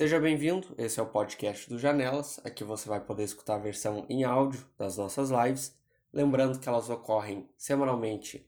[0.00, 2.40] Seja bem-vindo, esse é o podcast do Janelas.
[2.42, 5.76] Aqui você vai poder escutar a versão em áudio das nossas lives.
[6.10, 8.42] Lembrando que elas ocorrem semanalmente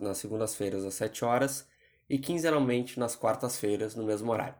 [0.00, 1.68] nas segundas-feiras às 7 horas
[2.08, 4.54] e quinzenalmente nas quartas-feiras no mesmo horário.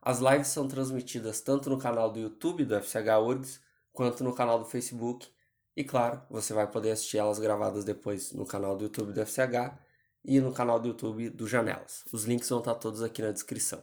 [0.00, 3.60] As lives são transmitidas tanto no canal do YouTube do FCH URGS
[3.92, 5.28] quanto no canal do Facebook.
[5.76, 9.76] E claro, você vai poder assistir elas gravadas depois no canal do YouTube do FCH
[10.24, 12.04] e no canal do YouTube do Janelas.
[12.12, 13.82] Os links vão estar todos aqui na descrição.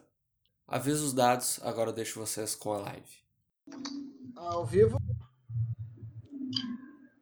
[0.71, 3.23] Aviso os dados, agora eu deixo vocês com a live.
[4.35, 4.99] Ao vivo.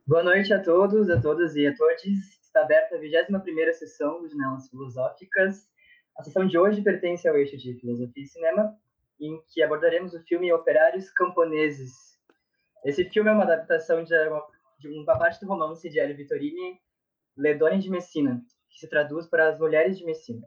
[0.05, 2.03] Boa noite a todos, a todas e a todos.
[2.03, 5.65] Está aberta a 21ª sessão do Janelas Filosóficas.
[6.17, 8.77] A sessão de hoje pertence ao eixo de Filosofia e Cinema,
[9.17, 12.19] em que abordaremos o filme Operários Camponeses.
[12.83, 14.45] Esse filme é uma adaptação de uma,
[14.77, 16.81] de uma parte do romance de Hélio Vittorini,
[17.37, 20.45] Ledone de Messina, que se traduz para As Mulheres de Messina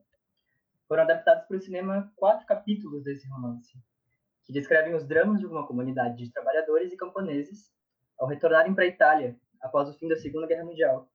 [0.90, 3.78] foram adaptados para o cinema quatro capítulos desse romance,
[4.42, 7.72] que descrevem os dramas de uma comunidade de trabalhadores e camponeses
[8.18, 11.08] ao retornarem para a Itália após o fim da Segunda Guerra Mundial,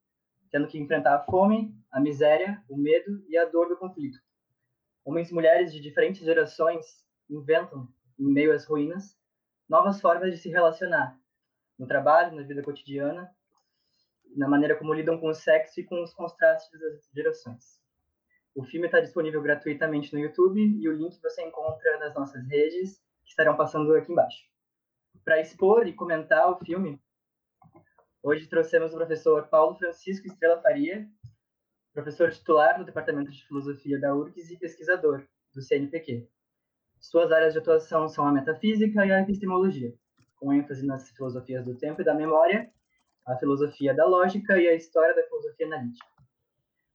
[0.50, 4.18] tendo que enfrentar a fome, a miséria, o medo e a dor do conflito.
[5.04, 7.86] Homens e mulheres de diferentes gerações inventam,
[8.18, 9.20] em meio às ruínas,
[9.68, 11.20] novas formas de se relacionar,
[11.78, 13.30] no trabalho, na vida cotidiana,
[14.38, 17.84] na maneira como lidam com o sexo e com os contrastes das gerações.
[18.56, 23.04] O filme está disponível gratuitamente no YouTube e o link você encontra nas nossas redes,
[23.26, 24.46] que estarão passando aqui embaixo.
[25.26, 26.98] Para expor e comentar o filme,
[28.24, 31.06] hoje trouxemos o professor Paulo Francisco Estrela Faria,
[31.94, 36.26] professor titular do Departamento de Filosofia da URGS e pesquisador do CNPq.
[36.98, 39.94] Suas áreas de atuação são a metafísica e a epistemologia,
[40.38, 42.72] com ênfase nas filosofias do tempo e da memória,
[43.28, 46.15] a filosofia da lógica e a história da filosofia analítica.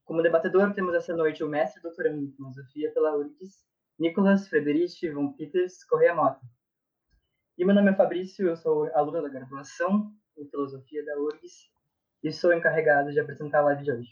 [0.04, 3.64] Como debatedor, temos essa noite o mestre doutorando em filosofia pela URGS,
[3.98, 6.40] Nicolas Frederici von Peters Correia Mota.
[7.56, 11.70] E meu nome é Fabrício, eu sou aluno da graduação em filosofia da URGS
[12.24, 14.10] e sou encarregado de apresentar a live de hoje.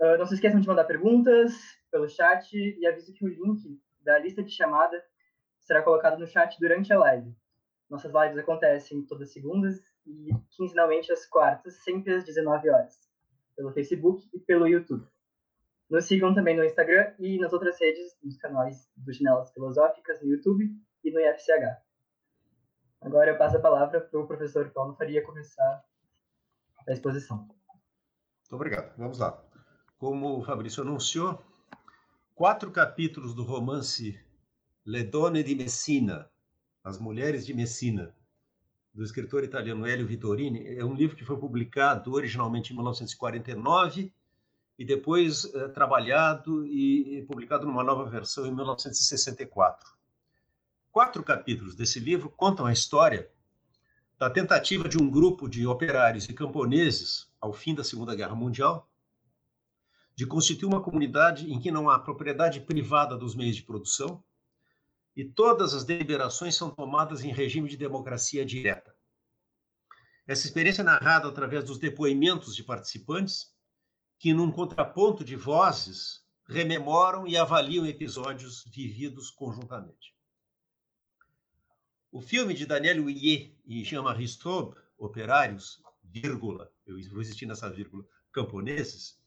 [0.00, 1.54] Uh, não se esqueçam de mandar perguntas
[1.90, 5.02] pelo chat e aviso que o link da lista de chamada
[5.60, 7.34] será colocado no chat durante a live.
[7.88, 13.05] Nossas lives acontecem todas segundas e quinzenalmente às quartas, sempre às 19 horas
[13.56, 15.06] pelo Facebook e pelo YouTube.
[15.88, 20.28] Nos sigam também no Instagram e nas outras redes, nos canais do Janelas Filosóficas, no
[20.28, 20.70] YouTube
[21.04, 21.80] e no IFCH.
[23.00, 25.84] Agora eu passo a palavra para o professor Paulo Faria começar
[26.88, 27.38] a exposição.
[27.38, 28.96] Muito obrigado.
[28.96, 29.42] Vamos lá.
[29.98, 31.42] Como o Fabrício anunciou,
[32.34, 34.20] quatro capítulos do romance
[34.84, 36.30] Le Donne di Messina,
[36.82, 38.14] As Mulheres de Messina,
[38.96, 40.74] do escritor italiano Elio Vittorini.
[40.74, 44.10] É um livro que foi publicado originalmente em 1949
[44.78, 49.94] e depois é, trabalhado e, publicado numa nova versão em 1964.
[50.90, 53.30] Quatro capítulos desse livro contam a história
[54.18, 58.88] da tentativa de um grupo de operários e camponeses, ao fim da Segunda Guerra Mundial,
[60.14, 64.24] de constituir uma comunidade em que não há propriedade privada dos meios de produção,
[65.16, 68.94] e todas as deliberações são tomadas em regime de democracia direta.
[70.26, 73.54] Essa experiência é narrada através dos depoimentos de participantes,
[74.18, 80.14] que, num contraponto de vozes, rememoram e avaliam episódios vividos conjuntamente.
[82.12, 88.04] O filme de Daniel Huillet e Jean-Marie Straub, Operários, vírgula, eu vou insistir nessa vírgula,
[88.32, 89.18] camponeses,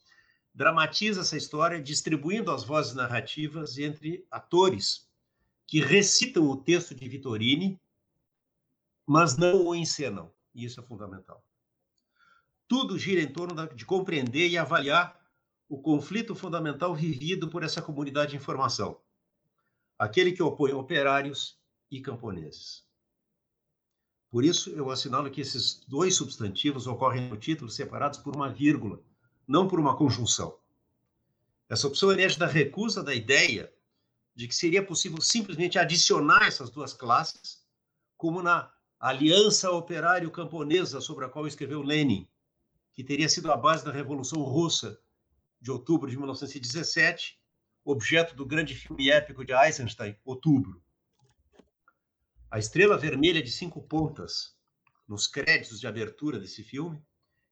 [0.53, 5.08] dramatiza essa história distribuindo as vozes narrativas entre atores
[5.69, 7.80] que recitam o texto de Vittorini,
[9.06, 10.34] mas não o encenam.
[10.53, 11.46] E isso é fundamental.
[12.68, 15.24] Tudo gira em torno de compreender e avaliar
[15.69, 19.00] o conflito fundamental vivido por essa comunidade de informação,
[19.97, 21.59] aquele que opõe operários
[21.91, 22.84] e camponeses.
[24.31, 29.00] Por isso, eu assinalo que esses dois substantivos ocorrem no título separados por uma vírgula,
[29.47, 30.57] não por uma conjunção.
[31.69, 33.72] Essa opção emerge da recusa da ideia
[34.39, 37.62] de que seria possível simplesmente adicionar essas duas classes,
[38.15, 42.25] como na Aliança Operário-Camponesa, sobre a qual escreveu Lenin,
[42.94, 44.97] que teria sido a base da Revolução Russa
[45.59, 47.38] de outubro de 1917,
[47.83, 50.81] objeto do grande filme épico de Eisenstein, Outubro.
[52.50, 54.56] A estrela vermelha de cinco pontas,
[55.06, 57.06] nos créditos de abertura desse filme,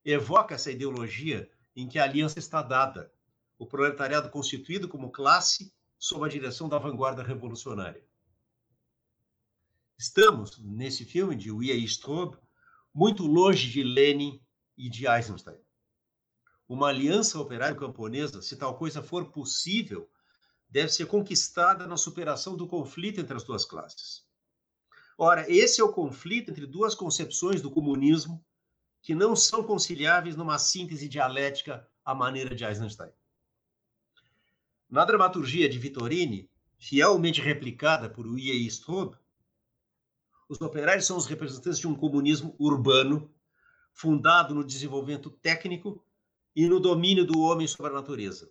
[0.06, 3.12] evoca essa ideologia em que a aliança está dada,
[3.60, 8.06] o proletariado constituído como classe sob a direção da vanguarda revolucionária.
[9.98, 12.38] Estamos, nesse filme de Uwe Straub,
[12.94, 14.40] muito longe de Lenin
[14.78, 15.60] e de Eisenstein.
[16.68, 20.10] Uma aliança operário-camponesa, se tal coisa for possível,
[20.70, 24.28] deve ser conquistada na superação do conflito entre as duas classes.
[25.18, 28.46] Ora, esse é o conflito entre duas concepções do comunismo
[29.02, 33.12] que não são conciliáveis numa síntese dialética à maneira de Eisenstein.
[34.89, 38.51] Na dramaturgia de Vittorini, fielmente replicada por E.
[38.51, 38.68] A.
[38.68, 39.16] Straub,
[40.48, 43.30] os operários são os representantes de um comunismo urbano,
[43.92, 46.01] fundado no desenvolvimento técnico
[46.56, 48.50] e no domínio do homem sobre a natureza.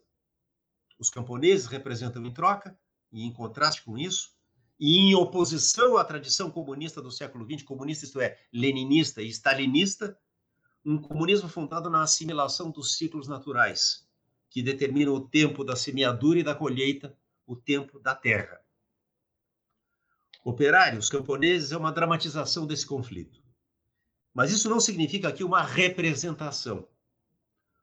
[0.99, 2.79] Os camponeses representam, em troca,
[3.11, 4.37] e em contraste com isso,
[4.79, 10.19] e em oposição à tradição comunista do século XX, comunista, isto é, leninista e stalinista,
[10.85, 14.06] um comunismo fundado na assimilação dos ciclos naturais,
[14.57, 17.15] que determinam o tempo da semeadura e da colheita,
[17.47, 18.59] o tempo da terra.
[20.43, 23.39] Operários, camponeses é uma dramatização desse conflito.
[24.33, 26.89] Mas isso não significa aqui uma representação.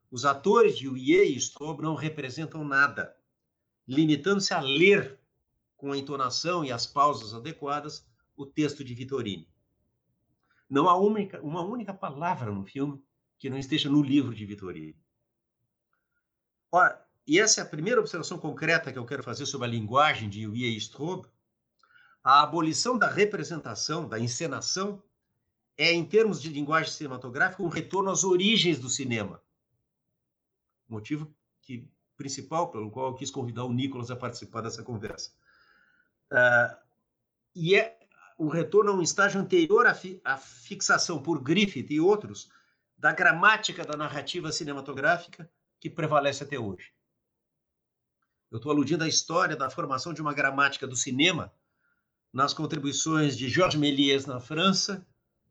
[0.09, 3.15] Os atores de Uye e Stob não representam nada,
[3.87, 5.19] limitando-se a ler
[5.77, 8.03] com a entonação e as pausas adequadas
[8.35, 9.47] o texto de Vittorini.
[10.67, 12.99] Não há uma, uma única palavra no filme
[13.37, 15.02] que não esteja no livro de Vittorini.
[16.75, 20.27] Ora, e essa é a primeira observação concreta que eu quero fazer sobre a linguagem
[20.27, 21.27] de Uye e Straub,
[22.23, 25.03] a abolição da representação, da encenação,
[25.77, 29.39] é, em termos de linguagem cinematográfica, um retorno às origens do cinema.
[30.89, 31.31] Motivo
[31.61, 31.87] que,
[32.17, 35.29] principal pelo qual eu quis convidar o Nicolas a participar dessa conversa.
[36.31, 36.75] Uh,
[37.53, 37.99] e é
[38.35, 42.49] o retorno a um estágio anterior à, fi à fixação por Griffith e outros
[42.97, 45.47] da gramática da narrativa cinematográfica
[45.83, 46.93] que prevalece até hoje.
[48.49, 51.53] Eu estou aludindo à história da formação de uma gramática do cinema
[52.31, 55.05] nas contribuições de Georges Méliès na França,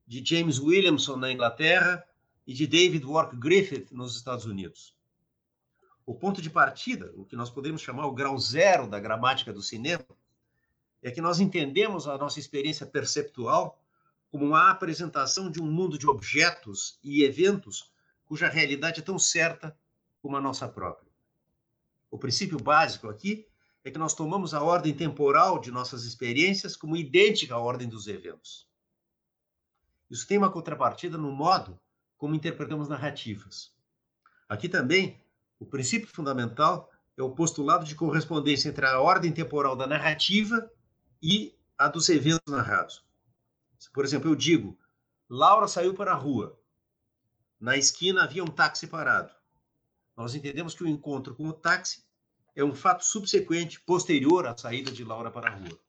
[0.07, 2.03] de James Williamson na Inglaterra
[2.47, 4.97] e de David Wark Griffith nos Estados Unidos.
[6.07, 9.63] O ponto de partida, o que nós podemos chamar o grau zero da gramática do
[9.63, 10.07] cinema,
[11.03, 13.79] é que nós entendemos a nossa experiência perceptual
[14.31, 17.93] como uma apresentação de um mundo de objetos e eventos
[18.25, 19.77] cuja realidade é tão certa
[20.23, 21.11] como a nossa própria.
[22.11, 23.47] O princípio básico aqui
[23.85, 28.07] é que nós tomamos a ordem temporal de nossas experiências como idêntica à ordem dos
[28.07, 28.69] eventos.
[30.09, 31.81] Isso tem uma contrapartida no modo
[32.17, 33.75] como interpretamos narrativas.
[34.49, 35.21] Aqui também,
[35.59, 40.71] o princípio fundamental é o postulado de correspondência entre a ordem temporal da narrativa
[41.21, 43.05] e a dos eventos narrados.
[43.93, 44.79] Por exemplo, eu digo:
[45.29, 46.59] Laura saiu para a rua.
[47.59, 49.33] Na esquina havia um táxi parado.
[50.17, 52.05] Nós entendemos que o encontro com o táxi
[52.55, 55.81] é um fato subsequente, posterior à saída de Laura para a rua.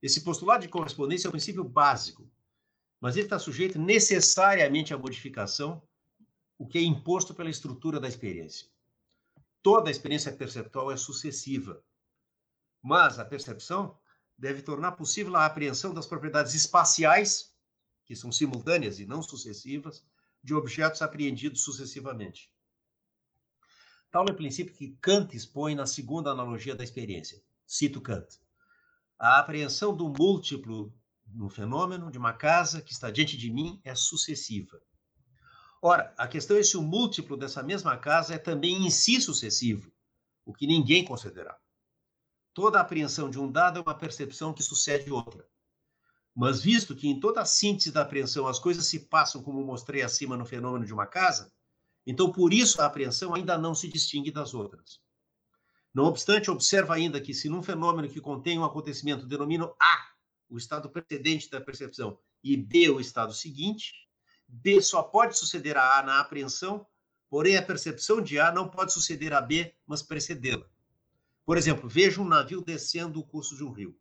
[0.00, 2.30] Esse postulado de correspondência é o princípio básico,
[3.00, 5.82] mas ele está sujeito necessariamente à modificação,
[6.56, 8.68] o que é imposto pela estrutura da experiência.
[9.62, 11.82] Toda a experiência perceptual é sucessiva,
[12.80, 13.98] mas a percepção
[14.36, 17.52] deve tornar possível a apreensão das propriedades espaciais,
[18.04, 20.04] que são simultâneas e não sucessivas,
[20.42, 22.50] de objetos apreendidos sucessivamente.
[24.10, 27.42] Tal é o princípio que Kant expõe na segunda analogia da experiência.
[27.66, 28.40] Cito Kant.
[29.18, 30.94] A apreensão do múltiplo
[31.26, 34.80] no fenômeno de uma casa que está diante de mim é sucessiva.
[35.82, 39.92] Ora, a questão é se o múltiplo dessa mesma casa é também em si sucessivo,
[40.44, 41.56] o que ninguém considerar.
[42.54, 45.46] Toda apreensão de um dado é uma percepção que sucede outra.
[46.34, 50.02] Mas visto que em toda a síntese da apreensão as coisas se passam como mostrei
[50.02, 51.52] acima no fenômeno de uma casa,
[52.10, 54.98] então, por isso, a apreensão ainda não se distingue das outras.
[55.92, 60.08] Não obstante, observa ainda que, se num fenômeno que contém um acontecimento denomino A
[60.48, 63.92] o estado precedente da percepção e B o estado seguinte,
[64.48, 66.86] B só pode suceder a A na apreensão,
[67.28, 70.64] porém a percepção de A não pode suceder a B, mas precedê-la.
[71.44, 73.94] Por exemplo, vejo um navio descendo o curso de um rio.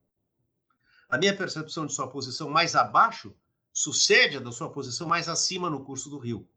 [1.09, 3.35] A minha percepção de sua posição mais abaixo
[3.73, 6.47] sucede a da sua posição mais acima no curso do rio.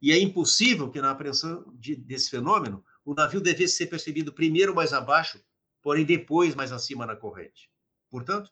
[0.00, 4.74] E é impossível que na apreensão de, desse fenômeno o navio devesse ser percebido primeiro
[4.74, 5.42] mais abaixo,
[5.82, 7.70] porém depois mais acima na corrente.
[8.08, 8.50] Portanto,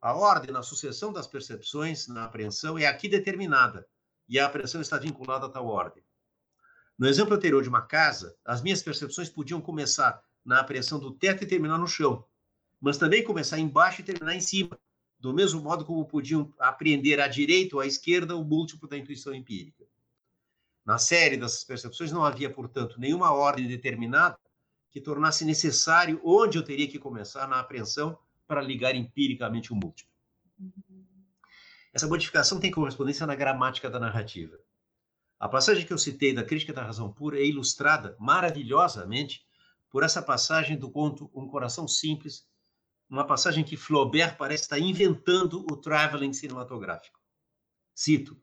[0.00, 3.86] a ordem na sucessão das percepções na apreensão é aqui determinada,
[4.28, 6.04] e a apreensão está vinculada a tal ordem.
[6.96, 11.42] No exemplo anterior de uma casa, as minhas percepções podiam começar na apreensão do teto
[11.42, 12.24] e terminar no chão,
[12.80, 14.78] mas também começar embaixo e terminar em cima,
[15.18, 19.34] do mesmo modo como podiam apreender à direita ou à esquerda o múltiplo da intuição
[19.34, 19.87] empírica.
[20.88, 24.38] Na série dessas percepções não havia, portanto, nenhuma ordem determinada
[24.90, 30.10] que tornasse necessário onde eu teria que começar na apreensão para ligar empiricamente o múltiplo.
[31.92, 34.58] Essa modificação tem correspondência na gramática da narrativa.
[35.38, 39.46] A passagem que eu citei da Crítica da Razão Pura é ilustrada maravilhosamente
[39.90, 42.48] por essa passagem do conto Um Coração Simples,
[43.10, 47.20] uma passagem que Flaubert parece estar inventando o traveling cinematográfico.
[47.94, 48.40] Cito: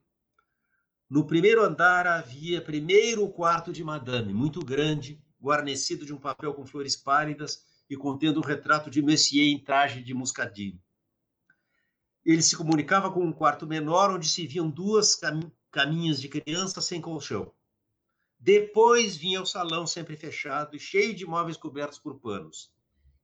[1.08, 6.54] No primeiro andar havia primeiro o quarto de Madame, muito grande, guarnecido de um papel
[6.54, 10.82] com flores pálidas e contendo o retrato de Messier em traje de muscadinho.
[12.26, 16.82] Ele se comunicava com um quarto menor onde se viam duas cam caminhas de criança
[16.82, 17.54] sem colchão.
[18.40, 22.72] Depois vinha o salão sempre fechado e cheio de móveis cobertos por panos.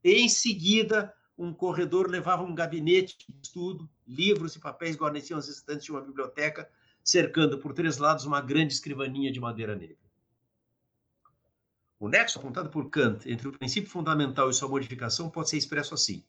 [0.03, 5.85] Em seguida, um corredor levava um gabinete de estudo, livros e papéis guarneciam as estantes
[5.85, 6.69] de uma biblioteca,
[7.03, 9.97] cercando por três lados uma grande escrivaninha de madeira negra.
[11.99, 15.93] O nexo apontado por Kant entre o princípio fundamental e sua modificação pode ser expresso
[15.93, 16.23] assim: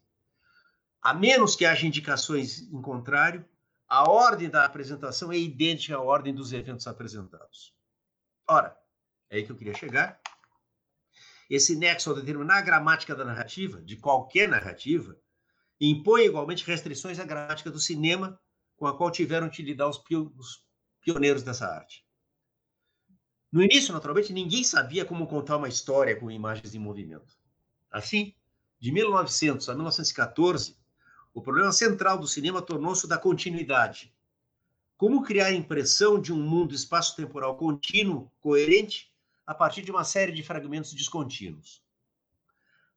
[1.01, 3.45] a menos que haja indicações em contrário,
[3.89, 7.75] a ordem da apresentação é idêntica à ordem dos eventos apresentados.
[8.47, 8.77] Ora,
[9.29, 10.21] é aí que eu queria chegar.
[11.51, 15.19] Esse nexo, ao determinar a gramática da narrativa, de qualquer narrativa,
[15.81, 18.41] impõe igualmente restrições à gramática do cinema,
[18.83, 20.03] com a qual tiveram de lidar os
[21.01, 22.05] pioneiros dessa arte.
[23.53, 27.33] No início, naturalmente, ninguém sabia como contar uma história com imagens em movimento.
[27.93, 28.35] Assim,
[28.81, 30.77] de 1900 a 1914,
[31.33, 34.13] o problema central do cinema tornou-se da continuidade.
[34.97, 39.15] Como criar a impressão de um mundo espaço-temporal contínuo, coerente,
[39.47, 41.85] a partir de uma série de fragmentos descontínuos?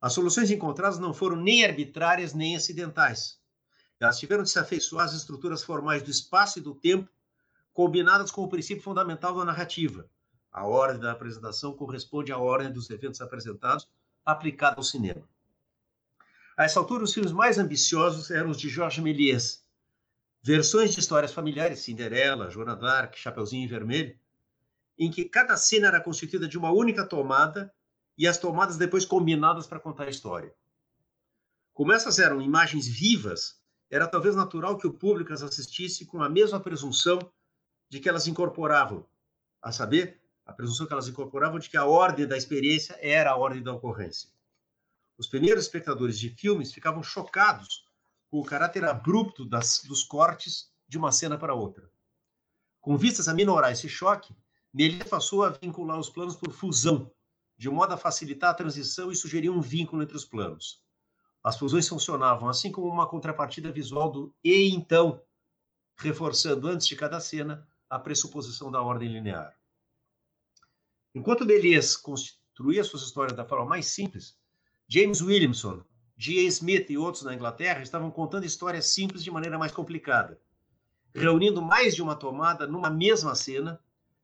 [0.01, 3.39] As soluções encontradas não foram nem arbitrárias nem acidentais.
[3.99, 7.09] Elas tiveram de se afeiçoar às estruturas formais do espaço e do tempo,
[7.73, 10.09] combinadas com o princípio fundamental da narrativa,
[10.55, 13.89] a ordem da apresentação corresponde à ordem dos eventos apresentados
[14.25, 15.27] aplicada ao cinema.
[16.57, 19.65] A essa altura, os filmes mais ambiciosos eram os de Georges Méliès.
[20.41, 24.17] Versões de histórias familiares, Cinderela, Joana d'Arc, Chapeuzinho Vermelho,
[24.97, 27.69] em que cada cena era constituída de uma única tomada
[28.17, 30.55] e as tomadas depois combinadas para contar a história.
[31.73, 33.59] Como essas eram imagens vivas,
[33.95, 37.17] era talvez natural que o público as assistisse com a mesma presunção
[37.89, 39.05] de que elas incorporavam,
[39.61, 43.37] a saber, a presunção que elas incorporavam de que a ordem da experiência era a
[43.37, 44.29] ordem da ocorrência.
[45.17, 47.87] Os primeiros espectadores de filmes ficavam chocados
[48.29, 51.89] com o caráter abrupto das, dos cortes de uma cena para outra.
[52.81, 54.35] Com vistas a minorar esse choque,
[54.73, 57.09] Méliès passou a vincular os planos por fusão,
[57.57, 60.83] de modo a facilitar a transição e sugerir um vínculo entre os planos.
[61.45, 65.21] As fusões funcionavam assim como uma contrapartida visual do e então,
[65.95, 69.55] reforçando antes de cada cena a pressuposição da ordem linear.
[71.13, 74.35] Enquanto Méliès construía suas histórias da forma mais simples,
[74.87, 75.83] James Williamson,
[76.17, 76.47] G.A.
[76.47, 80.41] Smith e outros na Inglaterra estavam contando histórias simples de maneira mais complicada,
[81.13, 83.79] reunindo mais de uma tomada numa mesma cena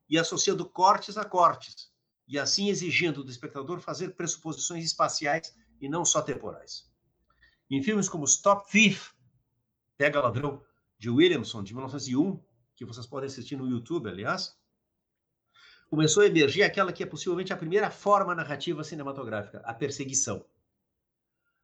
[0.10, 1.92] e associando cortes a cortes,
[2.28, 6.90] e assim exigindo do espectador fazer pressuposições espaciais e não só temporais.
[7.72, 9.13] Em filmes como Stop Thief,
[9.98, 10.62] Pega Ladrão,
[11.00, 12.38] de Williamson, de 1901,
[12.75, 14.60] que vocês podem assistir no YouTube, aliás,
[15.90, 20.46] começou a emergir aquela que é possivelmente a primeira forma narrativa cinematográfica, a perseguição.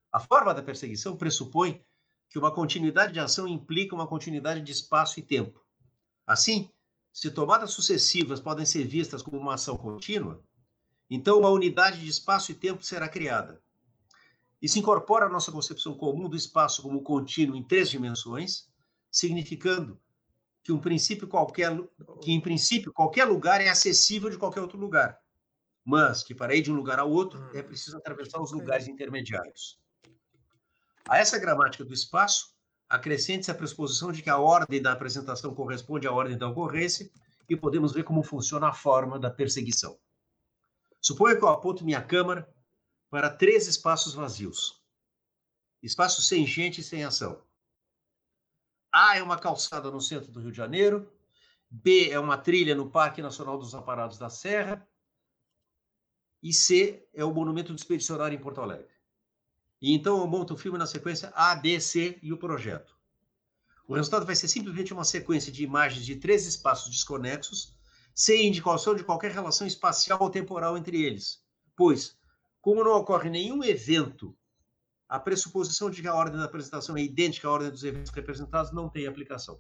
[0.09, 1.83] A forma da perseguição pressupõe
[2.29, 5.61] que uma continuidade de ação implica uma continuidade de espaço e tempo.
[6.25, 6.71] Assim,
[7.11, 10.41] se tomadas sucessivas podem ser vistas como uma ação contínua,
[11.09, 13.61] então uma unidade de espaço e tempo será criada.
[14.61, 18.67] Isso incorpora a nossa concepção comum do espaço como contínuo em três dimensões,
[19.11, 19.99] significando
[20.63, 21.71] que um princípio qualquer,
[22.21, 25.17] que em princípio qualquer lugar é acessível de qualquer outro lugar,
[25.85, 29.79] mas que para ir de um lugar ao outro é preciso atravessar os lugares intermediários.
[31.07, 32.53] A essa gramática do espaço
[32.89, 37.09] acrescente-se a pressuposição de que a ordem da apresentação corresponde à ordem da ocorrência
[37.47, 39.97] e podemos ver como funciona a forma da perseguição.
[40.99, 42.47] Suponha que eu aponto minha câmera
[43.09, 44.81] para três espaços vazios.
[45.81, 47.41] Espaços sem gente e sem ação.
[48.91, 51.11] A é uma calçada no centro do Rio de Janeiro,
[51.69, 54.87] B é uma trilha no Parque Nacional dos Aparados da Serra,
[56.41, 58.95] e C é o Monumento do Expedicionário em Porto Alegre.
[59.81, 62.95] E então eu monto o filme na sequência A, B, C e o projeto.
[63.87, 67.75] O resultado vai ser simplesmente uma sequência de imagens de três espaços desconexos,
[68.13, 71.43] sem indicação de qualquer relação espacial ou temporal entre eles.
[71.75, 72.16] Pois,
[72.67, 74.35] como não ocorre nenhum evento
[75.07, 78.73] a pressuposição de que a ordem da apresentação é idêntica à ordem dos eventos representados
[78.73, 79.57] não tem aplicação.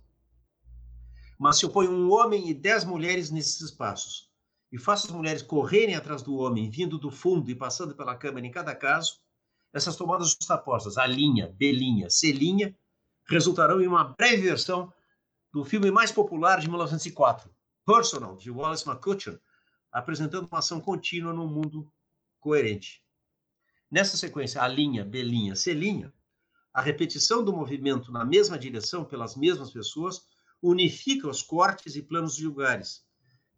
[1.39, 4.29] Mas se eu ponho um homem e dez mulheres nesses espaços
[4.69, 8.45] e faço as mulheres correrem atrás do homem, vindo do fundo e passando pela câmera
[8.45, 9.21] em cada caso,
[9.71, 12.75] essas tomadas justapostas, A linha, B linha, C linha,
[13.23, 14.91] resultarão em uma breve versão
[15.53, 17.49] do filme mais popular de 1904,
[17.85, 19.37] Personal, de Wallace McCutcheon,
[19.93, 21.89] apresentando uma ação contínua num mundo
[22.47, 23.03] coerente.
[23.91, 26.13] Nessa sequência, A linha, B linha, C linha,
[26.73, 30.21] a repetição do movimento na mesma direção pelas mesmas pessoas
[30.61, 33.05] unifica os cortes e planos de lugares.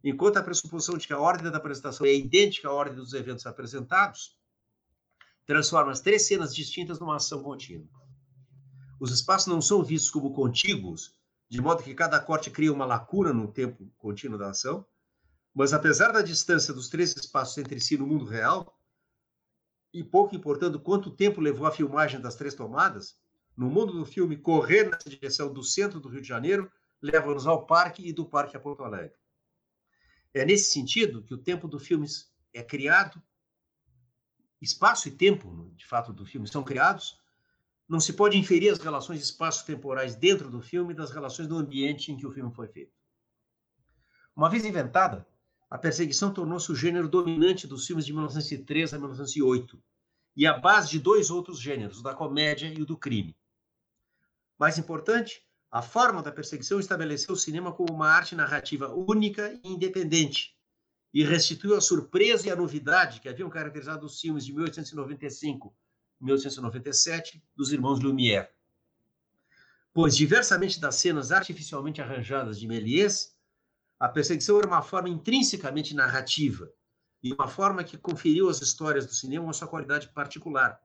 [0.02, 3.46] Enquanto a pressuposição de que a ordem da apresentação é idêntica à ordem dos eventos
[3.46, 4.36] apresentados,
[5.46, 7.88] transforma as três cenas distintas numa ação contínua.
[8.98, 11.14] Os espaços não são vistos como contíguos,
[11.48, 14.84] de modo que cada corte cria uma lacuna no tempo contínuo da ação,
[15.54, 18.79] mas apesar da distância dos três espaços entre si no mundo real,
[19.92, 23.18] e pouco importando quanto tempo levou a filmagem das três tomadas,
[23.56, 26.70] no mundo do filme, correr nessa direção do centro do Rio de Janeiro
[27.02, 29.16] leva-nos ao parque e do parque a Porto Alegre.
[30.32, 32.06] É nesse sentido que o tempo do filme
[32.52, 33.20] é criado,
[34.60, 37.18] espaço e tempo, de fato, do filme são criados.
[37.88, 42.16] Não se pode inferir as relações espaço-temporais dentro do filme das relações do ambiente em
[42.16, 42.92] que o filme foi feito.
[44.36, 45.26] Uma vez inventada,
[45.70, 49.80] a perseguição tornou-se o gênero dominante dos filmes de 1903 a 1908
[50.36, 53.36] e a base de dois outros gêneros, o da comédia e o do crime.
[54.58, 59.68] Mais importante, a forma da perseguição estabeleceu o cinema como uma arte narrativa única e
[59.68, 60.56] independente
[61.14, 65.72] e restituiu a surpresa e a novidade que haviam caracterizado os filmes de 1895
[66.20, 68.48] e 1897 dos irmãos Lumière.
[69.92, 73.36] Pois, diversamente das cenas artificialmente arranjadas de Méliès,
[74.00, 76.72] a perseguição era uma forma intrinsecamente narrativa
[77.22, 80.82] e uma forma que conferiu às histórias do cinema uma sua qualidade particular.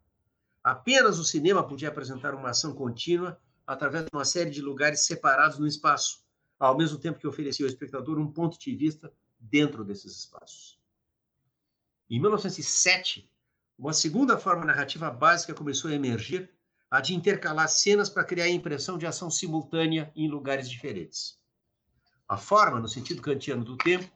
[0.62, 5.58] Apenas o cinema podia apresentar uma ação contínua através de uma série de lugares separados
[5.58, 6.26] no espaço,
[6.60, 10.78] ao mesmo tempo que oferecia ao espectador um ponto de vista dentro desses espaços.
[12.10, 13.32] Em 1907,
[13.78, 16.54] uma segunda forma narrativa básica começou a emergir,
[16.92, 21.40] a de intercalar cenas para criar a impressão de ação simultânea em lugares diferentes.
[22.28, 24.12] A forma, no sentido kantiano do tempo,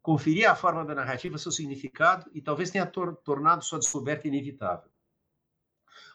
[0.00, 4.90] conferia à forma da narrativa seu significado e talvez tenha tor tornado sua descoberta inevitável.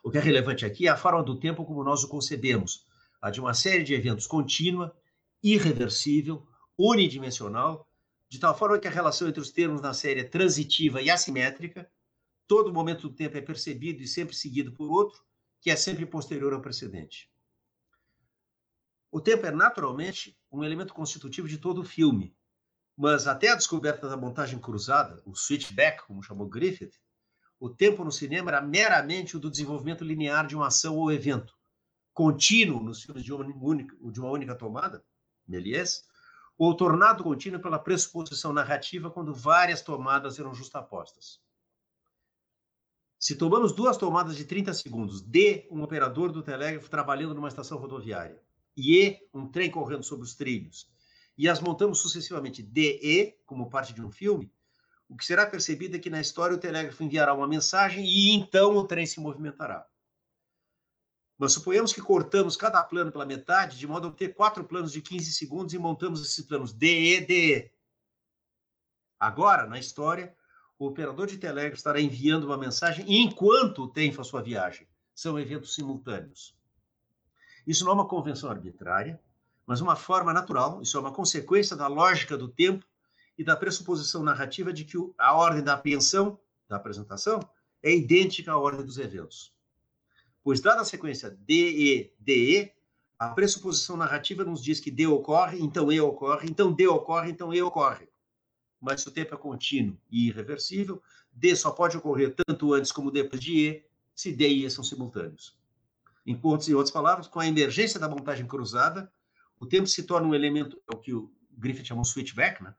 [0.04, 2.86] O que é relevante aqui é a forma do tempo como nós o concebemos,
[3.22, 4.96] a de uma série de eventos contínua,
[5.44, 7.88] irreversível, unidimensional,
[8.30, 11.90] de tal forma que a relação entre os termos na série é transitiva e assimétrica,
[12.48, 15.22] todo momento do tempo é percebido e sempre seguido por outro,
[15.60, 17.30] que é sempre posterior ao precedente.
[19.10, 22.36] O tempo é naturalmente um elemento constitutivo de todo o filme,
[22.96, 27.00] mas até a descoberta da montagem cruzada, o switchback, como chamou Griffith,
[27.60, 31.56] o tempo no cinema era meramente o do desenvolvimento linear de uma ação ou evento,
[32.14, 35.04] contínuo nos filmes de uma única, de uma única tomada,
[35.48, 36.04] Méliès,
[36.58, 41.40] ou tornado contínuo pela pressuposição narrativa quando várias tomadas eram justapostas.
[43.20, 47.78] Se tomamos duas tomadas de 30 segundos, D, um operador do telégrafo trabalhando numa estação
[47.78, 48.42] rodoviária,
[48.78, 50.88] e E, um trem correndo sobre os trilhos,
[51.38, 54.52] e as montamos sucessivamente D, E, como parte de um filme,
[55.10, 58.76] o que será percebido é que na história o telégrafo enviará uma mensagem e então
[58.76, 59.88] o trem se movimentará.
[61.38, 65.02] Mas suponhamos que cortamos cada plano pela metade, de modo a obter quatro planos de
[65.02, 67.72] 15 segundos e montamos esses planos DE, DE.
[69.20, 70.36] Agora, na história,
[70.80, 74.88] o operador de telégrafo estará enviando uma mensagem enquanto o trem faz sua viagem.
[75.14, 76.57] São eventos simultâneos.
[77.68, 79.20] Isso não é uma convenção arbitrária,
[79.66, 82.86] mas uma forma natural, isso é uma consequência da lógica do tempo
[83.38, 87.42] e da pressuposição narrativa de que a ordem da apreensão, da apresentação,
[87.84, 89.54] é idêntica à ordem dos eventos.
[90.42, 92.72] Pois, dada a sequência DE, DE,
[93.20, 97.54] a pressuposição narrativa nos diz que D ocorre, então E ocorre, então D ocorre, então
[97.54, 98.08] E ocorre.
[98.80, 101.04] Mas se o tempo é contínuo e irreversível,
[101.34, 104.86] D só pode ocorrer tanto antes como depois de E, se D e E são
[104.86, 105.57] simultâneos.
[106.28, 109.10] Em outras palavras, com a emergência da montagem cruzada,
[109.58, 112.76] o tempo se torna um elemento, é o que o Griffith chamou switchback, né?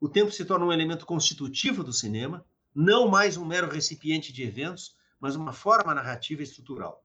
[0.00, 4.44] O tempo se torna um elemento constitutivo do cinema, não mais um mero recipiente de
[4.44, 7.04] eventos, mas uma forma narrativa estrutural.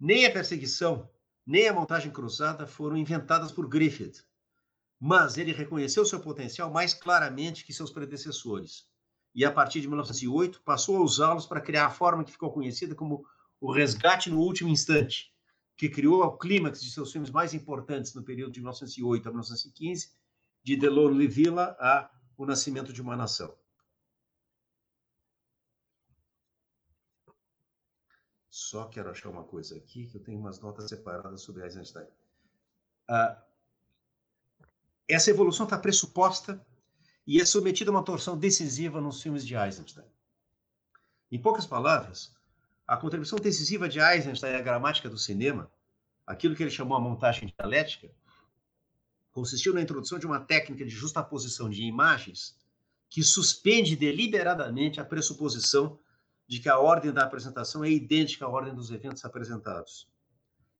[0.00, 1.08] Nem a perseguição,
[1.46, 4.24] nem a montagem cruzada foram inventadas por Griffith,
[4.98, 8.88] mas ele reconheceu seu potencial mais claramente que seus predecessores.
[9.32, 12.96] E a partir de 1908 passou a usá-los para criar a forma que ficou conhecida
[12.96, 13.24] como
[13.62, 15.32] o Resgate no Último Instante,
[15.76, 20.10] que criou o clímax de seus filmes mais importantes no período de 1908 a 1915,
[20.64, 23.56] de The Lonely Villa a O Nascimento de uma Nação.
[28.50, 32.06] Só quero achar uma coisa aqui, que eu tenho umas notas separadas sobre Eisenstein.
[33.08, 33.40] Ah,
[35.08, 36.60] essa evolução está pressuposta
[37.24, 40.06] e é submetida a uma torção decisiva nos filmes de Eisenstein.
[41.30, 42.34] Em poucas palavras,
[42.92, 45.72] a contribuição decisiva de Eisenstein à gramática do cinema,
[46.26, 48.10] aquilo que ele chamou a montagem dialética,
[49.30, 52.54] consistiu na introdução de uma técnica de justaposição de imagens
[53.08, 55.98] que suspende deliberadamente a pressuposição
[56.46, 60.06] de que a ordem da apresentação é idêntica à ordem dos eventos apresentados,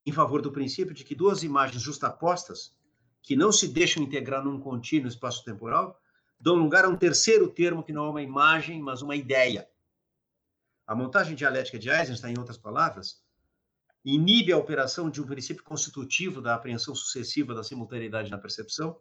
[0.04, 2.76] em favor do princípio de que duas imagens justapostas,
[3.22, 5.98] que não se deixam integrar num contínuo espaço-temporal,
[6.38, 9.66] dão lugar a um terceiro termo que não é uma imagem, mas uma ideia.
[10.92, 13.22] A montagem dialética de Eisenstein, em outras palavras,
[14.04, 19.00] inibe a operação de um princípio constitutivo da apreensão sucessiva da simultaneidade na percepção,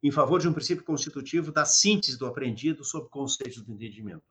[0.00, 4.22] em favor de um princípio constitutivo da síntese do aprendido sob conceitos do entendimento.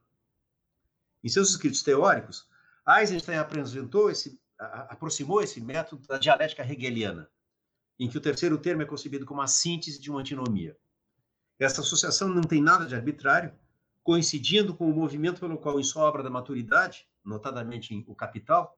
[1.21, 2.47] Em seus escritos teóricos,
[2.87, 7.29] Eisenstein apresentou esse, aproximou esse método da dialética hegeliana,
[7.99, 10.77] em que o terceiro termo é concebido como a síntese de uma antinomia.
[11.59, 13.53] Essa associação não tem nada de arbitrário,
[14.05, 18.77] coincidindo com o movimento pelo qual, em sua obra da maturidade, notadamente O Capital,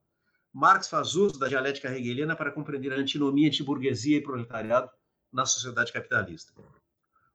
[0.54, 4.90] Marx faz uso da dialética hegeliana para compreender a antinomia entre burguesia e proletariado
[5.30, 6.54] na sociedade capitalista.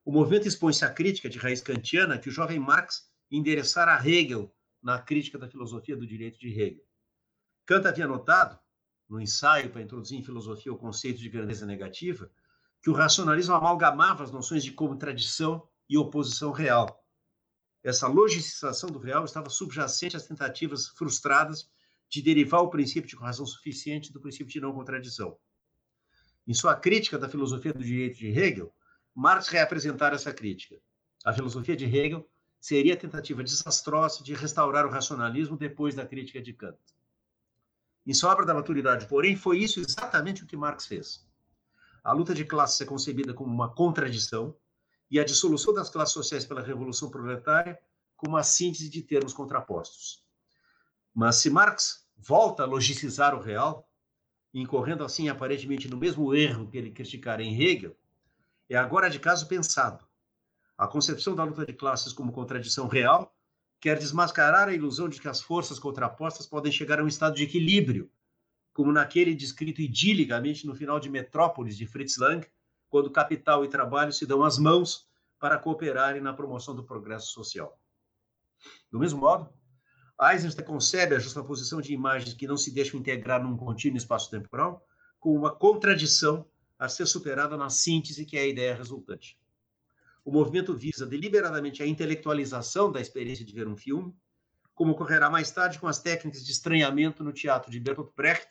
[0.07, 4.51] O movimento expõe-se à crítica de raiz kantiana que o jovem Marx endereçara a Hegel
[4.83, 6.83] na crítica da filosofia do direito de Hegel.
[7.67, 8.59] Kant havia notado,
[9.07, 12.31] no ensaio para introduzir em filosofia o conceito de grandeza negativa,
[12.83, 17.02] que o racionalismo amalgamava as noções de contradição e oposição real.
[17.83, 21.69] Essa logicização do real estava subjacente às tentativas frustradas
[22.09, 25.37] de derivar o princípio de razão suficiente do princípio de não contradição.
[26.47, 28.73] Em sua crítica da filosofia do direito de Hegel,
[29.15, 30.77] Marx reapresentara essa crítica.
[31.25, 32.29] A filosofia de Hegel
[32.61, 36.79] seria a tentativa desastrosa de restaurar o racionalismo depois da crítica de Kant.
[38.07, 41.27] Em sua obra da maturidade, porém, foi isso exatamente o que Marx fez.
[42.03, 44.57] A luta de classes é concebida como uma contradição
[45.13, 47.79] e a dissolução das classes sociais pela revolução proletária
[48.17, 50.25] como a síntese de termos contrapostos.
[51.15, 53.87] Mas se Marx volta a logicizar o real,
[54.55, 57.95] incorrendo assim aparentemente no mesmo erro que ele criticara em Hegel,
[58.71, 60.03] é agora de caso pensado.
[60.79, 63.37] A concepção da luta de classes como contradição real
[63.79, 67.43] quer desmascarar a ilusão de que as forças contrapostas podem chegar a um estado de
[67.43, 68.11] equilíbrio,
[68.73, 72.47] como naquele descrito idilicamente no final de Metrópolis de Fritz Lang,
[72.93, 77.81] quando capital e trabalho se dão as mãos para cooperarem na promoção do progresso social.
[78.91, 79.49] Do mesmo modo,
[80.21, 84.87] Eisenstein concebe a justaposição de imagens que não se deixam integrar num contínuo espaço-temporal
[85.19, 86.47] com uma contradição
[86.79, 89.41] a ser superada na síntese que é a ideia resultante.
[90.23, 94.15] O movimento visa deliberadamente a intelectualização da experiência de ver um filme,
[94.75, 98.51] como ocorrerá mais tarde com as técnicas de estranhamento no teatro de Bertolt Brecht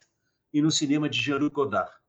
[0.51, 2.00] e no cinema de Jean-Luc Godard.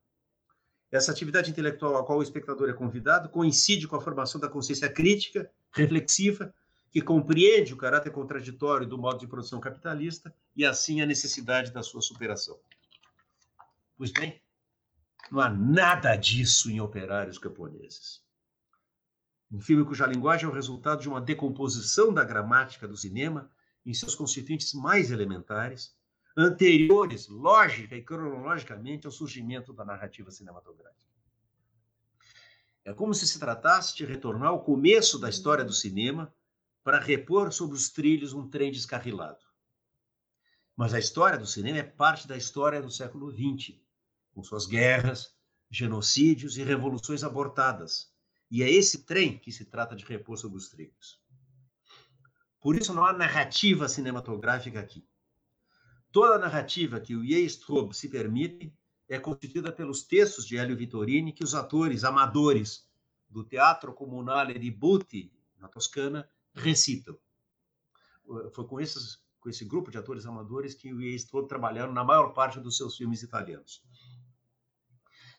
[0.93, 4.93] Essa atividade intelectual a qual o espectador é convidado coincide com a formação da consciência
[4.93, 6.55] crítica, reflexiva
[6.91, 11.83] que compreende o caráter contraditório do modo de produção capitalista e, assim, a necessidade da
[11.83, 12.61] sua superação.
[13.97, 14.43] Pois bem,
[15.31, 18.23] não há nada disso em Operários Camponeses.
[19.51, 23.51] Um filme cuja linguagem é o resultado de uma decomposição da gramática do cinema
[23.87, 25.97] em seus constituintes mais elementares,
[26.37, 31.13] anteriores, lógica e cronologicamente, ao surgimento da narrativa cinematográfica.
[32.85, 36.35] É como se se tratasse de retornar ao começo da história do cinema
[36.83, 39.39] para repor sobre os trilhos um trem descarrilado.
[40.77, 43.79] Mas a história do cinema é parte da história do século XX,
[44.33, 45.35] com suas guerras,
[45.71, 48.11] genocídios e revoluções abortadas.
[48.51, 51.21] E é esse trem que se trata de repor sobre os trilhos.
[52.61, 55.07] Por isso não há narrativa cinematográfica aqui.
[56.13, 58.73] Toda a narrativa que o Ye Strobe se permite
[59.09, 62.87] é constituída pelos textos de Hélio Vittorini que os atores amadores
[63.29, 67.19] do Teatro Comunale di Butti, na Toscana, recitam.
[68.55, 72.35] Foi com, esses, com esse grupo de atores amadores que o estou trabalhando na maior
[72.35, 73.83] parte dos seus filmes italianos.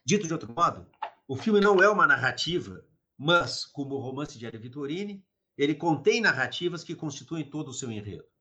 [0.04, 0.88] Dito de outro modo,
[1.28, 2.84] o filme não é uma narrativa,
[3.16, 5.24] mas, como o romance de Ari Vittorini,
[5.56, 8.33] ele contém narrativas que constituem todo o seu enredo.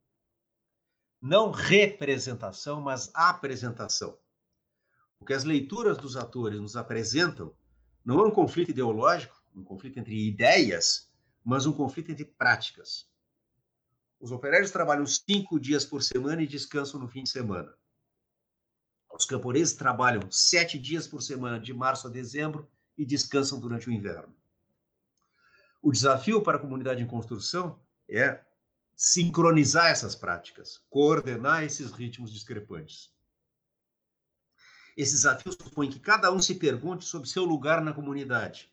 [1.22, 4.18] Não representação, mas apresentação.
[5.20, 7.54] O que as leituras dos atores nos apresentam
[8.04, 11.08] não é um conflito ideológico, um conflito entre ideias,
[11.44, 13.08] mas um conflito entre práticas.
[14.18, 17.72] Os operários trabalham cinco dias por semana e descansam no fim de semana.
[19.12, 23.92] Os camponeses trabalham sete dias por semana, de março a dezembro, e descansam durante o
[23.92, 24.34] inverno.
[25.80, 28.40] O desafio para a comunidade em construção é
[28.96, 33.10] sincronizar essas práticas, coordenar esses ritmos discrepantes.
[34.96, 38.70] Esse desafio supõe que cada um se pergunte sobre seu lugar na comunidade.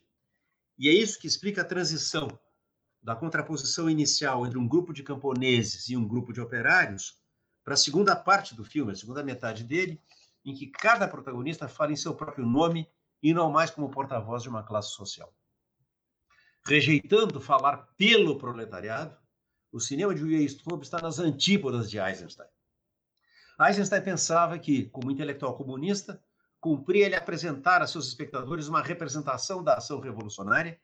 [0.78, 2.28] E é isso que explica a transição
[3.02, 7.18] da contraposição inicial entre um grupo de camponeses e um grupo de operários
[7.64, 10.02] para a segunda parte do filme, a segunda metade dele,
[10.44, 12.88] em que cada protagonista fala em seu próprio nome
[13.22, 15.34] e não mais como porta-voz de uma classe social.
[16.66, 19.16] Rejeitando falar pelo proletariado,
[19.72, 22.48] o cinema de Uwe Strobe está nas antípodas de Eisenstein.
[23.60, 26.22] Eisenstein pensava que, como intelectual comunista,
[26.60, 30.80] cumpria ele apresentar a seus espectadores uma representação da ação revolucionária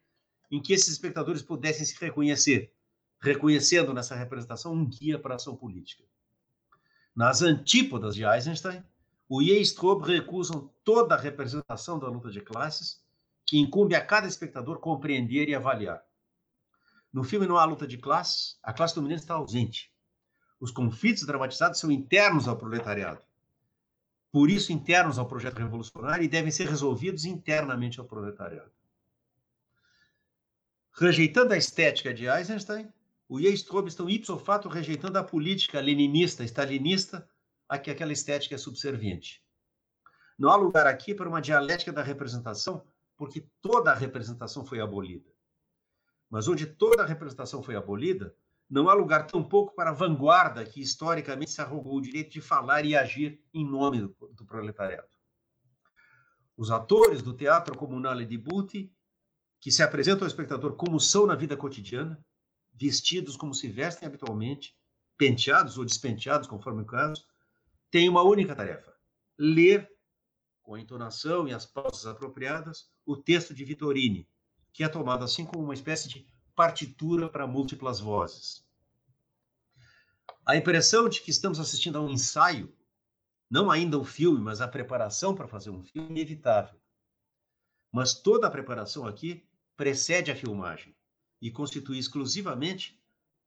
[0.51, 2.73] em que esses espectadores pudessem se reconhecer,
[3.21, 6.05] reconhecendo nessa representação um guia para a ação política.
[7.15, 8.85] Nas antípodas de Eisenstein,
[9.29, 13.03] o e Strobe recusam toda a representação da luta de classes
[13.45, 16.06] que incumbe a cada espectador compreender e avaliar.
[17.17, 19.91] No filme não há luta de classes, a classe dominante está ausente.
[20.61, 23.23] Os conflitos dramatizados são internos ao proletariado.
[24.31, 28.71] Por isso, internos ao projeto revolucionário e devem ser resolvidos internamente ao proletariado.
[30.93, 32.93] Rejeitando a estética de Eisenstein,
[33.27, 37.27] o e Strobe estão ipso fato rejeitando a política leninista, stalinista,
[37.67, 39.43] a que aquela estética é subserviente.
[40.39, 45.35] Não há lugar aqui para uma dialética da representação, porque toda a representação foi abolida.
[46.31, 48.35] Mas onde toda a representação foi abolida,
[48.69, 52.85] não há lugar tampouco para a vanguarda que historicamente se arrogou o direito de falar
[52.85, 55.09] e agir em nome do, do proletariado.
[56.57, 58.93] Os atores do Teatro Comunale di Buti,
[59.61, 62.23] que se apresentam ao espectador como são na vida cotidiana,
[62.75, 64.77] vestidos como se vestem habitualmente,
[65.17, 67.25] penteados ou despenteados, conforme o caso,
[67.91, 68.93] têm uma única tarefa:
[69.39, 69.89] ler,
[70.63, 74.29] com a entonação e as pausas apropriadas, o texto de Vittorini,
[74.77, 78.63] que é tomado assim como uma espécie de partitura para múltiplas vozes.
[80.45, 82.71] A impressão de que estamos assistindo a um ensaio,
[83.51, 86.79] não ainda um filme, mas a preparação para fazer um filme, é inevitável.
[87.91, 89.43] Mas toda a preparação aqui
[89.79, 90.95] precede a filmagem
[91.41, 93.01] e constitui exclusivamente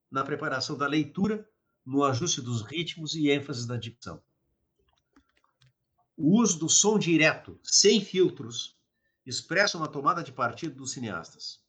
[0.09, 1.47] na preparação da leitura,
[1.85, 4.19] no ajuste dos ritmos e ênfases da dicção.
[6.17, 8.78] O uso do som direto, sem filtros,
[9.29, 11.59] expressa uma tomada de partido dos cineastas.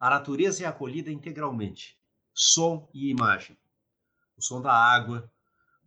[0.00, 1.98] A natureza é acolhida integralmente,
[2.32, 3.58] som e imagem.
[4.36, 5.30] O som da água,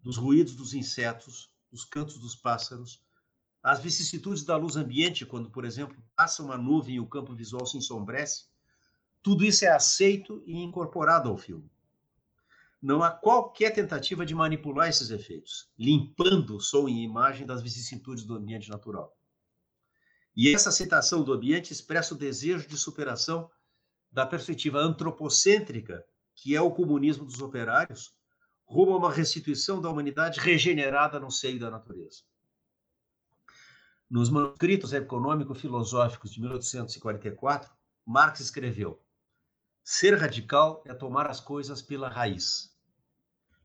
[0.03, 3.01] dos ruídos dos insetos, dos cantos dos pássaros,
[3.63, 7.65] as vicissitudes da luz ambiente, quando, por exemplo, passa uma nuvem e o campo visual
[7.65, 8.45] se ensombrece,
[9.23, 11.69] tudo isso é aceito e incorporado ao filme.
[12.79, 18.35] Não há qualquer tentativa de manipular esses efeitos, limpando som e imagem das vicissitudes do
[18.35, 19.16] ambiente natural.
[20.37, 23.49] E essa aceitação do ambiente expressa o desejo de superação
[24.11, 28.13] da perspectiva antropocêntrica, que é o comunismo dos operários,
[28.63, 32.21] rumo a uma restituição da humanidade regenerada no seio da natureza.
[34.07, 39.03] Nos manuscritos econômico-filosóficos de 1844, Marx escreveu:
[39.83, 42.71] Ser radical é tomar as coisas pela raiz.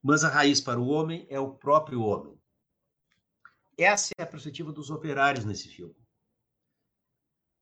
[0.02, 2.40] Mas a raiz para o homem é o próprio homem.
[3.76, 6.01] Essa é a perspectiva dos operários nesse filme.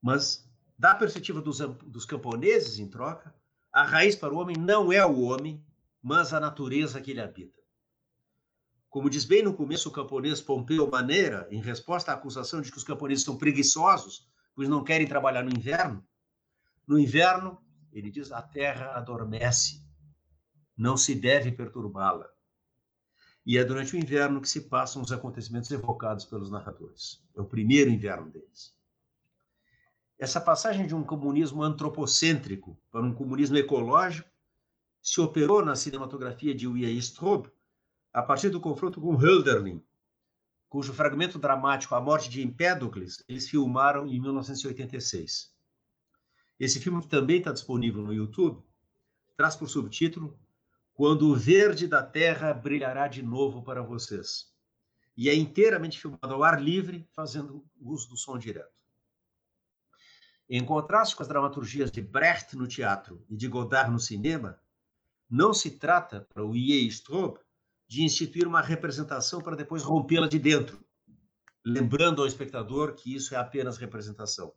[0.01, 3.33] Mas, da perspectiva dos, dos camponeses, em troca,
[3.71, 5.63] a raiz para o homem não é o homem,
[6.01, 7.59] mas a natureza que ele habita.
[8.89, 12.77] Como diz bem no começo o camponês Pompeu Maneira, em resposta à acusação de que
[12.77, 16.05] os camponeses são preguiçosos, pois não querem trabalhar no inverno,
[16.85, 17.57] no inverno,
[17.93, 19.81] ele diz, a terra adormece,
[20.75, 22.27] não se deve perturbá-la.
[23.45, 27.23] E é durante o inverno que se passam os acontecimentos evocados pelos narradores.
[27.35, 28.75] É o primeiro inverno deles.
[30.21, 34.29] Essa passagem de um comunismo antropocêntrico para um comunismo ecológico
[35.01, 37.51] se operou na cinematografia de Uwe Strobe
[38.13, 39.83] a partir do confronto com Hölderlin,
[40.69, 45.51] cujo fragmento dramático A Morte de Empédocles eles filmaram em 1986.
[46.59, 48.63] Esse filme também está disponível no YouTube,
[49.35, 50.39] traz por subtítulo
[50.93, 54.53] Quando o verde da terra brilhará de novo para vocês.
[55.17, 58.80] E é inteiramente filmado ao ar livre, fazendo uso do som direto.
[60.53, 64.59] Em contraste com as dramaturgias de Brecht no teatro e de Godard no cinema,
[65.29, 66.85] não se trata, para o I.E.
[66.91, 67.39] Strobe,
[67.87, 70.85] de instituir uma representação para depois rompê-la de dentro,
[71.65, 74.53] lembrando ao espectador que isso é apenas representação,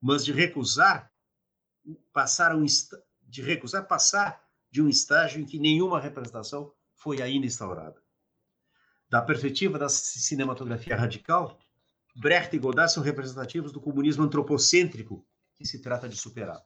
[0.00, 1.12] mas de recusar
[2.14, 2.64] passar um
[3.22, 8.02] de recusar passar de um estágio em que nenhuma representação foi ainda instaurada.
[9.10, 11.58] Da perspectiva da cinematografia radical,
[12.16, 16.60] Brecht e Godard são representativos do comunismo antropocêntrico que se trata de superar.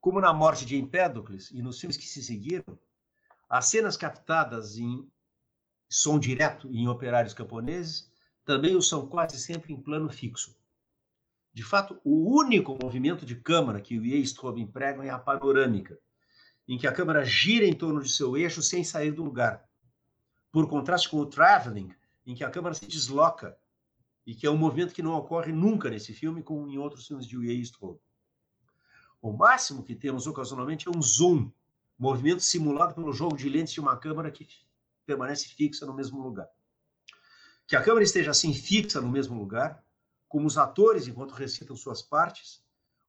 [0.00, 2.78] Como na morte de Empédocles e nos filmes que se seguiram,
[3.48, 5.10] as cenas captadas em
[5.88, 8.10] som direto em operários camponeses
[8.44, 10.54] também o são quase sempre em plano fixo.
[11.52, 15.98] De fato, o único movimento de câmara que o Strobe emprega é a panorâmica,
[16.66, 19.64] em que a câmera gira em torno de seu eixo sem sair do lugar.
[20.50, 21.94] Por contraste com o traveling,
[22.26, 23.58] em que a câmera se desloca
[24.26, 27.26] e que é um movimento que não ocorre nunca nesse filme, como em outros filmes
[27.26, 28.00] de Uwe Strobe.
[29.20, 31.50] O máximo que temos ocasionalmente é um zoom,
[31.98, 34.46] movimento simulado pelo jogo de lentes de uma câmera que
[35.06, 36.48] permanece fixa no mesmo lugar.
[37.66, 39.82] Que a câmera esteja assim fixa no mesmo lugar,
[40.28, 42.62] como os atores enquanto recitam suas partes,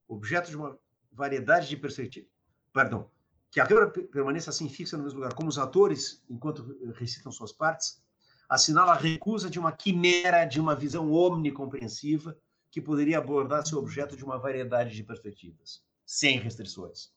[0.08, 0.78] objeto de uma
[1.12, 2.30] variedade de perspectivas.
[2.72, 3.10] Perdão.
[3.50, 7.52] Que a câmera permaneça assim fixa no mesmo lugar, como os atores enquanto recitam suas
[7.52, 8.04] partes,
[8.50, 12.38] assinala a recusa de uma quimera de uma visão omnicompreensiva
[12.70, 17.14] que poderia abordar seu objeto de uma variedade de perspectivas, sem restrições.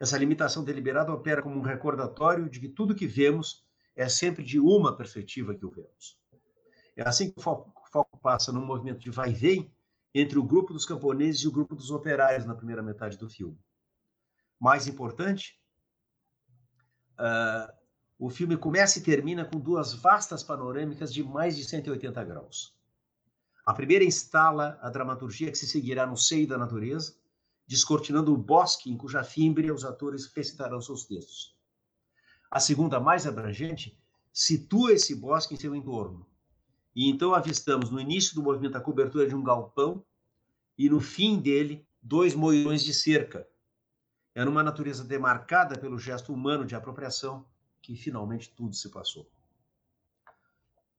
[0.00, 3.64] Essa limitação deliberada opera como um recordatório de que tudo que vemos
[3.96, 6.18] é sempre de uma perspectiva que o vemos.
[6.96, 9.72] É assim que o foco, o foco passa num movimento de vai e vem
[10.14, 13.58] entre o grupo dos camponeses e o grupo dos operários na primeira metade do filme.
[14.58, 15.60] Mais importante,
[17.14, 17.77] uh,
[18.18, 22.74] o filme começa e termina com duas vastas panorâmicas de mais de 180 graus.
[23.64, 27.14] A primeira instala a dramaturgia que se seguirá no seio da natureza,
[27.66, 31.54] descortinando o bosque em cuja fímbria os atores recitarão seus textos.
[32.50, 33.96] A segunda, mais abrangente,
[34.32, 36.26] situa esse bosque em seu entorno.
[36.96, 40.02] E então avistamos no início do movimento a cobertura de um galpão
[40.76, 43.46] e no fim dele dois moirões de cerca.
[44.34, 47.46] É numa natureza demarcada pelo gesto humano de apropriação
[47.82, 49.30] que finalmente tudo se passou.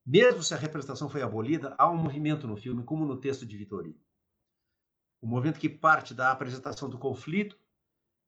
[0.06, 3.56] Mesmo se a representação foi abolida, há um movimento no filme, como no texto de
[3.56, 4.00] Vitorino.
[5.22, 7.58] Um movimento que parte da apresentação do conflito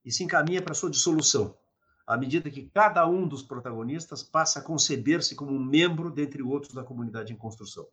[0.06, 1.58] e se encaminha para sua dissolução,
[2.06, 6.74] à medida que cada um dos protagonistas passa a conceber-se como um membro dentre outros
[6.74, 7.88] da comunidade em construção.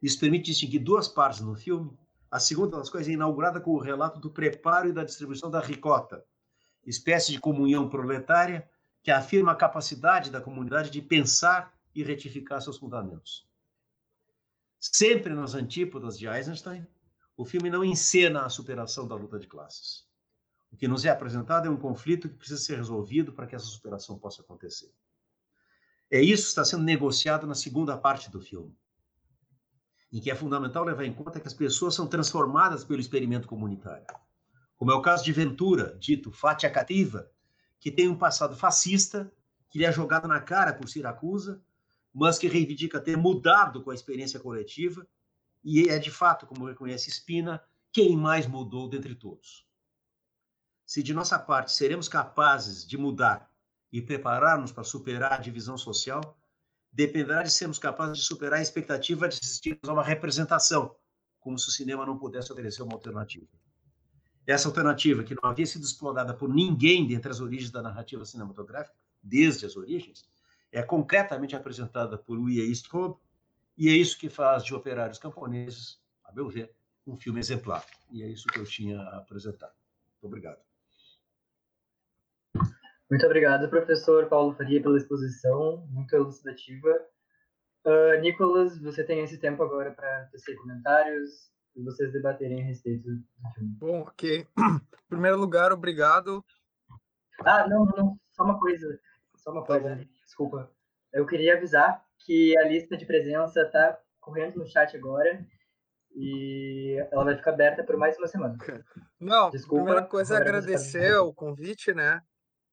[0.00, 1.90] Isso permite distinguir duas partes no filme.
[2.30, 5.60] A segunda das coisas é inaugurada com o relato do preparo e da distribuição da
[5.60, 6.24] ricota,
[6.86, 8.68] espécie de comunhão proletária
[9.02, 13.48] que afirma a capacidade da comunidade de pensar e retificar seus fundamentos.
[14.80, 16.86] Sempre nas antípodas de Eisenstein,
[17.36, 20.06] o filme não encena a superação da luta de classes.
[20.70, 23.66] O que nos é apresentado é um conflito que precisa ser resolvido para que essa
[23.66, 24.92] superação possa acontecer.
[26.10, 28.76] É isso que está sendo negociado na segunda parte do filme,
[30.12, 34.06] em que é fundamental levar em conta que as pessoas são transformadas pelo experimento comunitário.
[34.76, 37.30] Como é o caso de Ventura, dito Fatia Cativa,
[37.80, 39.32] que tem um passado fascista,
[39.70, 41.60] que lhe é jogado na cara por Siracusa,
[42.12, 45.06] mas que reivindica ter mudado com a experiência coletiva,
[45.62, 47.62] e é de fato, como reconhece Spina,
[47.92, 49.66] quem mais mudou dentre todos.
[50.86, 53.50] Se de nossa parte seremos capazes de mudar
[53.92, 56.38] e preparar-nos para superar a divisão social,
[56.90, 60.96] dependerá de sermos capazes de superar a expectativa de assistirmos a uma representação,
[61.38, 63.57] como se o cinema não pudesse oferecer uma alternativa.
[64.48, 68.96] Essa alternativa, que não havia sido explorada por ninguém dentre as origens da narrativa cinematográfica,
[69.22, 70.26] desde as origens,
[70.72, 73.20] é concretamente apresentada por Uwe Eastrobe,
[73.76, 76.74] e é isso que faz de Operários Camponeses, a meu ver,
[77.06, 77.84] um filme exemplar.
[78.10, 79.70] E é isso que eu tinha a apresentar.
[80.12, 80.60] Muito obrigado.
[83.10, 86.88] Muito obrigado, professor Paulo Faria, pela exposição, muito elucidativa.
[87.84, 93.08] Uh, Nicolas, você tem esse tempo agora para tecer comentários, e vocês debaterem a respeito
[93.08, 93.22] do
[93.54, 93.76] filme.
[93.78, 94.40] Bom, ok.
[94.40, 94.46] Em
[95.08, 96.44] primeiro lugar, obrigado.
[97.44, 98.98] Ah, não, não, só uma coisa.
[99.36, 100.70] Só uma tá coisa, tá desculpa.
[101.12, 105.46] Eu queria avisar que a lista de presença está correndo no chat agora
[106.14, 108.58] e ela vai ficar aberta por mais uma semana.
[109.20, 112.20] Não, Desculpa, primeira coisa é agradecer o convite, né?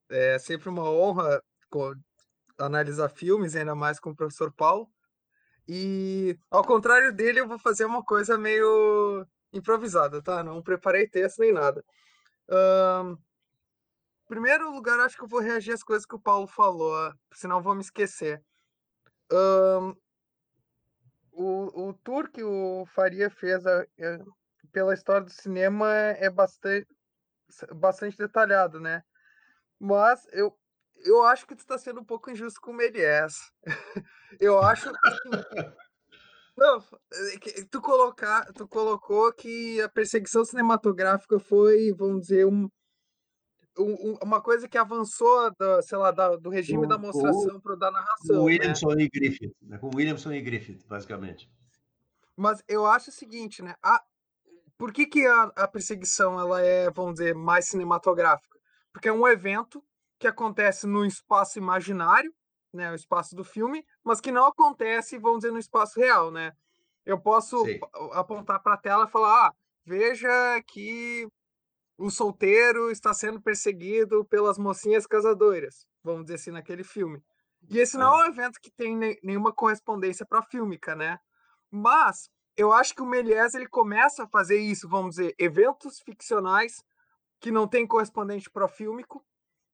[0.09, 1.41] É sempre uma honra
[2.57, 4.89] analisar filmes, ainda mais com o professor Paulo.
[5.67, 10.43] E ao contrário dele, eu vou fazer uma coisa meio improvisada, tá?
[10.43, 11.83] Não preparei texto nem nada.
[12.49, 13.17] Um,
[14.27, 17.63] primeiro lugar, acho que eu vou reagir às coisas que o Paulo falou, senão eu
[17.63, 18.43] vou me esquecer.
[19.31, 19.95] Um,
[21.31, 24.19] o, o tour que o Faria fez a, a, é,
[24.71, 26.87] pela história do cinema é bastante,
[27.73, 29.03] bastante detalhado, né?
[29.79, 30.57] Mas eu,
[31.05, 33.51] eu acho que tu está sendo um pouco injusto com o Méliès.
[34.39, 34.89] eu acho.
[34.89, 35.73] Assim,
[36.57, 42.69] não, é tu, colocar, tu colocou que a perseguição cinematográfica foi, vamos dizer, um,
[43.77, 47.75] um, uma coisa que avançou, da, sei lá, da, do regime o, da mostração para
[47.75, 48.37] da narração.
[48.37, 49.03] Com Williamson né?
[49.03, 49.77] e Griffith, né?
[49.77, 51.49] com Williamson e Griffith, basicamente.
[52.35, 53.75] Mas eu acho o seguinte, né?
[53.83, 54.03] A,
[54.77, 58.57] por que, que a, a perseguição ela é, vamos dizer, mais cinematográfica?
[58.91, 59.83] Porque é um evento
[60.19, 62.33] que acontece no espaço imaginário,
[62.73, 66.51] né, o espaço do filme, mas que não acontece, vamos dizer, no espaço real, né?
[67.05, 67.79] Eu posso Sim.
[68.13, 69.53] apontar para a tela e falar: ah,
[69.85, 70.29] veja
[70.67, 71.27] que
[71.97, 77.23] o solteiro está sendo perseguido pelas mocinhas casadoras, vamos dizer assim, naquele filme.
[77.69, 81.17] E esse não é, um evento que tem nenhuma correspondência para a fílmica, né?
[81.71, 86.83] Mas eu acho que o Méliès ele começa a fazer isso, vamos dizer, eventos ficcionais
[87.39, 89.23] que não tem correspondente para fílmico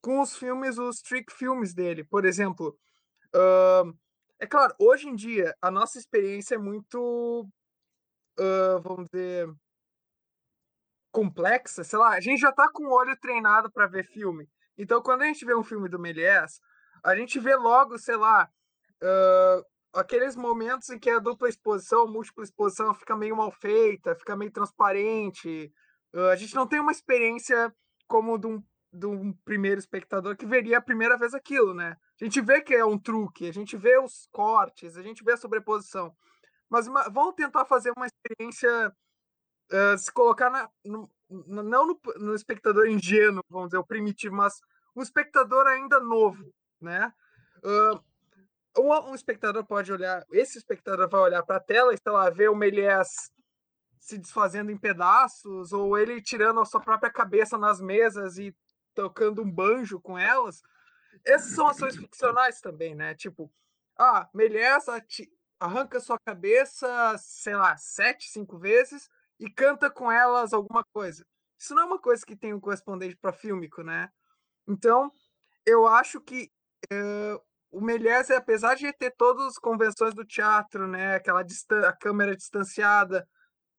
[0.02, 2.04] com os filmes, os trick filmes dele.
[2.04, 2.78] Por exemplo,
[3.36, 3.98] uh,
[4.40, 7.48] é claro, hoje em dia a nossa experiência é muito,
[8.40, 9.48] uh, vamos dizer,
[11.12, 11.84] complexa.
[11.84, 14.50] Sei lá, a gente já tá com o olho treinado para ver filme.
[14.78, 16.60] Então, quando a gente vê um filme do Méliès,
[17.04, 18.50] a gente vê logo, sei lá,
[19.04, 24.36] uh, aqueles momentos em que a dupla exposição, múltipla exposição fica meio mal feita, fica
[24.36, 25.72] meio transparente.
[26.14, 27.74] Uh, a gente não tem uma experiência
[28.08, 31.96] como de um, de um primeiro espectador que veria a primeira vez aquilo, né?
[32.20, 35.34] A gente vê que é um truque, a gente vê os cortes, a gente vê
[35.34, 36.16] a sobreposição.
[36.70, 38.94] Mas vamos tentar fazer uma experiência,
[39.72, 44.60] uh, se colocar na, no, não no, no espectador ingênuo, vamos dizer, o primitivo, mas
[44.96, 47.14] um espectador ainda novo, né?
[47.64, 52.12] Uh, um, um, espectador pode olhar, esse espectador vai olhar para a tela e, sei
[52.12, 53.32] lá, ver o Melies
[54.00, 58.56] se desfazendo em pedaços, ou ele tirando a sua própria cabeça nas mesas e
[58.94, 60.62] tocando um banjo com elas.
[61.26, 63.14] Essas são ações ficcionais também, né?
[63.16, 63.52] Tipo,
[63.98, 64.86] ah, Melies
[65.60, 71.26] arranca sua cabeça, sei lá, sete, cinco vezes e canta com elas alguma coisa.
[71.58, 74.10] Isso não é uma coisa que tem um correspondente para fílmico, né?
[74.68, 75.12] Então,
[75.66, 76.52] eu acho que
[76.92, 82.36] uh, o Méliès, apesar de ter todas as convenções do teatro, né, aquela a câmera
[82.36, 83.28] distanciada,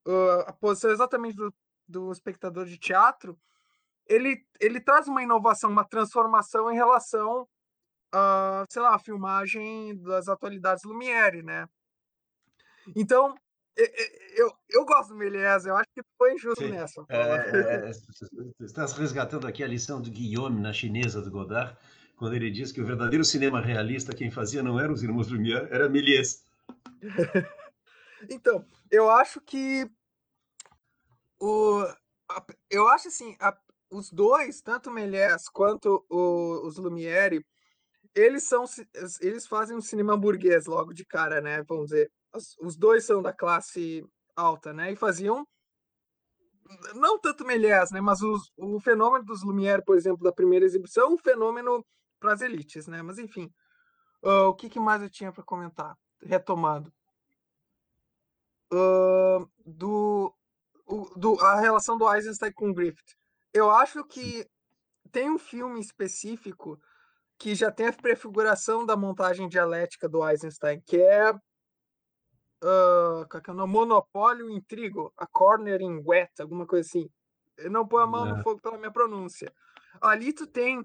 [0.07, 1.55] uh, a posição exatamente do,
[1.87, 3.39] do espectador de teatro,
[4.07, 7.49] ele, ele traz uma inovação, uma transformação em relação
[8.13, 11.69] a, sei lá, a filmagem das atualidades Lumière, né?
[12.97, 13.35] Então,
[14.37, 16.71] eu, eu gosto do Méliès, eu acho que foi injusto Sim.
[16.71, 17.05] nessa.
[17.09, 21.77] É, é, é, estás resgatando aqui a lição de Guillaume na chinesa de Godard,
[22.17, 25.69] quando ele diz que o verdadeiro cinema realista quem fazia não eram os irmãos Lumière,
[25.71, 26.45] era Méliès.
[28.29, 29.91] então, eu acho que
[31.41, 31.87] o
[32.71, 33.57] eu acho assim, a,
[33.93, 37.45] os dois, tanto o Méliès quanto o, os Lumière,
[38.15, 38.65] eles são
[39.21, 41.63] eles fazem um cinema burguês logo de cara, né?
[41.69, 44.93] Vamos dizer, os, os dois são da classe alta, né?
[44.93, 45.47] E faziam
[46.95, 48.01] não tanto Méliès, né?
[48.01, 51.85] Mas os, o fenômeno dos Lumière, por exemplo, da primeira exibição, é um fenômeno
[52.19, 53.03] para as elites, né?
[53.03, 53.53] Mas enfim,
[54.23, 55.95] uh, o que, que, mais eu tinha para comentar?
[56.23, 56.91] Retomando.
[58.73, 60.35] Uh, do,
[60.87, 63.22] o, do, a relação do Eisenstein com Griffith.
[63.53, 64.47] Eu acho que
[65.11, 66.81] tem um filme específico
[67.39, 73.63] que já tem a prefiguração da montagem dialética do Eisenstein, que é uh, qual é,
[73.63, 73.67] é?
[73.67, 77.11] Monopólio Intrigo, a Corner in Wet, alguma coisa assim.
[77.59, 79.53] Eu não põe a mão no fogo pela minha pronúncia.
[80.01, 80.85] Ali tu tem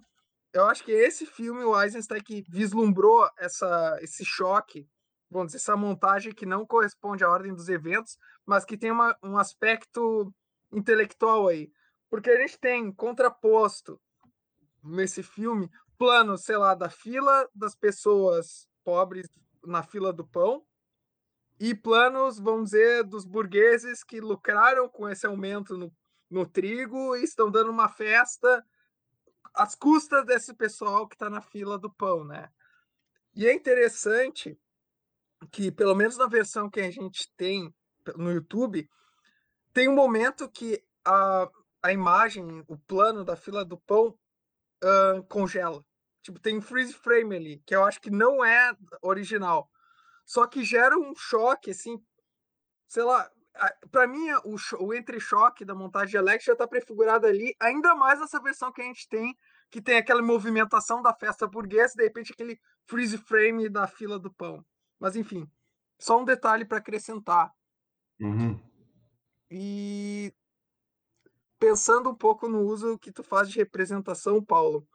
[0.53, 4.87] eu acho que esse filme, o Eisenstein, que vislumbrou essa, esse choque,
[5.29, 9.15] vamos dizer, essa montagem que não corresponde à ordem dos eventos, mas que tem uma,
[9.21, 10.33] um aspecto
[10.71, 11.69] intelectual aí.
[12.09, 13.99] Porque a gente tem contraposto
[14.83, 19.27] nesse filme plano, sei lá, da fila das pessoas pobres
[19.63, 20.65] na fila do pão
[21.59, 25.91] e planos, vamos dizer, dos burgueses que lucraram com esse aumento no,
[26.29, 28.65] no trigo e estão dando uma festa
[29.53, 32.49] às custas desse pessoal que está na fila do pão, né?
[33.35, 34.57] E é interessante
[35.51, 37.73] que, pelo menos na versão que a gente tem
[38.15, 38.89] no YouTube,
[39.73, 41.49] tem um momento que a,
[41.81, 44.17] a imagem, o plano da fila do pão
[44.83, 45.85] uh, congela.
[46.21, 49.71] Tipo, tem um freeze frame ali, que eu acho que não é original.
[50.25, 52.03] Só que gera um choque, assim,
[52.87, 53.31] sei lá,
[53.91, 58.19] para mim, o, o entre-choque da montagem de Alex já está prefigurado ali, ainda mais
[58.19, 59.37] nessa versão que a gente tem,
[59.69, 64.31] que tem aquela movimentação da festa burguesa, de repente aquele freeze frame da fila do
[64.31, 64.65] pão.
[64.99, 65.49] Mas enfim,
[65.99, 67.51] só um detalhe para acrescentar.
[68.19, 68.59] Uhum.
[69.49, 70.33] E
[71.59, 74.87] pensando um pouco no uso que tu faz de representação, Paulo,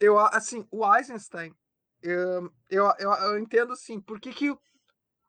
[0.00, 1.54] eu assim, o Eisenstein,
[2.02, 4.56] eu, eu, eu, eu entendo assim, por que, que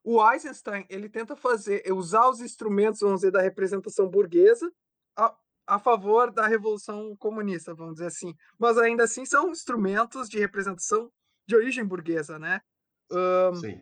[0.03, 4.71] o Eisenstein ele tenta fazer, usar os instrumentos, vamos dizer, da representação burguesa
[5.15, 5.35] a,
[5.67, 8.33] a favor da revolução comunista, vamos dizer assim.
[8.57, 11.11] Mas ainda assim são instrumentos de representação
[11.47, 12.61] de origem burguesa, né?
[13.11, 13.81] Um, Sim,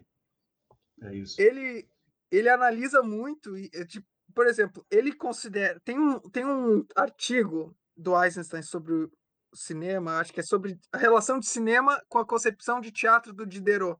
[1.02, 1.40] é isso.
[1.40, 1.88] Ele,
[2.32, 4.08] ele analisa muito, e, tipo,
[4.38, 5.80] por exemplo, ele considera.
[5.80, 9.12] Tem um, tem um artigo do Eisenstein sobre o
[9.52, 13.48] cinema, acho que é sobre a relação de cinema com a concepção de teatro do
[13.48, 14.00] Diderot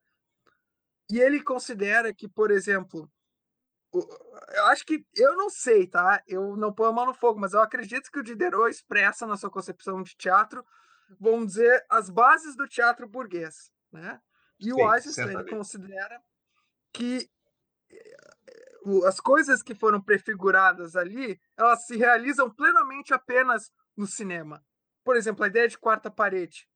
[1.10, 3.12] e ele considera que, por exemplo,
[3.92, 6.22] eu acho que eu não sei, tá?
[6.28, 9.38] Eu não ponho a mão no fogo, mas eu acredito que o Diderot expressa na
[9.38, 10.64] sua concepção de teatro,
[11.20, 14.22] vamos dizer, as bases do teatro burguês, né?
[14.60, 16.22] E Sim, o Eisenstein considera
[16.94, 17.28] que
[19.06, 24.64] as coisas que foram prefiguradas ali, elas se realizam plenamente apenas no cinema.
[25.04, 26.68] por exemplo, a ideia de quarta parede,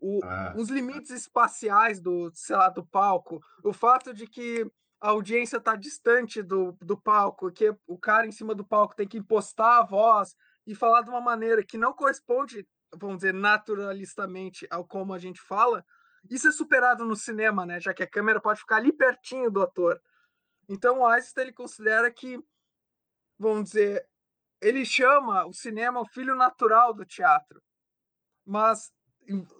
[0.00, 0.52] o, ah.
[0.56, 4.70] os limites espaciais do, sei lá, do palco, o fato de que
[5.00, 9.06] a audiência está distante do, do palco, que o cara em cima do palco tem
[9.06, 10.34] que impostar a voz
[10.66, 15.40] e falar de uma maneira que não corresponde, vamos dizer, naturalistamente ao como a gente
[15.40, 15.84] fala,
[16.30, 17.80] isso é superado no cinema, né?
[17.80, 20.00] Já que a câmera pode ficar ali pertinho do ator.
[20.68, 22.38] Então o Einstein ele considera que,
[23.38, 24.06] vamos dizer,
[24.60, 27.62] ele chama o cinema o filho natural do teatro,
[28.46, 28.92] mas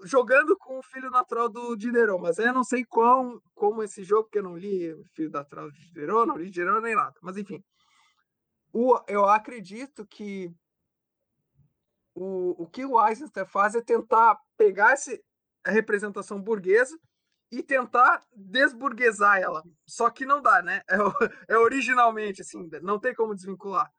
[0.05, 4.25] jogando com o filho natural do Diderot, mas eu não sei quão, como esse jogo,
[4.25, 7.37] porque eu não li o filho natural do Diderot, não li Diderot nem nada, mas
[7.37, 7.63] enfim.
[8.73, 10.53] O, eu acredito que
[12.15, 15.23] o, o que o Eisenstein faz é tentar pegar esse,
[15.65, 16.99] a representação burguesa
[17.59, 19.63] e tentar desburguesar ela.
[19.87, 20.83] Só que não dá, né?
[20.89, 20.97] É,
[21.55, 23.93] é originalmente, assim, não tem como desvincular.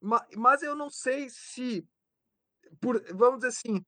[0.00, 1.86] Mas, mas eu não sei se,
[2.80, 3.84] por, vamos dizer assim,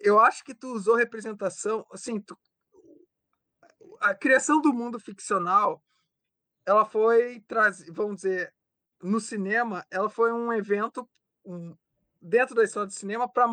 [0.00, 2.36] eu acho que tu usou representação, assim, tu,
[4.00, 5.82] a criação do mundo ficcional,
[6.66, 8.52] ela foi traz, vamos dizer,
[9.00, 11.08] no cinema, ela foi um evento
[11.44, 11.76] um,
[12.20, 13.46] dentro da história do cinema para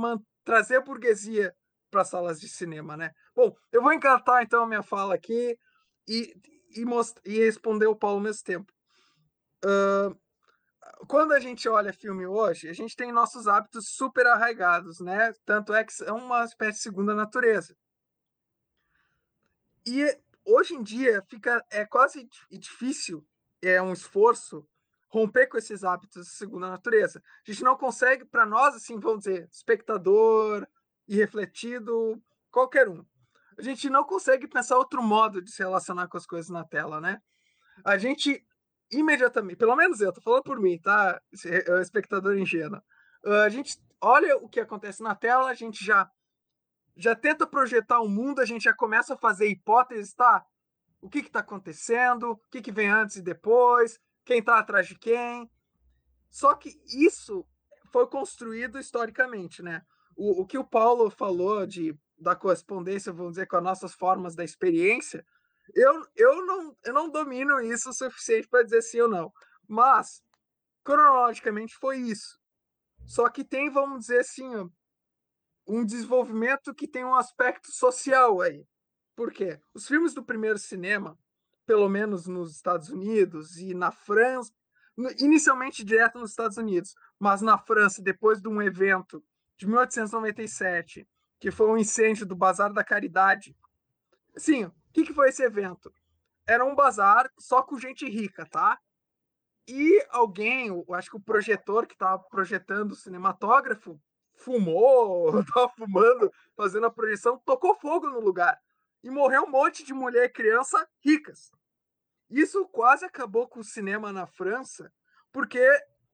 [0.44, 1.56] trazer a burguesia
[1.90, 3.14] para salas de cinema, né?
[3.40, 5.58] Bom, eu vou encantar então a minha fala aqui
[6.06, 6.36] e,
[6.76, 6.84] e,
[7.24, 8.74] e responder o Paulo ao mesmo tempo.
[9.64, 10.14] Uh,
[11.08, 15.32] quando a gente olha filme hoje, a gente tem nossos hábitos super arraigados, né?
[15.46, 17.78] Tanto é que é uma espécie de segunda natureza.
[19.88, 23.26] E hoje em dia fica é quase difícil,
[23.62, 24.68] é um esforço
[25.08, 27.24] romper com esses hábitos de segunda natureza.
[27.48, 30.68] A gente não consegue, para nós, assim, vamos dizer, espectador
[31.08, 32.22] e refletido,
[32.52, 33.02] qualquer um.
[33.60, 37.02] A gente não consegue pensar outro modo de se relacionar com as coisas na tela,
[37.02, 37.22] né?
[37.84, 38.42] A gente
[38.90, 41.22] imediatamente, pelo menos eu, tô falando por mim, tá?
[41.46, 42.82] É o espectador ingênuo.
[43.44, 46.10] A gente olha o que acontece na tela, a gente já
[46.96, 50.46] já tenta projetar o mundo, a gente já começa a fazer hipóteses, tá?
[51.02, 54.98] O que está acontecendo, o que, que vem antes e depois, quem está atrás de
[54.98, 55.50] quem.
[56.30, 57.46] Só que isso
[57.92, 59.82] foi construído historicamente, né?
[60.16, 64.36] O, o que o Paulo falou de da correspondência, vamos dizer, com as nossas formas
[64.36, 65.26] da experiência,
[65.76, 69.32] eu, eu, não, eu não domino isso o suficiente para dizer sim ou não.
[69.68, 70.22] Mas,
[70.84, 72.40] cronologicamente, foi isso.
[73.06, 74.50] Só que tem, vamos dizer assim,
[75.68, 78.66] um desenvolvimento que tem um aspecto social aí.
[79.16, 79.60] Por quê?
[79.74, 81.18] Os filmes do primeiro cinema,
[81.66, 84.52] pelo menos nos Estados Unidos e na França,
[85.20, 89.24] inicialmente direto nos Estados Unidos, mas na França, depois de um evento
[89.58, 91.08] de 1897,
[91.40, 93.56] que foi um incêndio do Bazar da Caridade.
[94.36, 95.94] Sim, o que, que foi esse evento?
[96.46, 98.80] Era um bazar só com gente rica, tá?
[99.68, 104.02] E alguém, eu acho que o projetor que estava projetando o cinematógrafo,
[104.34, 108.60] fumou, estava fumando, fazendo a projeção, tocou fogo no lugar.
[109.04, 111.52] E morreu um monte de mulher e criança ricas.
[112.30, 114.92] Isso quase acabou com o cinema na França,
[115.32, 115.60] porque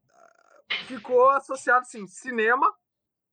[0.10, 2.74] ah, ficou associado assim, cinema,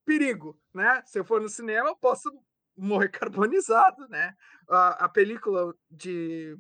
[0.05, 1.03] perigo, né?
[1.07, 2.31] Se eu for no cinema, posso
[2.77, 4.35] morrer carbonizado, né?
[4.69, 6.57] A, a película de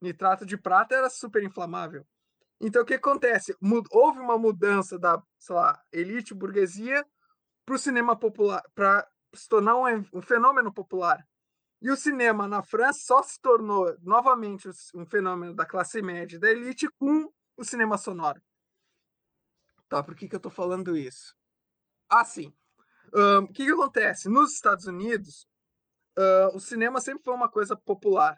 [0.00, 2.06] nitrato de prata era super inflamável.
[2.60, 3.56] Então, o que acontece?
[3.90, 7.06] Houve uma mudança da, sei lá, elite burguesia
[7.64, 11.24] para o cinema popular, para se tornar um, um, fenômeno popular.
[11.80, 16.50] E o cinema na França só se tornou novamente um fenômeno da classe média da
[16.50, 18.42] elite com o cinema sonoro.
[19.88, 21.34] Tá, por que, que eu estou falando isso?
[22.08, 22.52] Ah, sim.
[23.12, 24.28] O que, que acontece?
[24.28, 25.46] Nos Estados Unidos,
[26.18, 28.36] uh, o cinema sempre foi uma coisa popular.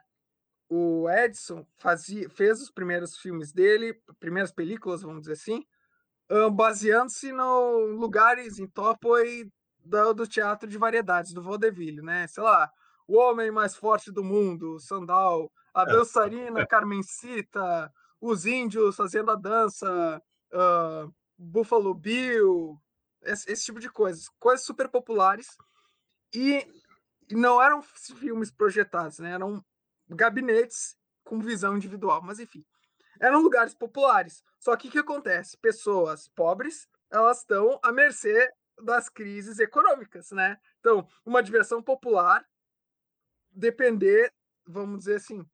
[0.68, 5.64] O Edison fazia, fez os primeiros filmes dele, primeiras películas, vamos dizer assim,
[6.30, 9.50] uh, baseando-se no lugares em Topoi
[9.84, 12.26] do, do teatro de variedades, do vaudeville, né?
[12.28, 12.70] Sei lá,
[13.08, 20.22] o homem mais forte do mundo, Sandal, a dançarina Carmencita, os índios fazendo a dança,
[20.52, 22.78] uh, Buffalo Bill,
[23.22, 25.56] esse, esse, tipo de coisas, coisas super populares.
[26.34, 26.66] E
[27.30, 29.32] não eram filmes projetados, né?
[29.32, 29.64] Eram
[30.08, 32.64] gabinetes com visão individual, mas enfim.
[33.20, 34.42] Eram lugares populares.
[34.58, 35.56] Só que o que acontece?
[35.58, 38.52] Pessoas pobres, elas estão à mercê
[38.82, 40.58] das crises econômicas, né?
[40.80, 42.46] Então, uma diversão popular
[43.52, 44.32] depender,
[44.66, 45.44] vamos dizer assim,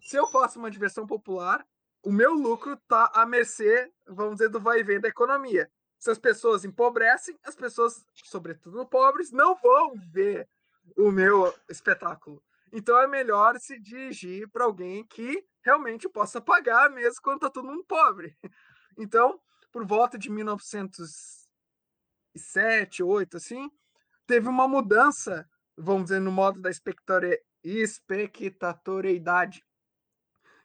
[0.00, 1.66] se eu faço uma diversão popular,
[2.02, 5.70] o meu lucro está à mercê, vamos dizer, do vai e vem da economia.
[5.98, 10.48] Se as pessoas empobrecem, as pessoas, sobretudo pobres, não vão ver
[10.96, 12.42] o meu espetáculo.
[12.72, 17.68] Então é melhor se dirigir para alguém que realmente possa pagar, mesmo quando está todo
[17.68, 18.36] mundo pobre.
[19.00, 19.40] Então,
[19.70, 21.48] por volta de 1900,
[22.34, 23.70] 2007, 2008, assim,
[24.26, 29.64] teve uma mudança, vamos dizer, no modo da espectatoriedade,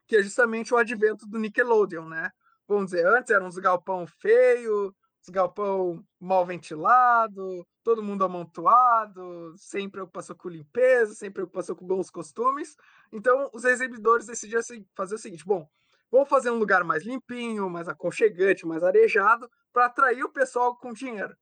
[0.08, 2.32] que é justamente o advento do Nickelodeon, né?
[2.68, 9.90] Vamos dizer, antes eram uns galpão feio, os galpão mal ventilado, todo mundo amontoado, sem
[9.90, 12.76] preocupação com limpeza, sem preocupação com bons costumes.
[13.12, 14.62] Então, os exibidores decidiram
[14.96, 15.68] fazer o seguinte: bom,
[16.12, 20.92] vamos fazer um lugar mais limpinho, mais aconchegante, mais arejado, para atrair o pessoal com
[20.92, 21.36] dinheiro.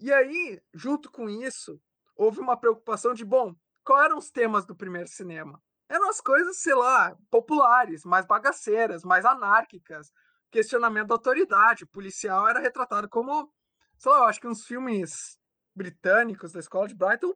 [0.00, 1.80] E aí, junto com isso,
[2.16, 5.62] houve uma preocupação de, bom, quais eram os temas do primeiro cinema?
[5.88, 10.12] Eram as coisas, sei lá, populares, mais bagaceiras, mais anárquicas,
[10.50, 13.52] questionamento da autoridade policial era retratado como,
[13.96, 15.38] sei lá, eu acho que uns filmes
[15.74, 17.32] britânicos da escola de Brighton,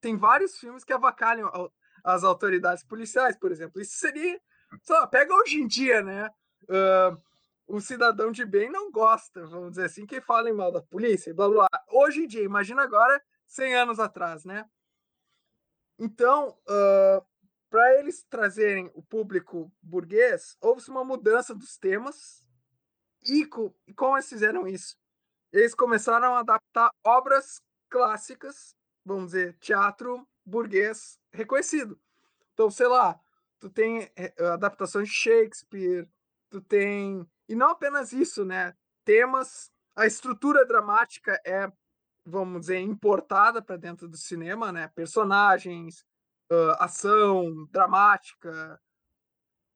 [0.00, 1.50] tem vários filmes que avacalham
[2.02, 3.80] as autoridades policiais, por exemplo.
[3.80, 4.40] Isso seria,
[4.82, 6.30] sei lá, pega hoje em dia, né?
[6.64, 7.22] Uh,
[7.66, 11.48] o cidadão de bem não gosta, vamos dizer assim, que falem mal da polícia, blá
[11.48, 11.68] blá.
[11.90, 14.64] Hoje em dia, imagina agora, 100 anos atrás, né?
[15.98, 17.26] Então, uh,
[17.68, 22.45] para eles trazerem o público burguês, houve uma mudança dos temas
[23.26, 23.48] e,
[23.86, 24.96] e como eles fizeram isso?
[25.52, 28.74] Eles começaram a adaptar obras clássicas,
[29.04, 31.98] vamos dizer, teatro burguês reconhecido.
[32.52, 33.18] Então, sei lá,
[33.58, 36.08] tu tem eh, adaptações de Shakespeare,
[36.50, 37.26] tu tem.
[37.48, 38.74] E não apenas isso, né?
[39.04, 41.70] Temas, a estrutura dramática é,
[42.24, 44.88] vamos dizer, importada para dentro do cinema, né?
[44.88, 46.04] Personagens,
[46.50, 48.80] uh, ação dramática.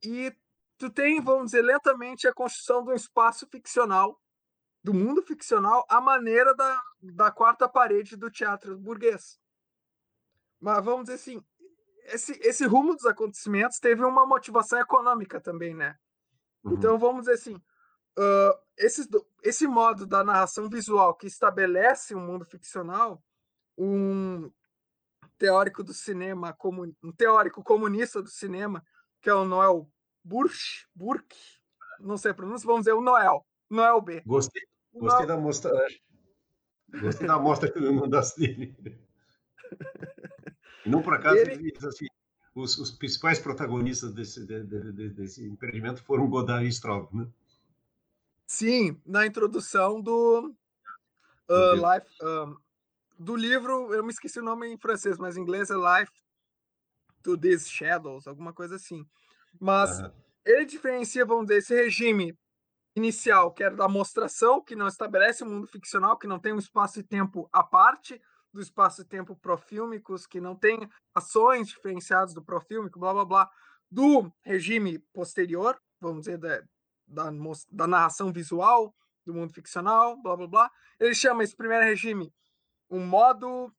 [0.02, 0.34] E
[0.80, 4.18] tu tem, vamos dizer, lentamente a construção de um espaço ficcional,
[4.82, 9.38] do mundo ficcional, à maneira da, da quarta parede do teatro burguês.
[10.58, 11.44] Mas vamos dizer assim,
[12.06, 15.98] esse, esse rumo dos acontecimentos teve uma motivação econômica também, né?
[16.64, 16.72] Uhum.
[16.72, 19.06] Então vamos dizer assim, uh, esse,
[19.42, 23.22] esse modo da narração visual que estabelece um mundo ficcional,
[23.76, 24.50] um
[25.36, 26.56] teórico do cinema,
[27.04, 28.82] um teórico comunista do cinema,
[29.20, 29.86] que é o Noel
[30.24, 31.36] Burch, Burke,
[31.98, 34.22] não sei a pronúncia, vamos dizer o Noel, Noel B.
[34.26, 34.62] Gostei,
[34.92, 35.26] gostei Noel...
[35.26, 36.00] da mostragem.
[37.00, 38.76] Gostei da mostra que me mandaste dele.
[40.84, 41.52] E não por acaso ele...
[41.52, 42.06] ele diz assim,
[42.54, 47.28] os, os, principais protagonistas desse, de, de, desse empreendimento foram Godard e Straub, né?
[48.46, 50.52] Sim, na introdução do
[51.48, 52.56] uh, Life, um,
[53.16, 56.12] do livro, eu me esqueci o nome em francês, mas em inglês é Life
[57.22, 59.06] to These Shadows, alguma coisa assim.
[59.58, 60.10] Mas uhum.
[60.44, 62.36] ele diferencia, vamos dizer, esse regime
[62.94, 66.58] inicial, que era da mostração, que não estabelece um mundo ficcional, que não tem um
[66.58, 68.20] espaço e tempo à parte
[68.52, 73.50] do espaço e tempo profílmicos, que não tem ações diferenciadas do profílmico, blá blá blá,
[73.90, 76.62] do regime posterior, vamos dizer, da,
[77.06, 77.30] da,
[77.70, 78.94] da narração visual
[79.24, 80.70] do mundo ficcional, blá blá blá.
[80.98, 82.32] Ele chama esse primeiro regime
[82.90, 83.72] um modo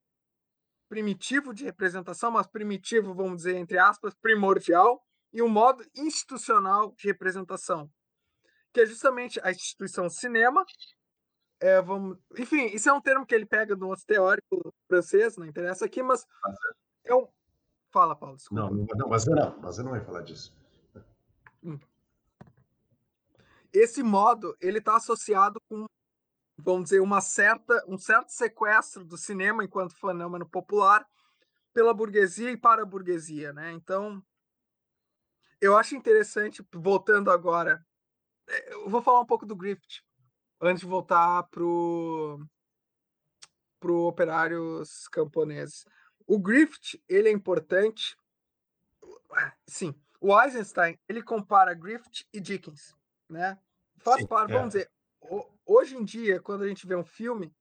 [0.90, 5.02] primitivo de representação, mas primitivo, vamos dizer, entre aspas, primordial,
[5.34, 7.90] e um modo institucional de representação,
[8.74, 10.66] que é justamente a instituição cinema.
[11.60, 15.46] É, vamos, enfim, isso é um termo que ele pega do outro teórico francês, não
[15.46, 16.26] interessa aqui, mas
[17.04, 17.28] é um...
[17.92, 18.38] Fala, Paulo.
[18.38, 18.64] Desculpa.
[18.64, 20.58] Não, não, mas eu não, mas eu não ia falar disso.
[21.64, 21.78] Hum.
[23.74, 25.86] Esse modo, ele está associado com,
[26.58, 31.06] vamos dizer, uma certa, um certo sequestro do cinema enquanto fenômeno popular
[31.74, 33.72] pela burguesia e para a burguesia, né?
[33.72, 34.24] Então,
[35.62, 37.86] eu acho interessante, voltando agora,
[38.50, 40.04] é, eu vou falar um pouco do Grift,
[40.60, 42.44] antes de voltar pro
[43.80, 45.86] pro operários camponeses.
[46.28, 48.16] O Grift, ele é importante.
[49.68, 52.96] Sim, o Eisenstein, ele compara Grift e Dickens,
[53.28, 53.58] né?
[53.98, 54.56] Faz parte, é.
[54.56, 54.92] vamos dizer,
[55.66, 57.52] hoje em dia, quando a gente vê um filme,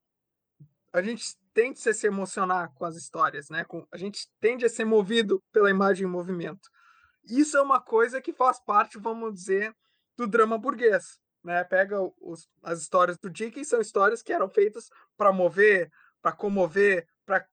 [0.92, 3.64] a gente tende a se emocionar com as histórias, né?
[3.90, 6.70] a gente tende a ser movido pela imagem em movimento.
[7.31, 9.74] Isso é uma coisa que faz parte, vamos dizer,
[10.16, 11.18] do drama burguês.
[11.43, 11.62] Né?
[11.64, 17.07] Pega os, as histórias do Dickens, são histórias que eram feitas para mover, para comover,
[17.24, 17.47] para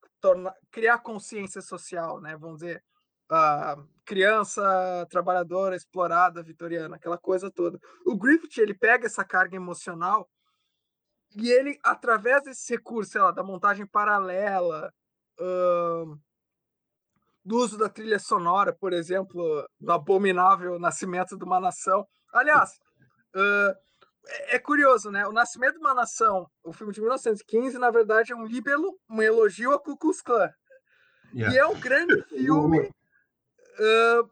[0.70, 2.36] criar consciência social, né?
[2.36, 2.82] vamos dizer,
[4.04, 7.78] criança trabalhadora, explorada, vitoriana, aquela coisa toda.
[8.04, 10.28] O Griffith ele pega essa carga emocional
[11.36, 14.92] e ele, através desse recurso, sei lá, da montagem paralela,
[15.38, 16.18] uh,
[17.48, 22.06] do uso da trilha sonora, por exemplo, no abominável Nascimento de uma Nação.
[22.30, 22.72] Aliás,
[23.34, 23.74] uh,
[24.48, 25.26] é curioso, né?
[25.26, 29.22] O Nascimento de uma Nação, o filme de 1915, na verdade, é um líbelo, um
[29.22, 30.52] elogio a Ku Klux Klan.
[31.32, 31.54] Yeah.
[31.54, 32.90] E é um grande filme.
[33.80, 34.30] Uh,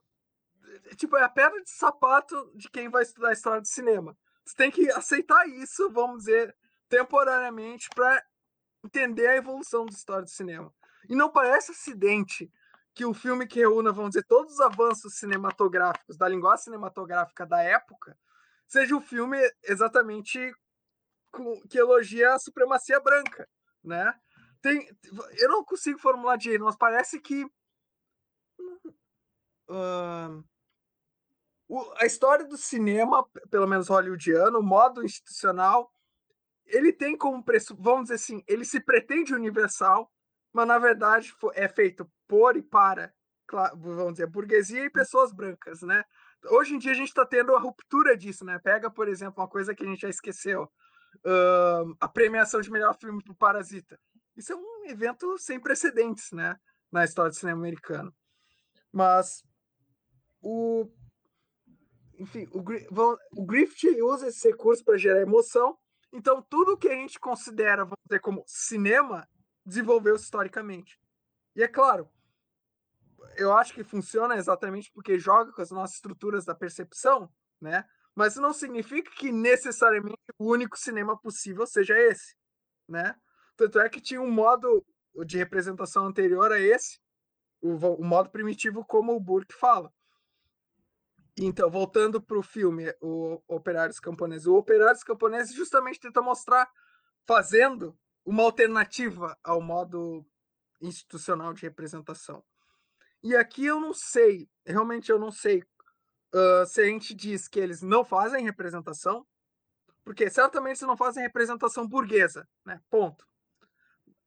[0.97, 4.15] tipo, é a pedra de sapato de quem vai estudar a história do cinema.
[4.45, 6.55] Você tem que aceitar isso, vamos dizer,
[6.87, 8.23] temporariamente para
[8.85, 10.71] entender a evolução da história do cinema.
[11.09, 12.51] E não parece acidente
[12.97, 17.63] que o filme que reúna, vamos dizer, todos os avanços cinematográficos, da linguagem cinematográfica da
[17.63, 18.19] época,
[18.67, 20.51] seja um filme exatamente
[21.69, 23.47] que elogia a supremacia branca,
[23.85, 24.19] né?
[24.63, 24.89] Tem,
[25.39, 27.45] eu não consigo formular de mas parece que
[29.69, 30.45] uh,
[32.01, 35.93] a história do cinema, pelo menos hollywoodiano, o modo institucional,
[36.65, 40.11] ele tem como preço, vamos dizer assim, ele se pretende universal,
[40.57, 43.13] mas na verdade é feito por e para,
[43.75, 46.03] vamos dizer, burguesia e pessoas brancas, né?
[46.47, 48.59] Hoje em dia a gente está tendo a ruptura disso, né?
[48.59, 52.97] Pega, por exemplo, uma coisa que a gente já esqueceu, uh, a premiação de melhor
[52.99, 54.01] filme para Parasita.
[54.35, 56.57] Isso é um evento sem precedentes, né?
[56.91, 58.11] Na história do cinema americano.
[58.91, 59.45] Mas
[60.41, 60.91] o
[62.19, 62.65] enfim, o,
[63.43, 65.77] o Griffith usa esse recurso para gerar emoção.
[66.11, 69.29] Então, tudo que a gente considera, vamos dizer, como cinema,
[69.67, 70.99] desenvolveu-se historicamente.
[71.57, 72.09] E é claro,
[73.37, 77.29] eu acho que funciona exatamente porque joga com as nossas estruturas da percepção,
[77.61, 77.85] né?
[78.15, 82.37] Mas não significa que necessariamente o único cinema possível seja esse,
[82.89, 83.15] né?
[83.57, 84.85] Tanto é que tinha um modo
[85.27, 87.01] de representação anterior a esse,
[87.61, 89.93] o, o modo primitivo, como o Burke fala.
[91.39, 94.47] Então, voltando para o filme, o Operários Camponeses.
[94.47, 96.71] O Operários Camponeses justamente tenta mostrar,
[97.27, 100.27] fazendo uma alternativa ao modo
[100.83, 102.45] institucional de representação.
[103.23, 105.63] E aqui eu não sei, realmente eu não sei
[106.35, 109.25] uh, se a gente diz que eles não fazem representação,
[110.05, 112.81] porque certamente eles não fazem representação burguesa, né?
[112.91, 113.25] Ponto.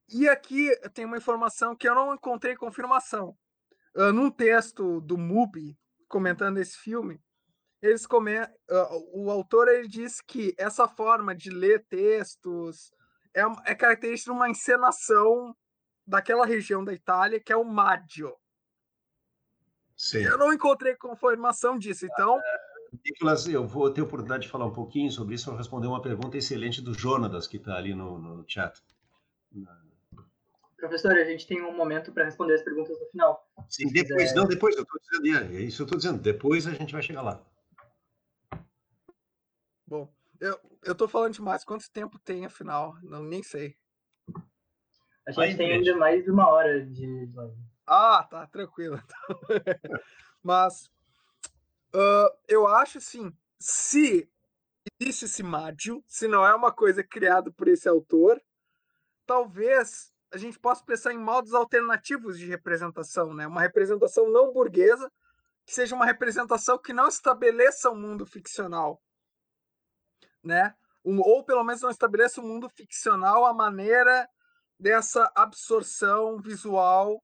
[0.10, 3.38] E aqui tem uma informação que eu não encontrei confirmação.
[3.95, 5.78] Uh, num texto do MUBI,
[6.08, 7.22] comentando esse filme,
[7.82, 12.91] eles comentam, uh, o autor ele diz que essa forma de ler textos
[13.36, 15.56] é, é característica de uma encenação
[16.06, 18.36] daquela região da Itália que é o Maggio.
[19.96, 20.20] Sim.
[20.20, 22.40] Eu não encontrei confirmação disso, então.
[23.06, 26.38] Nicolas, eu vou ter oportunidade de falar um pouquinho sobre isso, vou responder uma pergunta
[26.38, 28.82] excelente do Jonatas, que está ali no, no chat.
[30.78, 33.46] Professor, a gente tem um momento para responder as perguntas no final.
[33.68, 34.36] Sim, depois, quiser...
[34.36, 37.22] não, depois, eu estou dizendo, é isso eu estou dizendo, depois a gente vai chegar
[37.22, 37.44] lá.
[39.86, 40.10] Bom,
[40.40, 42.96] eu, eu tô falando demais, quanto tempo tem afinal?
[43.04, 43.76] Não, nem sei.
[45.28, 47.30] A gente tem ainda mais de uma hora de
[47.86, 49.02] Ah, tá, tranquilo.
[50.42, 50.90] Mas
[51.94, 54.30] uh, eu acho assim, se
[55.00, 58.42] existe esse Mádio, se não é uma coisa criada por esse autor,
[59.26, 63.46] talvez a gente possa pensar em modos alternativos de representação, né?
[63.48, 65.12] Uma representação não burguesa,
[65.66, 69.02] que seja uma representação que não estabeleça um mundo ficcional,
[70.44, 70.76] né?
[71.04, 74.28] Um, ou pelo menos não estabeleça um mundo ficcional à maneira
[74.80, 77.24] dessa absorção visual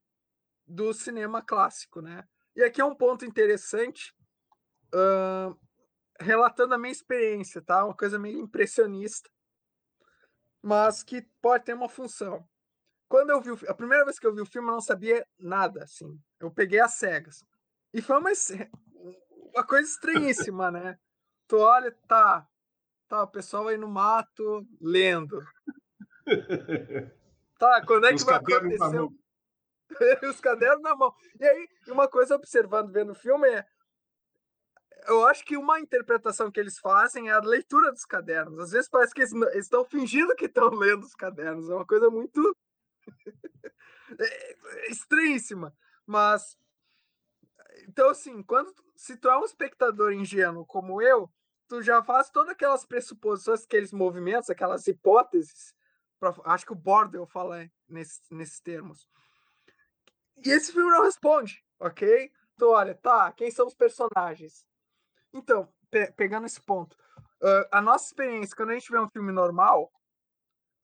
[0.66, 2.26] do cinema clássico, né?
[2.54, 4.14] E aqui é um ponto interessante,
[4.94, 5.56] uh,
[6.18, 7.84] relatando a minha experiência, tá?
[7.84, 9.30] Uma coisa meio impressionista,
[10.62, 12.46] mas que pode ter uma função
[13.08, 15.26] quando eu vi o, a primeira vez que eu vi o filme, eu não sabia
[15.38, 16.20] nada, assim.
[16.40, 17.44] Eu peguei as cegas.
[17.92, 18.30] E foi uma,
[19.54, 20.98] uma coisa estranhíssima, né?
[21.46, 22.46] Tu olha, tá,
[23.08, 25.40] tá, o pessoal aí no mato lendo.
[27.58, 29.08] Tá, quando é que Os vai acontecer?
[30.28, 31.14] Os cadernos na mão.
[31.40, 33.64] E aí, uma coisa observando, vendo o filme é.
[35.06, 38.58] Eu acho que uma interpretação que eles fazem é a leitura dos cadernos.
[38.58, 41.70] Às vezes parece que eles estão fingindo que estão lendo os cadernos.
[41.70, 42.56] É uma coisa muito
[44.18, 45.72] é, é estranhíssima.
[46.04, 46.58] Mas.
[47.88, 51.30] Então, assim, quando se tu é um espectador ingênuo como eu,
[51.68, 55.74] tu já faz todas aquelas pressuposições, aqueles movimentos, aquelas hipóteses.
[56.18, 59.08] Pra, acho que o Bordel fala nesse, nesses termos.
[60.44, 62.30] E esse filme não responde, ok?
[62.54, 64.66] Então, olha, tá, quem são os personagens?
[65.32, 66.94] Então, pe pegando esse ponto,
[67.42, 69.92] uh, a nossa experiência, quando a gente vê um filme normal,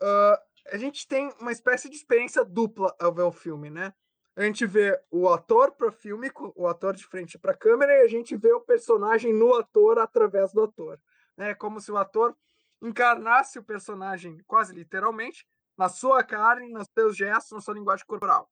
[0.03, 0.39] uh,
[0.71, 3.95] a gente tem uma espécie de experiência dupla ao ver o filme, né?
[4.35, 8.03] A gente vê o ator pro filme, o ator de frente para a câmera, e
[8.03, 10.99] a gente vê o personagem no ator através do ator.
[11.37, 12.37] É como se o ator
[12.81, 18.51] encarnasse o personagem quase literalmente na sua carne, nos seus gestos, na sua linguagem corporal.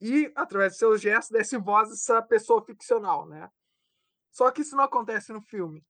[0.00, 3.50] E, através de seus gestos, desse voz essa pessoa ficcional, né?
[4.30, 5.84] Só que isso não acontece no filme.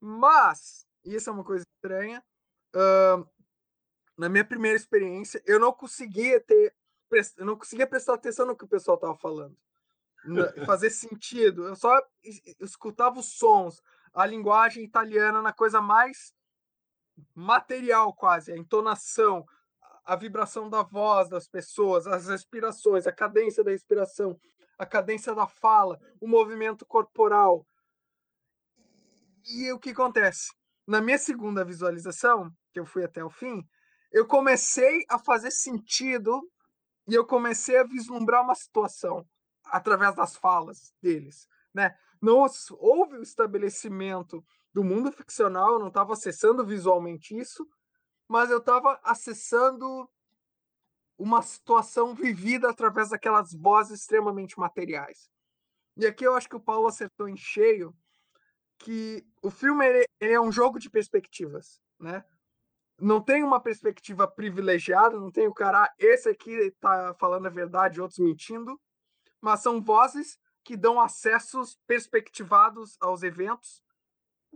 [0.00, 2.22] Mas, isso é uma coisa estranha,
[2.74, 3.28] uh,
[4.16, 6.74] na minha primeira experiência, eu não conseguia ter,
[7.36, 9.56] eu não conseguia prestar atenção no que o pessoal estava falando,
[10.66, 11.66] fazer sentido.
[11.66, 12.00] Eu só
[12.60, 13.80] escutava os sons,
[14.12, 16.32] a linguagem italiana na coisa mais
[17.34, 19.44] material quase, a entonação,
[20.04, 24.38] a vibração da voz das pessoas, as respirações, a cadência da respiração,
[24.78, 27.66] a cadência da fala, o movimento corporal.
[29.44, 30.52] E o que acontece?
[30.86, 33.62] Na minha segunda visualização, que eu fui até o fim,
[34.12, 36.40] eu comecei a fazer sentido
[37.08, 39.26] e eu comecei a vislumbrar uma situação
[39.64, 41.96] através das falas deles, né?
[42.20, 42.46] Não
[42.78, 47.68] houve o estabelecimento do mundo ficcional, eu não estava acessando visualmente isso,
[48.28, 50.08] mas eu estava acessando
[51.18, 55.30] uma situação vivida através daquelas vozes extremamente materiais.
[55.96, 57.94] E aqui eu acho que o Paulo acertou em cheio
[58.78, 62.24] que o filme é um jogo de perspectivas, né?
[62.98, 67.50] Não tem uma perspectiva privilegiada, não tem o cara, ah, esse aqui está falando a
[67.50, 68.80] verdade, outros mentindo,
[69.40, 73.82] mas são vozes que dão acessos perspectivados aos eventos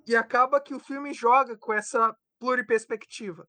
[0.07, 3.47] e acaba que o filme joga com essa pluriperspectiva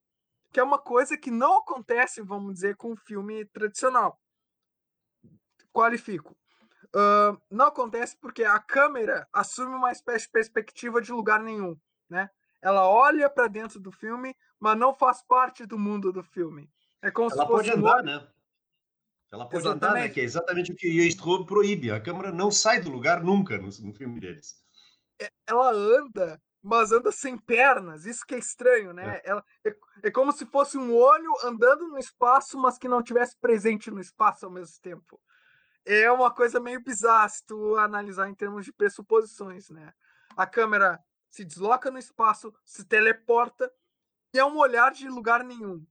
[0.52, 4.20] que é uma coisa que não acontece, vamos dizer, com um filme tradicional.
[5.72, 6.36] Qualifico.
[6.94, 11.80] Uh, não acontece porque a câmera assume uma espécie de perspectiva de lugar nenhum,
[12.10, 12.30] né?
[12.62, 16.72] Ela olha para dentro do filme, mas não faz parte do mundo do filme.
[17.01, 18.28] É como Ela se fosse pode andar, né?
[19.32, 19.84] Ela pode exatamente.
[19.84, 20.09] andar, né?
[20.09, 21.89] Que é exatamente o que o Strobe proíbe.
[21.89, 24.64] A câmera não sai do lugar nunca no, no filme deles.
[25.20, 28.05] É, ela anda, mas anda sem pernas.
[28.05, 29.20] Isso que é estranho, né?
[29.24, 29.32] É.
[29.32, 33.36] Ela, é, é, como se fosse um olho andando no espaço, mas que não tivesse
[33.39, 35.20] presente no espaço ao mesmo tempo.
[35.84, 39.91] É uma coisa meio bizarra se tu analisar em termos de pressuposições, né?
[40.38, 40.99] A câmera
[41.32, 43.72] se desloca no espaço, se teleporta
[44.40, 45.86] é um olhar de lugar nenhum,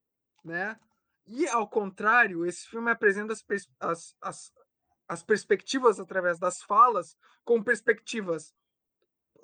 [0.44, 0.78] né?
[1.26, 3.44] E ao contrário, esse filme apresenta as,
[3.78, 4.52] as, as,
[5.08, 8.54] as perspectivas através das falas com perspectivas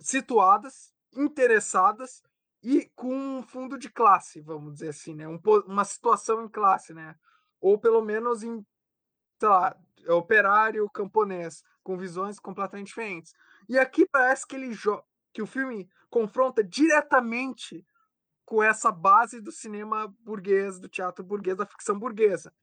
[0.00, 2.22] situadas interessadas
[2.62, 5.28] e com um fundo de classe, vamos dizer assim, né?
[5.28, 7.14] Um, uma situação em classe, né?
[7.60, 8.64] Ou pelo menos em,
[9.38, 9.76] sei lá,
[10.08, 13.32] operário camponês, com visões completamente diferentes.
[13.68, 14.76] E aqui parece que ele
[15.32, 17.86] que o filme confronta diretamente
[18.46, 22.54] com essa base do cinema burguês, do teatro burguês, da ficção burguesa,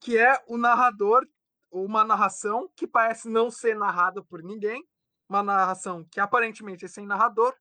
[0.00, 1.28] que é o narrador,
[1.70, 4.82] uma narração que parece não ser narrada por ninguém,
[5.28, 7.54] uma narração que aparentemente é sem narrador,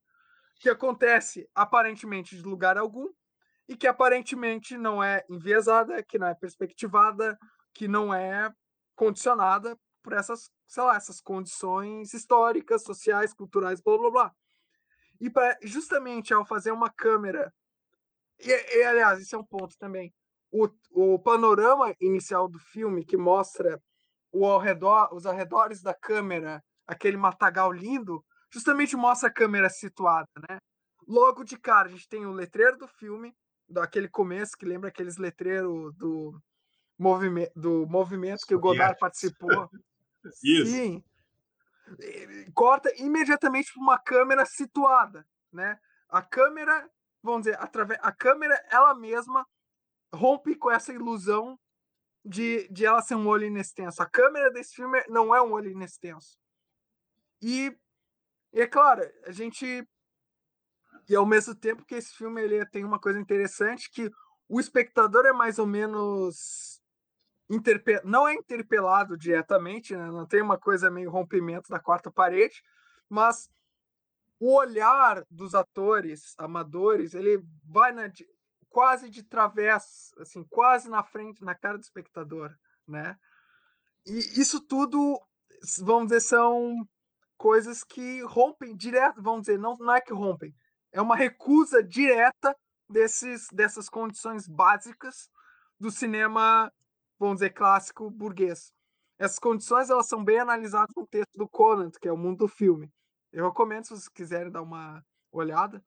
[0.55, 3.07] que acontece aparentemente de lugar algum
[3.67, 7.37] e que aparentemente não é enviesada, que não é perspectivada,
[7.73, 8.51] que não é
[8.95, 14.35] condicionada por essas, sei lá, essas condições históricas, sociais, culturais, blá blá blá.
[15.19, 17.53] E pra, justamente ao fazer uma câmera,
[18.39, 20.13] e, e aliás, esse é um ponto também,
[20.51, 23.81] o, o panorama inicial do filme que mostra
[24.31, 30.27] o ao redor, os arredores da câmera, aquele matagal lindo, justamente mostra a câmera situada,
[30.49, 30.59] né?
[31.07, 33.33] Logo de cara, a gente tem o letreiro do filme,
[33.67, 36.39] daquele começo que lembra aqueles letreiros do
[36.97, 39.69] movimento, do movimento que o Godard participou.
[40.43, 40.71] Isso.
[40.71, 41.03] Sim.
[42.53, 45.79] Corta imediatamente para uma câmera situada, né?
[46.09, 46.89] A câmera,
[47.21, 49.47] vamos dizer, através a câmera ela mesma
[50.13, 51.59] rompe com essa ilusão
[52.25, 54.01] de, de ela ser um olho inextenso.
[54.01, 56.37] A câmera desse filme não é um olho inextenso.
[57.41, 57.77] E
[58.53, 59.87] e é claro, a gente.
[61.07, 64.11] E ao mesmo tempo que esse filme ele tem uma coisa interessante que
[64.47, 66.78] o espectador é mais ou menos
[68.03, 70.05] não é interpelado diretamente, né?
[70.11, 72.61] não tem uma coisa meio rompimento da quarta parede,
[73.09, 73.49] mas
[74.39, 78.11] o olhar dos atores amadores ele vai na,
[78.69, 82.55] quase de través, assim, quase na frente, na cara do espectador,
[82.87, 83.17] né?
[84.05, 85.19] E isso tudo,
[85.79, 86.87] vamos dizer, são
[87.37, 90.55] coisas que rompem direto, vamos dizer, não, não é que rompem,
[90.91, 92.55] é uma recusa direta
[92.89, 95.29] desses, dessas condições básicas
[95.79, 96.71] do cinema,
[97.19, 98.73] vamos dizer, clássico burguês.
[99.17, 102.47] Essas condições elas são bem analisadas no texto do Conant, que é o mundo do
[102.47, 102.91] filme.
[103.31, 105.83] Eu recomendo se vocês quiserem dar uma olhada,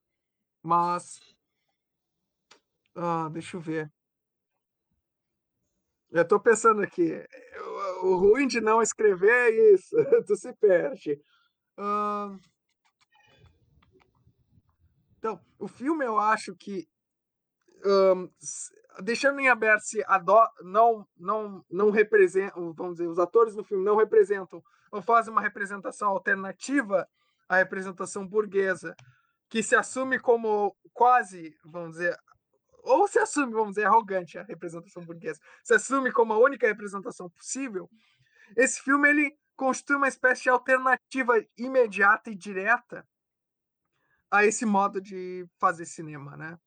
[0.62, 1.18] mas
[2.95, 3.91] ah, deixa eu ver.
[6.11, 7.26] Eu estou pensando aqui,
[8.03, 11.18] o ruim de não escrever é isso, tu se perde.
[15.16, 16.87] Então, o filme eu acho que
[17.85, 18.28] um,
[19.03, 23.64] deixando em aberto se a do, não não não representam, vamos dizer, os atores no
[23.64, 27.09] filme não representam ou fazem uma representação alternativa
[27.49, 28.95] à representação burguesa,
[29.49, 32.16] que se assume como quase, vamos dizer,
[32.83, 37.30] ou se assume, vamos dizer, arrogante a representação burguesa, se assume como a única representação
[37.30, 37.89] possível.
[38.57, 43.07] Esse filme ele constitui uma espécie de alternativa imediata e direta
[44.30, 46.59] a esse modo de fazer cinema, né?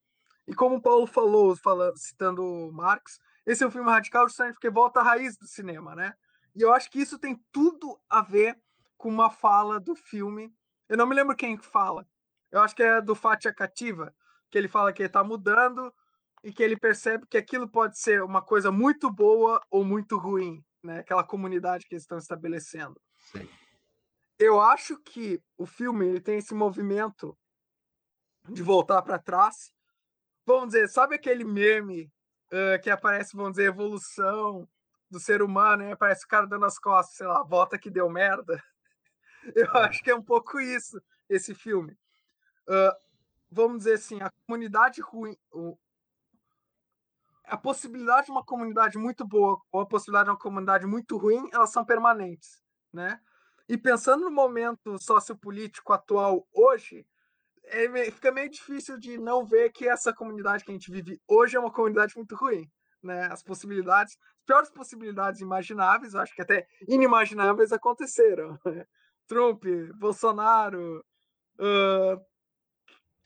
[0.48, 4.70] E como o Paulo falou, falando, citando Marx, esse é um filme radical justamente porque
[4.70, 6.14] volta à raiz do cinema, né?
[6.56, 8.58] E eu acho que isso tem tudo a ver
[8.98, 10.54] com uma fala do filme.
[10.88, 12.08] Eu não me lembro quem fala.
[12.52, 14.16] Eu acho que é do Fatia Cativa,
[14.50, 15.94] que ele fala que ele está mudando
[16.44, 20.64] e que ele percebe que aquilo pode ser uma coisa muito boa ou muito ruim,
[20.82, 21.00] né?
[21.00, 23.02] Aquela comunidade que eles estão estabelecendo.
[23.32, 23.50] Sim.
[24.38, 27.38] Eu acho que o filme ele tem esse movimento
[28.48, 29.74] de voltar para trás.
[30.46, 32.12] Vamos dizer, sabe aquele meme
[32.52, 34.68] uh, que aparece, vamos dizer, evolução
[35.10, 38.10] do ser humano, e aparece o cara dando as costas, sei lá, volta que deu
[38.10, 38.62] merda.
[39.56, 39.86] Eu é.
[39.86, 41.98] acho que é um pouco isso, esse filme.
[42.68, 42.96] Uh,
[43.50, 45.36] vamos dizer assim, a comunidade ruim,
[47.44, 51.48] a possibilidade de uma comunidade muito boa ou a possibilidade de uma comunidade muito ruim,
[51.54, 53.20] elas são permanentes, né?
[53.68, 57.06] E pensando no momento sociopolítico atual hoje,
[57.68, 61.58] é, fica meio difícil de não ver que essa comunidade que a gente vive hoje
[61.58, 62.70] é uma comunidade muito ruim,
[63.02, 63.28] né?
[63.32, 68.58] As possibilidades, as piores possibilidades imagináveis, acho que até inimagináveis aconteceram.
[69.28, 69.64] Trump,
[69.96, 71.04] Bolsonaro,
[71.60, 72.22] uh,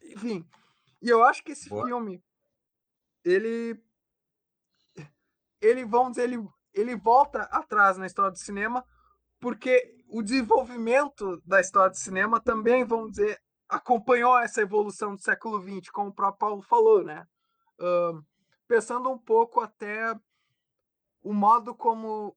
[0.03, 0.47] enfim.
[1.01, 1.85] E eu acho que esse Boa.
[1.85, 2.23] filme,
[3.23, 3.77] ele
[5.61, 8.85] ele, vamos dizer, ele, ele volta atrás na história do cinema,
[9.39, 13.39] porque o desenvolvimento da história do cinema também, vamos dizer,
[13.69, 17.27] acompanhou essa evolução do século XX, como o próprio Paulo falou, né?
[17.79, 18.25] Uh,
[18.67, 20.13] pensando um pouco até
[21.21, 22.35] o modo como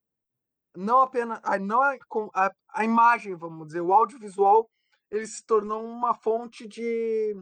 [0.75, 1.97] não apenas a, não a,
[2.33, 4.69] a, a imagem, vamos dizer, o audiovisual,
[5.09, 7.35] ele se tornou uma fonte de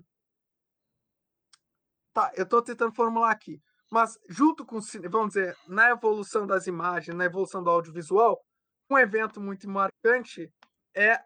[2.14, 3.62] tá, eu estou tentando formular aqui.
[3.90, 4.80] Mas junto com,
[5.10, 8.42] vamos dizer, na evolução das imagens, na evolução do audiovisual,
[8.90, 10.52] um evento muito marcante
[10.94, 11.22] é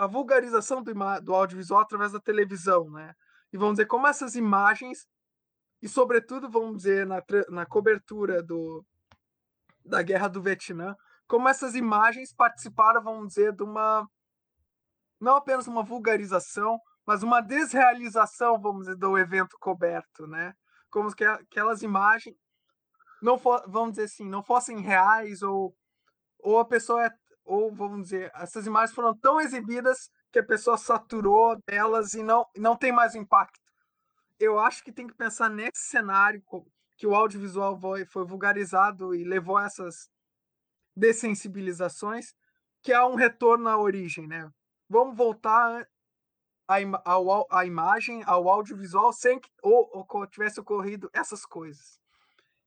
[0.00, 3.12] a vulgarização do, do audiovisual através da televisão, né?
[3.52, 5.06] E vamos dizer como essas imagens
[5.82, 8.84] e sobretudo vamos dizer na, na cobertura do
[9.84, 10.94] da guerra do Vietnã,
[11.26, 14.08] como essas imagens participaram, vamos dizer, de uma
[15.20, 20.54] não apenas uma vulgarização, mas uma desrealização, vamos dizer, do evento coberto, né?
[20.90, 22.36] como que aquelas imagens
[23.20, 25.76] não for, vamos dizer assim, não fossem reais ou
[26.42, 27.10] ou a pessoa é,
[27.44, 32.46] ou vamos dizer, essas imagens foram tão exibidas que a pessoa saturou delas e não
[32.56, 33.60] não tem mais impacto.
[34.38, 36.42] Eu acho que tem que pensar nesse cenário
[36.96, 40.10] que o audiovisual foi, foi vulgarizado e levou a essas
[40.94, 42.34] dessensibilizações,
[42.82, 44.50] que é um retorno à origem, né?
[44.88, 45.86] Vamos voltar
[46.68, 51.98] a, im ao, a imagem, ao audiovisual, sem que ou, ou tivesse ocorrido essas coisas.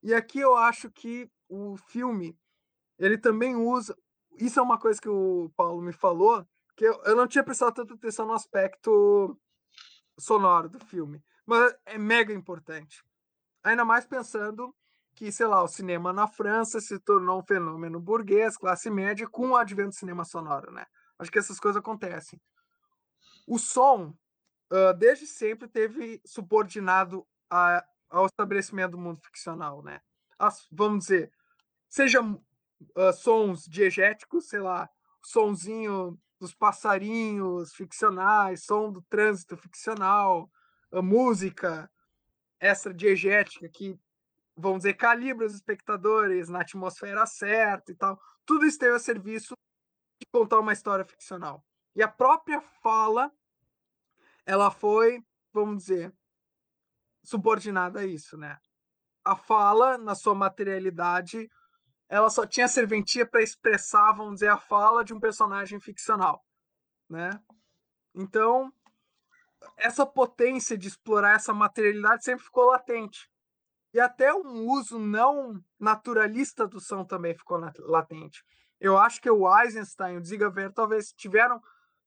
[0.01, 2.37] E aqui eu acho que o filme
[2.99, 3.95] ele também usa.
[4.37, 7.73] Isso é uma coisa que o Paulo me falou, que eu, eu não tinha prestado
[7.73, 9.39] tanta atenção no aspecto
[10.17, 13.03] sonoro do filme, mas é mega importante.
[13.63, 14.75] Ainda mais pensando
[15.15, 19.49] que, sei lá, o cinema na França se tornou um fenômeno burguês, classe média, com
[19.49, 20.85] o advento do cinema sonoro, né?
[21.19, 22.41] Acho que essas coisas acontecem.
[23.47, 24.15] O som,
[24.71, 30.01] uh, desde sempre, teve subordinado a, ao estabelecimento do mundo ficcional, né?
[30.39, 31.31] As, vamos dizer,
[31.87, 32.19] seja
[32.95, 34.89] uh, sons diegéticos, sei lá,
[35.21, 40.51] sonzinho dos passarinhos ficcionais, som do trânsito ficcional,
[40.91, 41.89] a música
[42.59, 43.97] extra diegética que,
[44.55, 48.19] vamos dizer, calibra os espectadores na atmosfera certa e tal.
[48.45, 49.55] Tudo isso teve a serviço
[50.19, 51.63] de contar uma história ficcional.
[51.95, 53.31] E a própria fala,
[54.45, 55.23] ela foi,
[55.53, 56.13] vamos dizer,
[57.23, 58.57] subordinada a isso, né?
[59.23, 61.49] A fala, na sua materialidade,
[62.13, 66.45] ela só tinha serventia para expressar, vamos dizer, a fala de um personagem ficcional,
[67.09, 67.41] né?
[68.13, 68.71] Então,
[69.75, 73.27] essa potência de explorar essa materialidade sempre ficou latente.
[73.91, 78.45] E até um uso não naturalista do som também ficou latente.
[78.79, 81.59] Eu acho que o Eisenstein o Ziegler talvez tiveram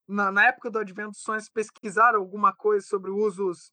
[0.06, 3.72] na, na época do advento dos sonhos, pesquisaram alguma coisa sobre usos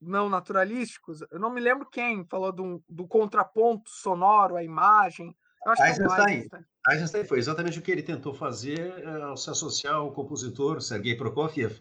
[0.00, 1.22] não naturalísticos?
[1.30, 5.36] Eu não me lembro quem falou do, do contraponto sonoro, a imagem.
[5.66, 6.48] Eisenstein,
[6.88, 11.14] é Eisenstein foi exatamente o que ele tentou fazer ao se associar ao compositor Sergei
[11.14, 11.80] Prokofiev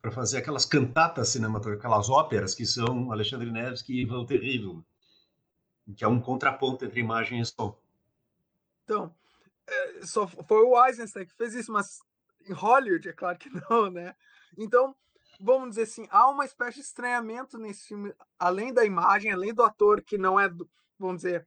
[0.00, 4.82] para fazer aquelas cantatas cinematográficas, aquelas óperas que são Alexandre Nevsky e Ivan Terrível,
[5.96, 7.78] que é um contraponto entre imagem e som.
[8.84, 9.14] Então,
[9.68, 12.00] é, só foi o Eisenstein que fez isso, mas
[12.48, 14.14] em Hollywood, é claro que não, né?
[14.58, 14.96] Então,
[15.40, 19.62] vamos dizer assim, há uma espécie de estranhamento nesse filme, além da imagem, além do
[19.62, 20.48] ator que não é,
[20.98, 21.46] vamos dizer,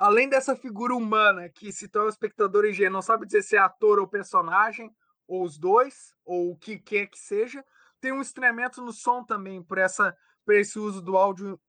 [0.00, 3.98] além dessa figura humana que se torna espectador ingênuo, não sabe dizer se é ator
[3.98, 4.90] ou personagem,
[5.28, 7.62] ou os dois, ou o que quer que seja,
[8.00, 11.60] tem um estranhamento no som também, por essa para esse uso do áudio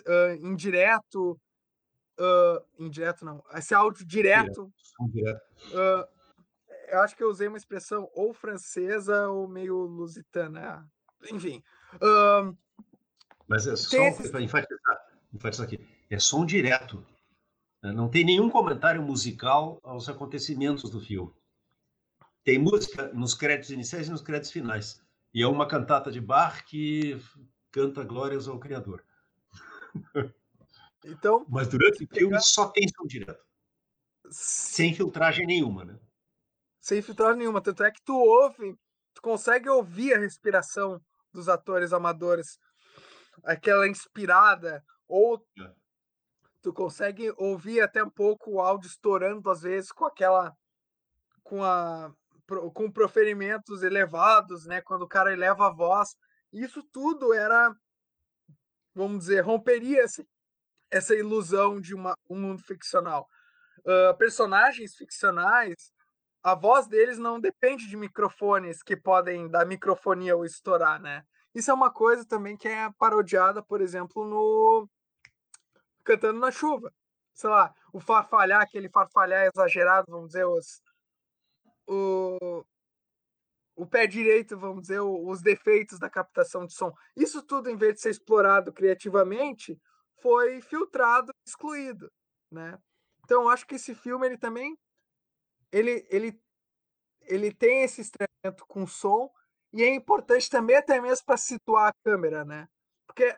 [0.00, 1.38] uh, indireto,
[2.18, 4.72] uh, indireto não, esse áudio direto.
[5.12, 5.42] direto.
[5.66, 6.08] Uh,
[6.88, 10.90] eu acho que eu usei uma expressão ou francesa ou meio lusitana,
[11.30, 11.62] enfim.
[13.46, 14.30] Mas é só esses...
[14.30, 14.98] para enfatizar,
[15.34, 17.06] enfatizar aqui, é som direto.
[17.88, 17.92] Né?
[17.94, 21.32] Não tem nenhum comentário musical aos acontecimentos do filme.
[22.44, 25.02] Tem música nos créditos iniciais e nos créditos finais.
[25.34, 27.20] E é uma cantata de Bach que
[27.70, 29.04] canta glórias ao Criador.
[31.04, 33.42] Então, Mas durante o filme só tem som direto.
[34.30, 35.98] Sem filtragem nenhuma, né?
[36.80, 37.62] Sem filtragem nenhuma.
[37.62, 38.76] Tanto é que tu ouve,
[39.14, 41.00] tu consegue ouvir a respiração
[41.32, 42.58] dos atores amadores.
[43.44, 44.84] Aquela inspirada.
[45.06, 45.72] Ou é.
[46.62, 50.52] Tu consegue ouvir até um pouco o áudio estourando, às vezes, com aquela.
[51.42, 52.12] com a.
[52.74, 54.80] com proferimentos elevados, né?
[54.82, 56.16] Quando o cara eleva a voz.
[56.52, 57.74] Isso tudo era
[58.98, 60.26] vamos dizer, romperia esse,
[60.90, 63.26] essa ilusão de uma, um mundo ficcional.
[63.80, 65.92] Uh, personagens ficcionais,
[66.42, 71.22] a voz deles não depende de microfones que podem dar microfonia ou estourar, né?
[71.54, 74.88] Isso é uma coisa também que é parodiada, por exemplo, no
[76.08, 76.90] Cantando na Chuva.
[77.34, 80.82] Sei lá, o farfalhar, aquele farfalhar exagerado, vamos dizer, os,
[81.86, 82.64] o,
[83.76, 86.92] o pé direito, vamos dizer, os defeitos da captação de som.
[87.14, 89.78] Isso tudo, em vez de ser explorado criativamente,
[90.22, 92.10] foi filtrado, excluído,
[92.50, 92.78] né?
[93.24, 94.76] Então, acho que esse filme ele também
[95.70, 96.40] ele, ele,
[97.26, 99.30] ele tem esse estranhamento com som
[99.72, 102.66] e é importante também até mesmo para situar a câmera, né?
[103.06, 103.36] Porque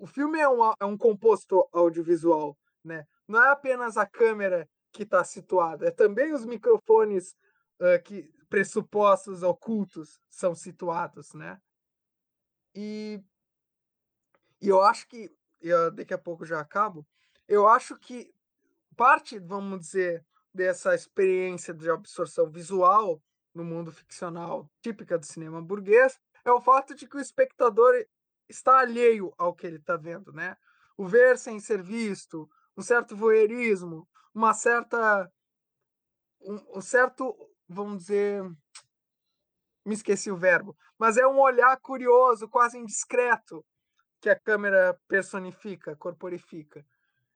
[0.00, 3.06] o filme é um, é um composto audiovisual, né?
[3.28, 7.36] Não é apenas a câmera que está situada, é também os microfones
[7.78, 11.60] uh, que pressupostos ocultos são situados, né?
[12.74, 13.22] E,
[14.60, 15.30] e eu acho que,
[15.60, 17.06] eu, daqui a pouco já acabo,
[17.46, 18.32] eu acho que
[18.96, 23.22] parte, vamos dizer, dessa experiência de absorção visual
[23.54, 27.94] no mundo ficcional típica do cinema burguês é o fato de que o espectador
[28.50, 30.56] está alheio ao que ele está vendo, né?
[30.96, 35.30] O ver sem ser visto, um certo voyeurismo, uma certa
[36.42, 37.34] um, um certo
[37.70, 38.42] vamos dizer,
[39.84, 43.64] me esqueci o verbo, mas é um olhar curioso, quase indiscreto,
[44.20, 46.84] que a câmera personifica, corporifica.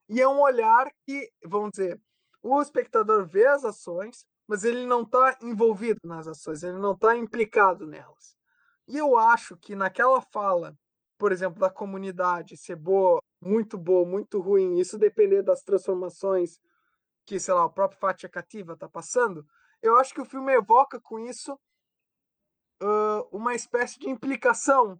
[0.09, 1.99] E é um olhar que, vamos dizer,
[2.43, 7.15] o espectador vê as ações, mas ele não está envolvido nas ações, ele não está
[7.15, 8.37] implicado nelas.
[8.87, 10.77] E eu acho que naquela fala,
[11.17, 16.59] por exemplo, da comunidade ser boa, muito boa, muito ruim, isso depender das transformações
[17.25, 19.45] que, sei lá, o próprio Fatia Cativa está passando,
[19.81, 21.53] eu acho que o filme evoca com isso
[22.81, 24.99] uh, uma espécie de implicação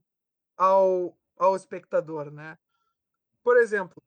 [0.58, 2.58] ao, ao espectador, né?
[3.44, 4.02] Por exemplo,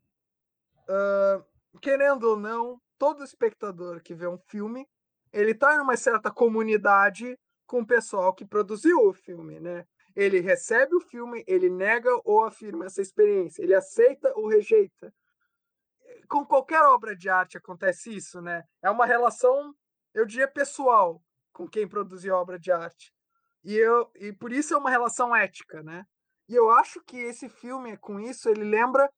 [0.88, 4.86] uh, querendo ou não, todo espectador que vê um filme,
[5.32, 9.86] ele está em uma certa comunidade com o pessoal que produziu o filme, né?
[10.16, 15.12] Ele recebe o filme, ele nega ou afirma essa experiência, ele aceita ou rejeita.
[16.28, 18.64] Com qualquer obra de arte acontece isso, né?
[18.82, 19.74] É uma relação
[20.14, 23.12] eu diria pessoal com quem produziu obra de arte.
[23.62, 26.04] E, eu, e por isso é uma relação ética, né?
[26.48, 29.08] E eu acho que esse filme, com isso, ele lembra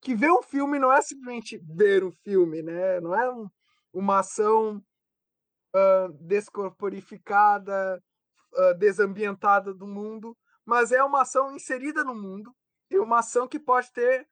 [0.00, 3.00] que ver um filme não é simplesmente ver um filme, né?
[3.00, 3.48] Não é um,
[3.92, 4.82] uma ação
[5.74, 8.02] uh, descorporificada,
[8.54, 12.54] uh, desambientada do mundo, mas é uma ação inserida no mundo
[12.90, 14.28] e uma ação que pode ter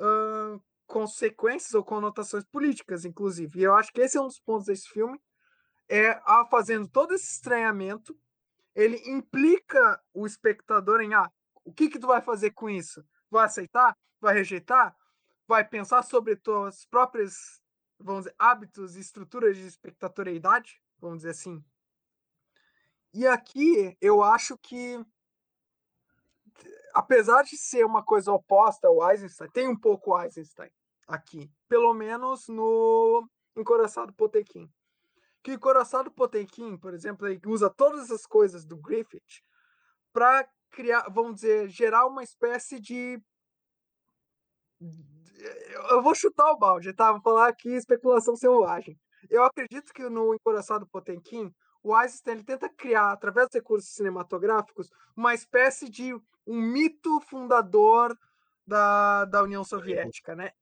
[0.00, 3.60] uh, consequências ou conotações políticas, inclusive.
[3.60, 5.20] E eu acho que esse é um dos pontos desse filme
[5.88, 8.18] é a, fazendo todo esse estranhamento,
[8.74, 11.30] ele implica o espectador em ah,
[11.64, 13.04] o que que tu vai fazer com isso?
[13.30, 13.96] Vai aceitar?
[14.18, 14.96] Vai rejeitar?
[15.46, 17.60] Vai pensar sobre tuas próprias,
[17.98, 20.80] vamos dizer, hábitos e estruturas de espectatoriedade?
[20.98, 21.62] Vamos dizer assim.
[23.14, 24.98] E aqui eu acho que
[26.94, 30.70] apesar de ser uma coisa oposta ao Eisenstein, tem um pouco Eisenstein
[31.06, 34.70] aqui, pelo menos no Encoraçado Potequim
[35.42, 39.42] que o Coraçado Potemkin, por exemplo, ele usa todas essas coisas do Griffith
[40.12, 43.20] para criar, vamos dizer, gerar uma espécie de
[45.90, 47.12] eu vou chutar o balde, tá?
[47.12, 48.98] Vou falar aqui especulação selvagem.
[49.30, 51.52] Eu acredito que no Encoraçado Potemkin,
[51.82, 56.14] o Eisenstein ele tenta criar, através dos recursos cinematográficos, uma espécie de
[56.46, 58.16] um mito fundador
[58.66, 60.52] da, da União Soviética, né?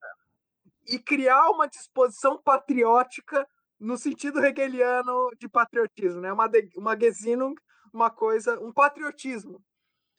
[0.87, 3.47] E criar uma disposição patriótica
[3.79, 6.33] no sentido hegeliano de patriotismo, né?
[6.33, 7.55] Uma, de, uma Gesinnung,
[7.93, 9.63] uma coisa, um patriotismo.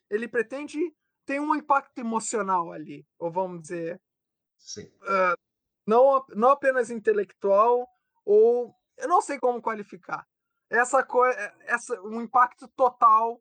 [0.09, 0.93] Ele pretende
[1.25, 4.01] tem um impacto emocional ali, ou vamos dizer.
[5.01, 5.37] Uh,
[5.85, 7.87] não, não apenas intelectual,
[8.25, 10.27] ou eu não sei como qualificar.
[10.71, 13.33] Essa coisa, essa, um impacto total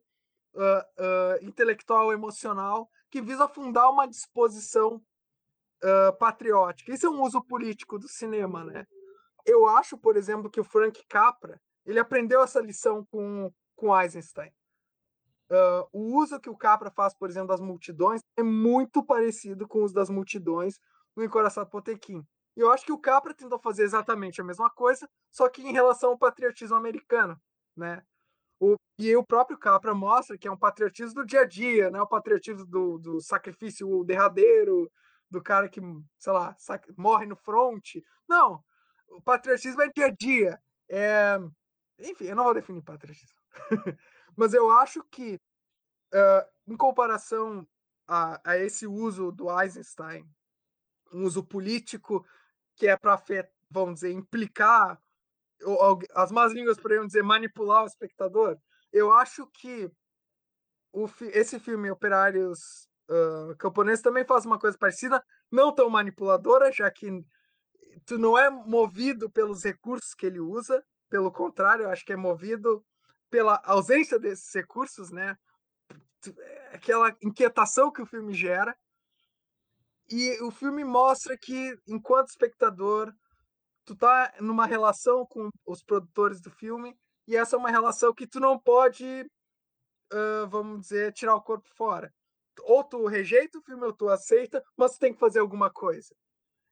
[0.53, 5.01] uh, uh, intelectual, emocional, que visa fundar uma disposição
[6.19, 6.93] patriótica.
[6.93, 8.85] Isso é um uso político do cinema, né?
[9.43, 14.51] Eu acho, por exemplo, que o Frank Capra ele aprendeu essa lição com, com Eisenstein.
[15.49, 19.83] Uh, o uso que o Capra faz, por exemplo, das multidões é muito parecido com
[19.83, 20.79] os das multidões
[21.15, 22.25] no Encoraçado Potequim.
[22.55, 25.71] E eu acho que o Capra tentou fazer exatamente a mesma coisa, só que em
[25.71, 27.39] relação ao patriotismo americano,
[27.75, 28.03] né?
[28.59, 32.01] O, e o próprio Capra mostra que é um patriotismo do dia a dia, né?
[32.01, 34.91] O patriotismo do, do sacrifício derradeiro,
[35.29, 35.79] do cara que,
[36.19, 36.55] sei lá,
[36.97, 38.03] morre no fronte.
[38.27, 38.63] Não,
[39.07, 40.61] o patriotismo é dia a dia.
[40.89, 41.39] É...
[41.99, 43.39] Enfim, eu não vou definir patriotismo.
[44.35, 45.39] Mas eu acho que,
[46.13, 47.67] uh, em comparação
[48.07, 50.27] a, a, esse uso do Eisenstein,
[51.13, 52.25] um uso político
[52.75, 53.21] que é para,
[53.69, 54.99] vamos dizer, implicar,
[56.15, 58.57] as más línguas poderiam dizer manipular o espectador,
[58.91, 59.91] eu acho que
[60.91, 66.89] o, esse filme, Operários uh, Camponeses, também faz uma coisa parecida, não tão manipuladora, já
[66.91, 67.23] que
[68.05, 72.83] tu não é movido pelos recursos que ele usa, pelo contrário, acho que é movido
[73.29, 75.37] pela ausência desses recursos, né?
[76.71, 78.77] Aquela inquietação que o filme gera.
[80.11, 83.13] E o filme mostra que, enquanto espectador,
[83.85, 86.97] tu tá numa relação com os produtores do filme,
[87.27, 89.25] e essa é uma relação que tu não pode,
[90.11, 92.13] uh, vamos dizer, tirar o corpo fora.
[92.63, 96.13] Ou tu rejeita o filme ou tu aceita, mas tu tem que fazer alguma coisa.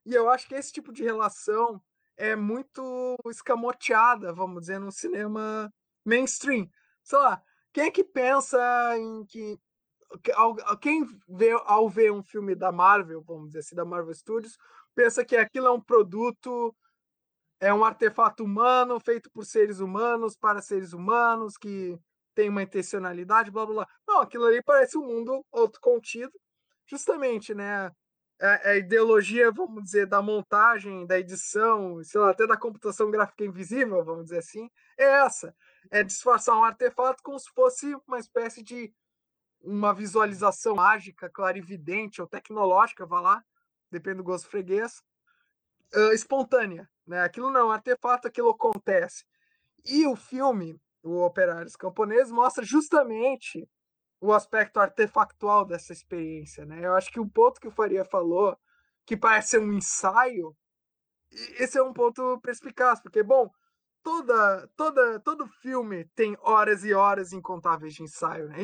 [0.04, 1.82] E eu acho que esse tipo de relação
[2.16, 5.72] é muito escamoteada, vamos dizer, no cinema
[6.04, 6.68] mainstream.
[7.02, 7.42] Sei lá,
[7.72, 8.58] quem é que pensa
[8.98, 9.58] em que.
[10.80, 14.56] Quem vê ao ver um filme da Marvel, vamos dizer assim, da Marvel Studios,
[14.94, 16.74] pensa que aquilo é um produto,
[17.60, 21.98] é um artefato humano feito por seres humanos, para seres humanos, que
[22.34, 23.88] tem uma intencionalidade, blá blá blá.
[24.06, 26.32] Não, aquilo ali parece um mundo autocontido,
[26.86, 27.92] justamente, né?
[28.40, 32.56] a, é, a, é ideologia, vamos dizer, da montagem, da edição, sei lá, até da
[32.56, 35.54] computação gráfica invisível, vamos dizer assim, é essa.
[35.90, 38.92] É disfarçar um artefato como se fosse uma espécie de
[39.62, 43.44] uma visualização mágica, clarividente ou tecnológica, vá lá,
[43.90, 45.02] depende do gosto freguês,
[45.94, 46.88] uh, espontânea.
[47.06, 47.22] Né?
[47.22, 49.24] Aquilo não é um artefato, aquilo acontece.
[49.84, 53.68] E o filme, o Operários Camponeses, mostra justamente
[54.20, 56.84] o aspecto artefactual dessa experiência, né?
[56.84, 58.54] Eu acho que o ponto que o Faria falou,
[59.06, 60.54] que parece ser um ensaio,
[61.58, 63.50] esse é um ponto perspicaz, porque, bom,
[64.02, 68.56] toda, toda, todo filme tem horas e horas incontáveis de ensaio, né?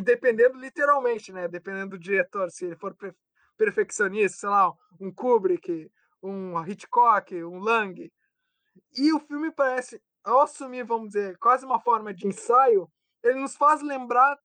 [0.54, 1.48] Literalmente, né?
[1.48, 2.96] Dependendo do diretor, se ele for
[3.56, 5.90] perfeccionista, sei lá, um Kubrick,
[6.22, 8.12] um Hitchcock, um Lang.
[8.96, 12.90] E o filme parece, ao assumir, vamos dizer, quase uma forma de ensaio,
[13.22, 14.38] ele nos faz lembrar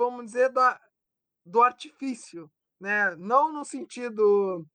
[0.00, 0.80] vamos dizer, da,
[1.44, 2.50] do artifício,
[2.80, 3.14] né?
[3.16, 4.66] Não no sentido,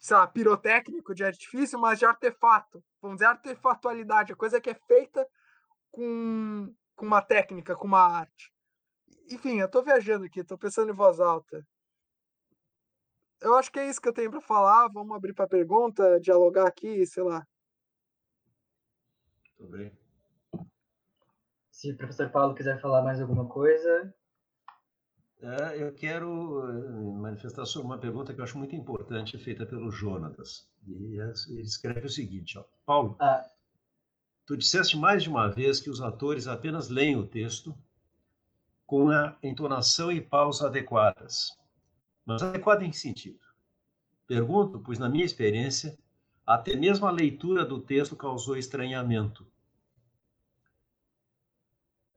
[0.00, 2.82] sei lá, pirotécnico de artifício, mas de artefato.
[3.02, 5.28] Vamos dizer, artefatualidade, a coisa que é feita
[5.90, 8.50] com, com uma técnica, com uma arte.
[9.30, 11.64] Enfim, eu estou viajando aqui, estou pensando em voz alta.
[13.42, 14.88] Eu acho que é isso que eu tenho para falar.
[14.88, 17.46] Vamos abrir para pergunta, dialogar aqui, sei lá.
[21.70, 24.14] Se o professor Paulo quiser falar mais alguma coisa,
[25.42, 29.90] é, eu quero eh, manifestar sobre uma pergunta que eu acho muito importante, feita pelo
[29.90, 30.68] Jonatas.
[30.86, 33.48] E ele escreve o seguinte: ó, Paulo, ah.
[34.44, 37.74] tu disseste mais de uma vez que os atores apenas leem o texto
[38.86, 41.56] com a entonação e pausa adequadas.
[42.26, 43.40] Mas adequada em que sentido?
[44.26, 45.96] Pergunto, pois na minha experiência,
[46.46, 49.46] até mesmo a leitura do texto causou estranhamento.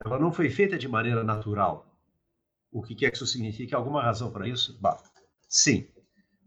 [0.03, 1.92] Ela não foi feita de maneira natural
[2.73, 3.75] o que quer que isso signifique?
[3.75, 4.77] Alguma razão para isso?
[4.81, 5.01] Bah,
[5.47, 5.87] sim.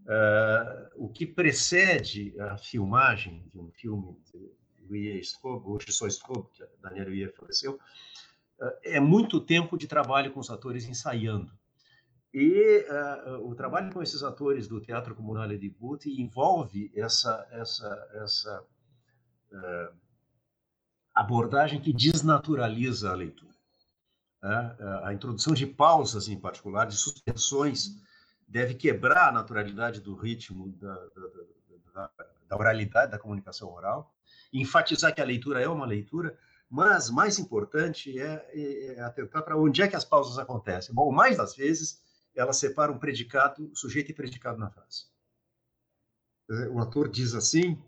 [0.02, 6.46] Uh, o que precede a filmagem de um filme de Louis Straub, hoje só Straub,
[6.52, 11.50] que a Daniela Louis faleceu, uh, é muito tempo de trabalho com os atores ensaiando.
[12.34, 18.08] E uh, o trabalho com esses atores do Teatro Comunal de Butte envolve essa, essa,
[18.22, 18.64] essa
[21.14, 23.55] abordagem que desnaturaliza a leitura.
[24.46, 24.76] Né?
[25.02, 27.96] A introdução de pausas, em particular, de suspensões,
[28.46, 31.28] deve quebrar a naturalidade do ritmo da, da,
[31.92, 32.10] da,
[32.48, 34.14] da oralidade, da comunicação oral,
[34.52, 36.38] enfatizar que a leitura é uma leitura,
[36.70, 40.94] mas mais importante é, é, é atentar para onde é que as pausas acontecem.
[40.94, 42.00] Bom, mais das vezes
[42.32, 45.06] ela separa um predicado, sujeito e predicado na frase.
[46.72, 47.82] O ator diz assim: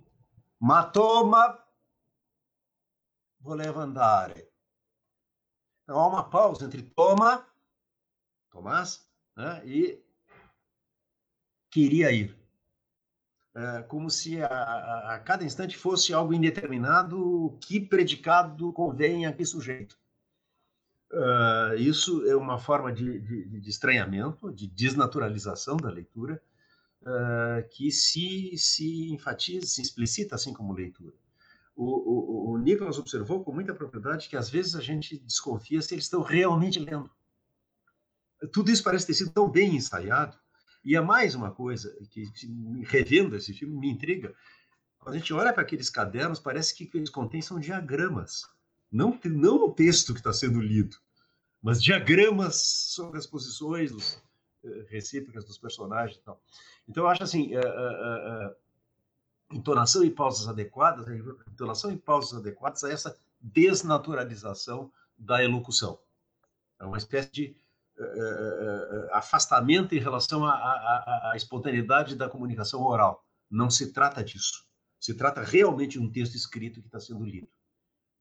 [0.59, 1.57] Ma toma
[3.39, 4.48] voleva andare.
[5.89, 7.47] Então há uma pausa entre toma,
[8.51, 9.99] Tomás, né, e
[11.71, 12.37] queria ir.
[13.55, 19.47] É, como se a, a, cada instante fosse algo indeterminado, que predicado convém a que
[19.47, 19.99] sujeito.
[21.11, 26.39] Uh, isso é uma forma de, de, de, estranhamento, de desnaturalização da leitura,
[27.01, 31.17] uh, que se, se enfatiza, se explicita assim como leitura.
[31.79, 35.95] O, o, o Nicholas observou com muita propriedade que às vezes a gente desconfia se
[35.95, 37.11] eles estão realmente lendo.
[38.53, 40.37] Tudo isso parece ter sido tão bem ensaiado.
[40.85, 42.25] E é mais uma coisa que,
[42.85, 44.35] revendo esse filme, me intriga.
[44.99, 48.43] Quando a gente olha para aqueles cadernos, parece que o que eles contêm são diagramas
[48.91, 50.97] não, não o texto que está sendo lido,
[51.63, 54.15] mas diagramas sobre as posições dos,
[54.65, 56.19] uh, recíprocas dos personagens.
[56.21, 56.39] Então,
[56.89, 58.57] então eu acho assim, uh, uh,
[59.51, 61.07] entonação e pausas adequadas,
[61.51, 65.99] entonação e pausas adequadas a essa desnaturalização da elocução.
[66.81, 67.57] É uma espécie de
[69.13, 73.25] afastamento em relação à espontaneidade da comunicação oral.
[73.51, 74.67] Não se trata disso.
[75.01, 77.49] Se trata realmente de um texto escrito que está sendo lido.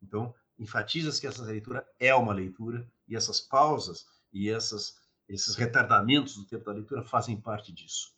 [0.01, 4.95] Então, enfatiza que essa leitura é uma leitura e essas pausas e essas,
[5.27, 8.16] esses retardamentos do tempo da leitura fazem parte disso.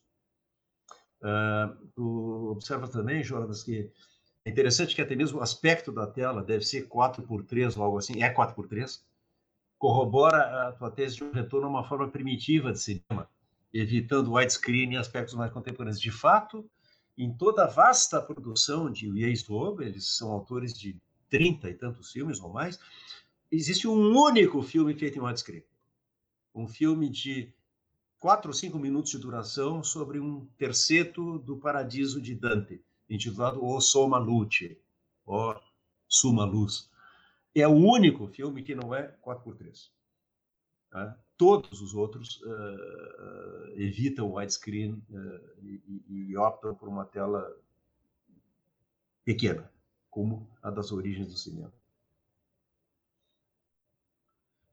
[1.96, 3.92] Tu observa também, Jonas, que
[4.46, 7.84] é interessante que até mesmo o aspecto da tela deve ser 4 por 3 ou
[7.84, 9.04] algo assim, é 4 por 3
[9.80, 13.30] corrobora a tua tese de um retorno a uma forma primitiva de cinema,
[13.74, 16.02] evitando widescreen e aspectos mais contemporâneos.
[16.02, 16.70] De fato,
[17.18, 20.98] em toda a vasta produção de Yates Loeb, eles são autores de
[21.30, 22.78] trinta e tantos filmes ou mais,
[23.50, 25.64] existe um único filme feito em widescreen.
[26.54, 27.54] Um filme de
[28.20, 33.80] quatro ou cinco minutos de duração sobre um terceto do paradiso de Dante, intitulado O
[33.80, 34.78] Soma Luce,
[35.26, 35.56] O
[36.08, 36.90] Suma Luz.
[37.56, 39.90] É o único filme que não é 4x3.
[40.92, 41.18] Tá?
[41.38, 47.56] Todos os outros uh, evitam o widescreen uh, e, e optam por uma tela
[49.24, 49.72] pequena
[50.10, 51.72] como a das origens do cinema.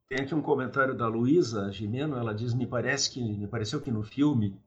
[0.09, 3.91] Tem aqui um comentário da Luísa Gimeno, ela diz: "Me parece que me pareceu que
[3.91, 4.61] no filme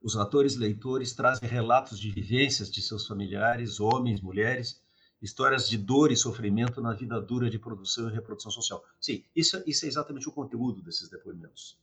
[0.00, 4.82] os atores leitores trazem relatos de vivências de seus familiares, homens, mulheres,
[5.20, 8.84] histórias de dor e sofrimento na vida dura de produção e reprodução social.
[9.00, 11.78] Sim, isso, isso é exatamente o conteúdo desses depoimentos.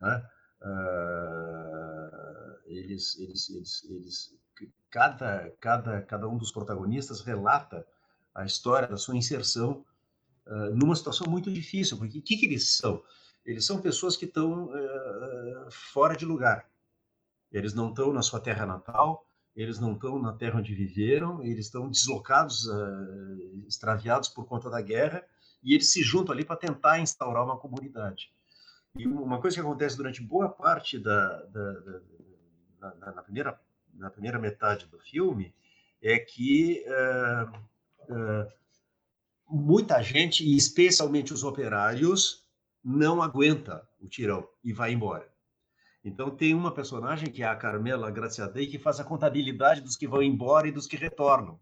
[0.00, 0.28] Né?
[0.60, 4.36] Uh, eles, eles, eles, eles
[4.90, 7.86] cada, cada, cada um dos protagonistas relata
[8.34, 9.84] a história da sua inserção
[10.74, 13.02] numa situação muito difícil, porque o que, que, eles são?
[13.44, 14.70] Eles são pessoas que estão
[15.70, 16.68] fora de lugar.
[17.50, 21.66] Eles não estão na sua terra natal, eles não estão na terra onde viveram, eles
[21.66, 25.22] estão deslocados, uh, extraviados por conta da guerra,
[25.62, 28.32] e eles se juntam ali para tentar instaurar uma comunidade.
[28.96, 31.72] E uma coisa que acontece durante boa parte da, da,
[32.80, 33.60] da, da na primeira
[33.94, 35.54] na primeira metade do filme
[36.00, 37.58] é que uh,
[38.12, 38.52] uh,
[39.52, 42.46] muita gente, e especialmente os operários,
[42.82, 45.30] não aguenta o tirão e vai embora.
[46.02, 50.08] Então tem uma personagem que é a Carmela Graziadei que faz a contabilidade dos que
[50.08, 51.60] vão embora e dos que retornam.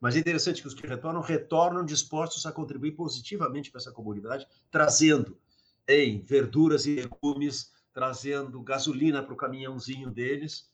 [0.00, 4.46] Mas é interessante que os que retornam retornam dispostos a contribuir positivamente para essa comunidade,
[4.70, 5.38] trazendo
[5.88, 10.68] em verduras e legumes, trazendo gasolina para o caminhãozinho deles,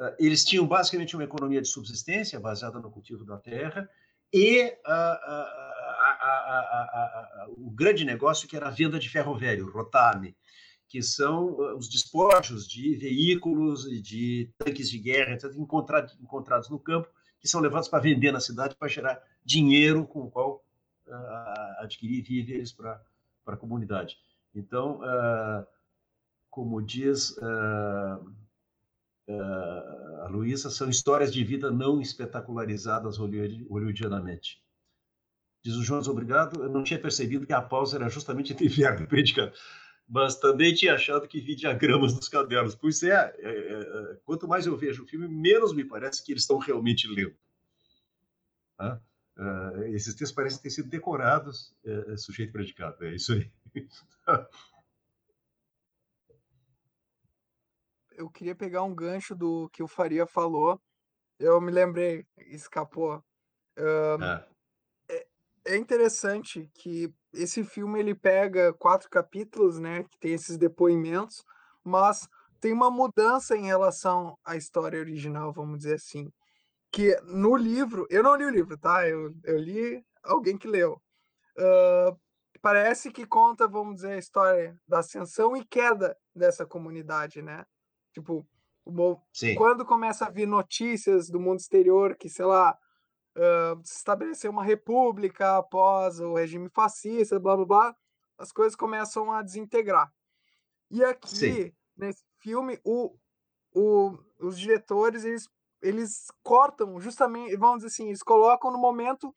[0.00, 3.88] ah, eles tinham basicamente uma economia de subsistência baseada no cultivo da terra
[4.32, 4.72] e
[7.56, 10.36] o grande negócio que era a venda de ferro velho, rotame,
[10.90, 16.78] que são ah, os despojos de veículos e de tanques de guerra, etc., encontrados, no
[16.78, 17.08] campo,
[17.38, 20.64] que são levados para vender na cidade para gerar dinheiro com o qual
[21.06, 23.00] uh, adquirir víveres para
[23.46, 24.18] a comunidade.
[24.54, 25.66] Então, uh,
[26.50, 28.34] como diz uh, uh,
[29.28, 34.62] a Luísa, são histórias de vida não espetacularizadas hollywoodianamente.
[35.62, 36.62] Diz o Jonas, obrigado.
[36.62, 39.52] Eu não tinha percebido que a pausa era justamente entre verbo e predicado,
[40.08, 42.74] mas também tinha achado que vi diagramas nos cadernos.
[42.74, 46.32] Pois é, é, é, é, quanto mais eu vejo o filme, menos me parece que
[46.32, 47.36] eles estão realmente lendo.
[48.76, 49.00] Tá?
[49.36, 53.50] Uh, esses textos parecem ter sido decorados, é, é sujeito predicado, é isso aí.
[58.20, 60.80] eu queria pegar um gancho do que o Faria falou.
[61.38, 63.24] Eu me lembrei, escapou.
[63.78, 64.46] Um, é.
[65.08, 65.26] É,
[65.64, 71.42] é interessante que esse filme ele pega quatro capítulos, né, que tem esses depoimentos,
[71.82, 72.28] mas
[72.60, 76.30] tem uma mudança em relação à história original, vamos dizer assim.
[76.92, 79.08] Que no livro, eu não li o livro, tá?
[79.08, 81.00] Eu, eu li alguém que leu.
[81.56, 82.18] Uh,
[82.60, 87.64] parece que conta, vamos dizer, a história da ascensão e queda dessa comunidade, né?
[88.12, 88.46] Tipo,
[89.32, 89.54] Sim.
[89.54, 92.76] quando começa a vir notícias do mundo exterior que, sei lá,
[93.36, 97.96] uh, se estabeleceu uma república após o regime fascista, blá blá blá,
[98.38, 100.12] as coisas começam a desintegrar.
[100.90, 101.72] E aqui, Sim.
[101.96, 103.14] nesse filme, o,
[103.72, 105.48] o, os diretores, eles,
[105.80, 109.34] eles cortam justamente, vamos dizer assim, eles colocam no momento,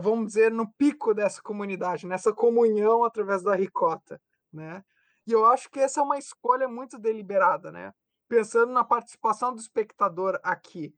[0.00, 4.20] vamos dizer, no pico dessa comunidade, nessa comunhão através da ricota,
[4.52, 4.84] né?
[5.26, 7.94] E eu acho que essa é uma escolha muito deliberada, né?
[8.28, 10.94] Pensando na participação do espectador aqui,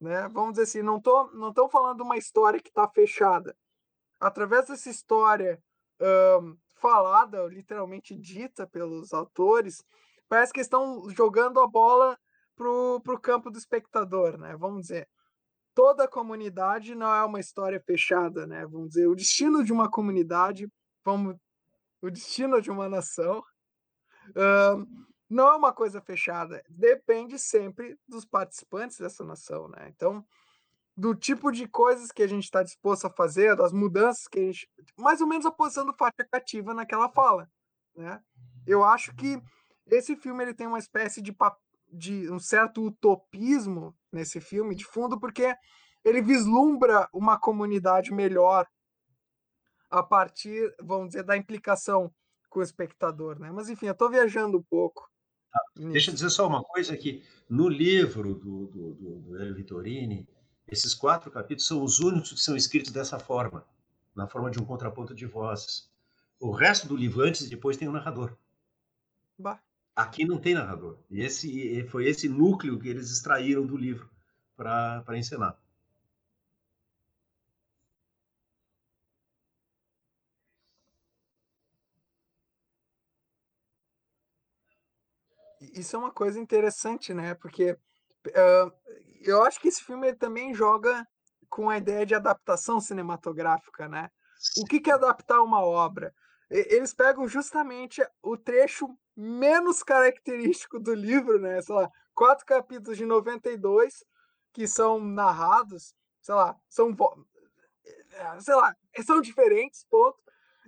[0.00, 0.28] né?
[0.28, 3.56] Vamos dizer assim, não tô, não tô falando uma história que está fechada.
[4.20, 5.62] Através dessa história
[6.00, 9.84] um, falada, literalmente dita pelos autores,
[10.28, 12.18] parece que estão jogando a bola
[12.54, 14.56] pro, pro campo do espectador, né?
[14.56, 15.08] Vamos dizer,
[15.74, 18.66] toda a comunidade não é uma história fechada, né?
[18.66, 20.68] Vamos dizer, o destino de uma comunidade,
[21.04, 21.36] vamos,
[22.00, 23.42] o destino de uma nação,
[24.34, 29.88] um, não é uma coisa fechada, depende sempre dos participantes dessa nação, né?
[29.94, 30.24] Então,
[30.96, 34.42] do tipo de coisas que a gente está disposto a fazer, das mudanças que a
[34.42, 34.68] gente.
[34.96, 37.50] Mais ou menos a posição do faixa cativa naquela fala.
[37.94, 38.22] Né?
[38.66, 39.40] Eu acho que
[39.86, 41.36] esse filme ele tem uma espécie de,
[41.92, 45.54] de um certo utopismo nesse filme, de fundo, porque
[46.02, 48.66] ele vislumbra uma comunidade melhor
[49.90, 52.12] a partir, vamos dizer, da implicação
[52.56, 53.38] com o espectador.
[53.38, 53.52] Né?
[53.52, 55.10] Mas, enfim, eu estou viajando um pouco.
[55.54, 59.54] Ah, deixa eu dizer só uma coisa que no livro do, do, do, do Hélio
[59.54, 60.26] Vittorini,
[60.66, 63.62] esses quatro capítulos são os únicos que são escritos dessa forma,
[64.14, 65.90] na forma de um contraponto de vozes.
[66.40, 68.34] O resto do livro, antes e depois, tem um narrador.
[69.38, 69.60] Bah.
[69.94, 70.96] Aqui não tem narrador.
[71.10, 74.08] E esse foi esse núcleo que eles extraíram do livro
[74.56, 75.58] para ensinar.
[85.76, 87.34] Isso é uma coisa interessante, né?
[87.34, 88.72] Porque uh,
[89.20, 91.06] eu acho que esse filme também joga
[91.48, 94.10] com a ideia de adaptação cinematográfica, né?
[94.58, 96.14] O que, que é adaptar uma obra?
[96.48, 101.60] Eles pegam justamente o trecho menos característico do livro, né?
[101.60, 104.04] Sei lá, quatro capítulos de 92
[104.52, 106.94] que são narrados, sei lá, são
[108.40, 108.74] sei lá,
[109.04, 110.18] são diferentes, ponto.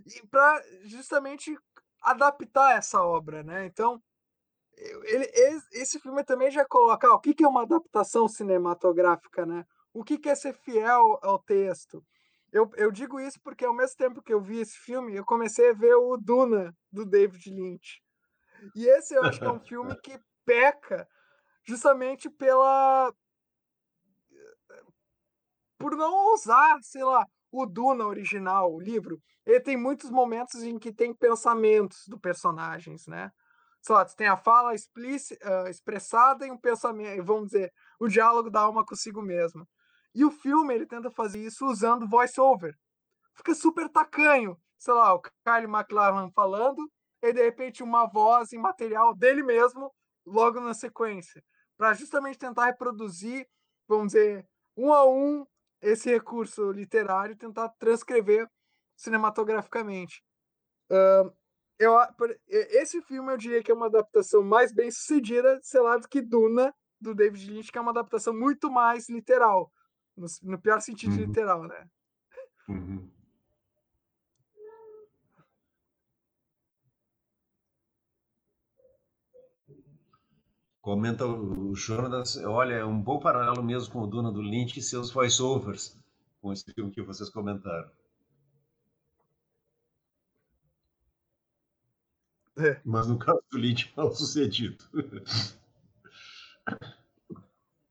[0.06, 1.56] E para justamente
[2.02, 3.64] adaptar essa obra, né?
[3.66, 4.02] Então,
[5.04, 5.30] ele,
[5.72, 9.64] esse filme também já coloca o que, que é uma adaptação cinematográfica, né?
[9.92, 12.04] O que, que é ser fiel ao texto?
[12.52, 15.70] Eu, eu digo isso porque ao mesmo tempo que eu vi esse filme, eu comecei
[15.70, 18.00] a ver o Duna do David Lynch.
[18.74, 21.06] E esse eu acho que é um filme que peca
[21.64, 23.12] justamente pela
[25.78, 29.20] por não usar, sei lá, o Duna original, o livro.
[29.46, 33.30] Ele tem muitos momentos em que tem pensamentos do personagens, né?
[33.80, 38.50] Sei lá, tem a fala explícita, uh, expressada e um pensamento, vamos dizer, o diálogo
[38.50, 39.66] da alma consigo mesma.
[40.14, 42.74] E o filme, ele tenta fazer isso usando voice-over.
[43.36, 44.56] Fica super tacanho.
[44.78, 46.88] Sei lá, o Kyle MacLachlan falando,
[47.22, 49.92] e de repente uma voz em material dele mesmo,
[50.26, 51.42] logo na sequência.
[51.76, 53.46] Para justamente tentar reproduzir,
[53.88, 54.46] vamos dizer,
[54.76, 55.46] um a um,
[55.80, 58.48] esse recurso literário tentar transcrever
[58.96, 60.22] cinematograficamente.
[60.90, 61.32] Uh,
[61.78, 61.94] eu,
[62.48, 66.20] esse filme eu diria que é uma adaptação mais bem sucedida, sei lá, do que
[66.20, 69.72] Duna, do David Lynch, que é uma adaptação muito mais literal,
[70.16, 71.26] no, no pior sentido uhum.
[71.26, 71.88] literal, né?
[72.68, 73.08] Uhum.
[80.80, 84.82] Comenta o Jonas, olha, é um bom paralelo mesmo com o Duna do Lynch e
[84.82, 85.98] seus voice-overs,
[86.40, 87.90] com esse filme que vocês comentaram.
[92.58, 92.80] É.
[92.84, 94.84] Mas no caso do Lynch, mal sucedido.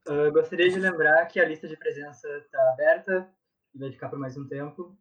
[0.07, 3.29] Uh, gostaria de lembrar que a lista de presença está aberta
[3.73, 4.97] e vai ficar por mais um tempo.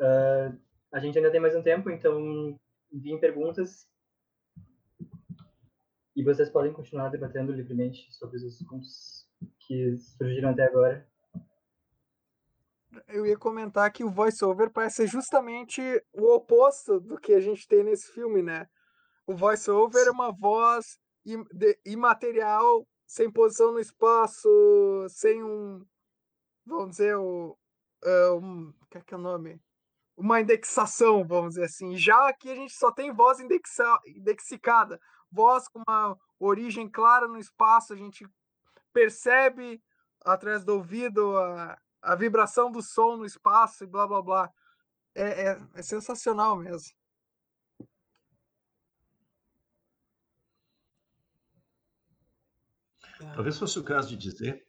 [0.00, 0.58] Uh,
[0.90, 2.58] a gente ainda tem mais um tempo, então
[2.92, 3.88] enviem perguntas
[6.14, 9.26] e vocês podem continuar debatendo livremente sobre os assuntos
[9.60, 11.06] que surgiram até agora.
[13.08, 15.80] Eu ia comentar que o voice-over parece ser justamente
[16.12, 18.68] o oposto do que a gente tem nesse filme, né?
[19.26, 20.98] O voice-over é uma voz
[21.84, 24.48] imaterial, sem posição no espaço,
[25.08, 25.84] sem um.
[26.66, 27.56] Vamos dizer, o.
[28.04, 29.60] Uh, um, que é que é o nome?
[30.16, 31.96] uma indexação, vamos dizer assim.
[31.96, 35.00] Já aqui a gente só tem voz indexa, indexicada,
[35.30, 38.26] voz com uma origem clara no espaço, a gente
[38.92, 39.82] percebe
[40.24, 44.52] através do ouvido a, a vibração do som no espaço e blá blá blá.
[45.14, 46.94] É, é, é sensacional mesmo.
[53.34, 54.66] Talvez fosse o caso de dizer,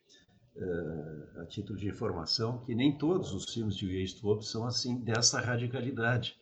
[0.55, 5.41] uh, a título de informação, que nem todos os filmes de Weisthof são assim dessa
[5.41, 6.39] radicalidade.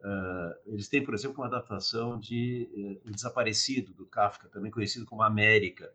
[0.00, 5.06] Uh, eles têm, por exemplo, uma adaptação de uh, O Desaparecido, do Kafka, também conhecido
[5.06, 5.92] como América.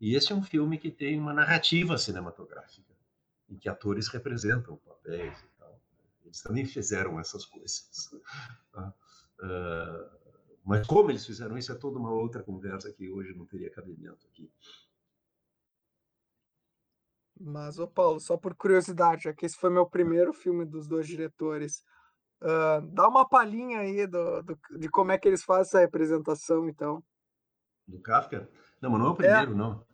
[0.00, 2.94] E esse é um filme que tem uma narrativa cinematográfica,
[3.48, 5.80] em que atores representam papéis e tal.
[6.24, 8.10] Eles também fizeram essas coisas.
[9.38, 10.16] Uh,
[10.64, 14.26] mas como eles fizeram isso é toda uma outra conversa que hoje não teria cabimento
[14.26, 14.50] aqui.
[17.38, 21.06] Mas, ô Paulo, só por curiosidade, já que esse foi meu primeiro filme dos dois
[21.06, 21.84] diretores,
[22.42, 26.66] uh, dá uma palhinha aí do, do, de como é que eles fazem essa representação,
[26.68, 27.04] então.
[27.86, 28.50] Do Kafka?
[28.80, 29.54] Não, mas não é o primeiro, é.
[29.54, 29.86] não.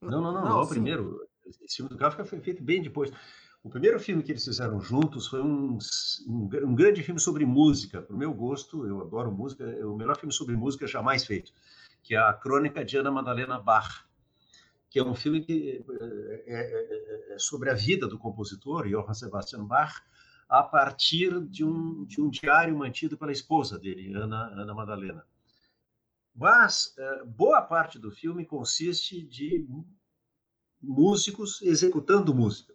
[0.00, 1.28] Não, não, não, não, não é o primeiro.
[1.60, 3.10] Esse filme do Kafka foi feito bem depois.
[3.62, 5.78] O primeiro filme que eles fizeram juntos foi um,
[6.26, 8.02] um, um grande filme sobre música.
[8.02, 11.52] Para o meu gosto, eu adoro música, é o melhor filme sobre música jamais feito,
[12.02, 14.04] que é a Crônica de Ana Madalena Bach,
[14.90, 19.14] que é um filme que é, é, é, é sobre a vida do compositor, Johann
[19.14, 20.02] Sebastian Bach,
[20.48, 25.24] a partir de um, de um diário mantido pela esposa dele, Ana, Ana Madalena.
[26.34, 29.66] Mas é, boa parte do filme consiste de
[30.82, 32.72] músicos executando música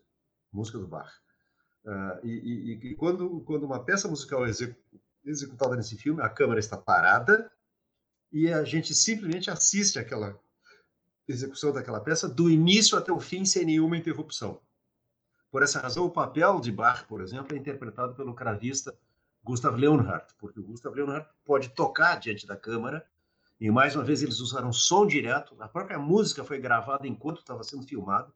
[0.51, 1.11] música do Bach.
[1.85, 4.51] Uh, e, e, e, quando, quando uma peça musical é
[5.23, 7.49] executada nesse filme, a câmera está parada
[8.31, 10.37] e a gente simplesmente assiste aquela
[11.27, 14.59] execução daquela peça do início até o fim sem nenhuma interrupção.
[15.49, 18.97] Por essa razão, o papel de Bach, por exemplo, é interpretado pelo cravista
[19.43, 23.05] Gustav Leonhardt, porque o Gustav Leonhardt pode tocar diante da câmera
[23.59, 25.55] e mais uma vez eles usaram som direto.
[25.59, 28.31] A própria música foi gravada enquanto estava sendo filmado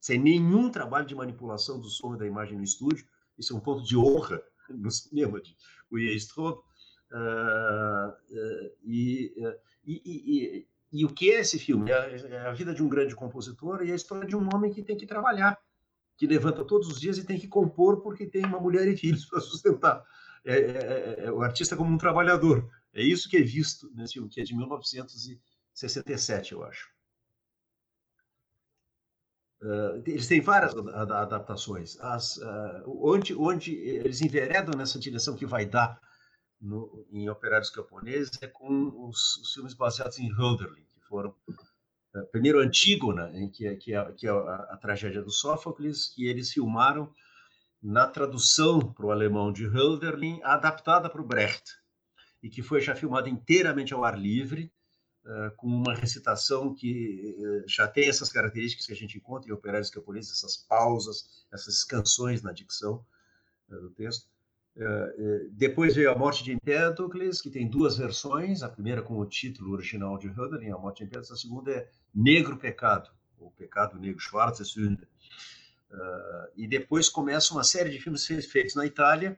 [0.00, 3.04] sem nenhum trabalho de manipulação do som e da imagem no estúdio.
[3.36, 4.40] Isso é um ponto de honra
[4.70, 5.56] no cinema de
[5.92, 6.60] William Strobe.
[7.10, 9.54] Uh, uh, e, uh,
[9.84, 11.90] e, e, e, o que é esse filme?
[11.90, 14.82] É, é a vida de um grande compositor e a história de um homem que
[14.82, 15.58] tem que trabalhar,
[16.16, 19.24] que levanta todos os dias e tem que compor porque tem uma mulher e filhos
[19.30, 20.04] para sustentar.
[20.44, 22.68] É, é, é, é, o artista como um trabalhador.
[22.96, 26.88] É isso que é visto nesse filme, que é de 1967, eu acho.
[29.60, 32.00] Uh, eles têm várias adaptações.
[32.00, 36.00] As, uh, onde, onde eles enveredam nessa direção que vai dar
[36.58, 42.26] no, em Operários Camponeses é com os, os, filmes baseados em Hölderlin, que foram uh,
[42.32, 46.26] primeiro Antígona, em que, é, que é, que é a, a, tragédia do Sófocles, que
[46.26, 47.12] eles filmaram
[47.82, 51.76] na tradução para o alemão de Hölderlin, adaptada para o Brecht,
[52.46, 54.72] e que foi já filmada inteiramente ao ar livre,
[55.24, 59.52] uh, com uma recitação que uh, já tem essas características que a gente encontra em
[59.52, 63.04] operários camponeses, essas pausas, essas canções na dicção
[63.68, 64.28] uh, do texto.
[65.50, 69.72] depois veio A Morte de Empédocles, que tem duas versões, a primeira com o título
[69.72, 73.10] original de Hölderlin, A Morte de Empédocles, a segunda é Negro Pecado,
[73.40, 75.08] ou Pecado Negro, Schwarze Sünde.
[76.54, 79.36] e depois começa uma série de filmes feitos na Itália,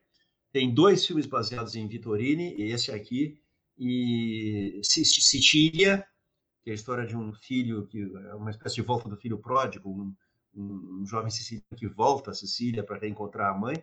[0.53, 3.41] tem dois filmes baseados em Vittorini, e esse aqui
[3.79, 6.05] e Sicília,
[6.63, 9.39] que é a história de um filho que é uma espécie de volta do filho
[9.39, 10.15] pródigo, um,
[10.55, 13.77] um, um jovem siciliano que volta a Sicília para reencontrar a mãe,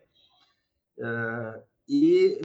[0.98, 2.42] uh, e,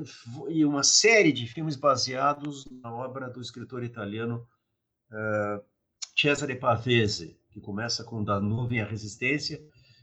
[0.48, 4.47] e, uma série de filmes baseados na obra do escritor italiano
[5.10, 5.64] uh,
[6.14, 9.60] Cesare Pavese, que começa com Da Nuvem à Resistência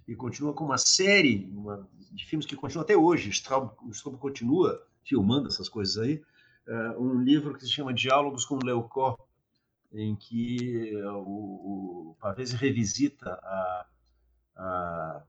[0.07, 3.29] e continua com uma série uma, de filmes que continuam até hoje.
[3.29, 6.23] Straub, Straub continua filmando essas coisas aí
[6.67, 9.17] uh, um livro que se chama Diálogos com Leucó,
[9.91, 13.85] em que o, o Pavese revisita a,
[14.55, 15.23] a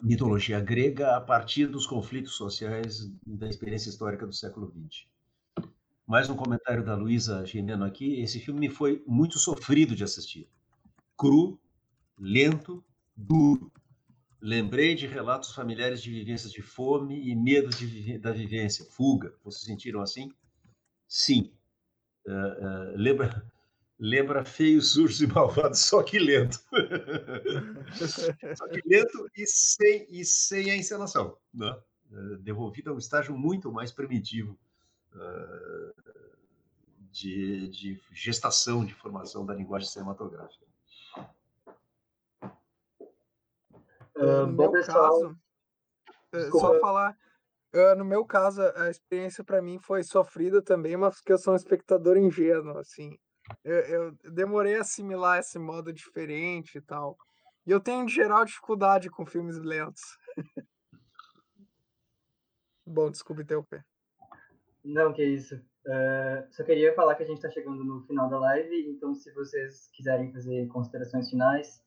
[0.00, 5.06] mitologia grega a partir dos conflitos sociais da experiência histórica do século XX.
[6.06, 8.20] Mais um comentário da Luísa Gimeno aqui.
[8.20, 10.48] Esse filme me foi muito sofrido de assistir.
[11.16, 11.58] Cru,
[12.18, 12.84] lento,
[13.16, 13.72] duro.
[14.40, 19.34] Lembrei de relatos familiares de vivências de fome e medo de, da vivência, fuga.
[19.42, 20.30] Vocês sentiram assim?
[21.08, 21.52] Sim.
[22.26, 23.44] Uh, uh, lembra,
[23.98, 26.60] lembra feio, sujo e malvado, só que lento.
[28.56, 31.36] só que lento e sem, e sem a encenação.
[31.52, 31.74] Né?
[32.10, 34.58] Uh, devolvido a um estágio muito mais primitivo
[37.10, 40.65] de, de gestação, de formação da linguagem cinematográfica.
[44.16, 45.20] Uh, bom, pessoal.
[45.20, 45.38] Caso,
[46.32, 46.66] Desculpa.
[46.66, 47.16] Só falar,
[47.96, 51.56] no meu caso, a experiência para mim foi sofrida também, mas porque eu sou um
[51.56, 53.18] espectador ingênuo, assim.
[53.62, 57.16] Eu, eu demorei a assimilar esse modo diferente e tal.
[57.66, 60.02] E eu tenho, em geral, dificuldade com filmes lentos.
[62.86, 63.84] Bom, desculpe interromper.
[64.84, 65.56] Não, que isso.
[65.56, 69.32] Uh, só queria falar que a gente está chegando no final da live, então se
[69.32, 71.80] vocês quiserem fazer considerações finais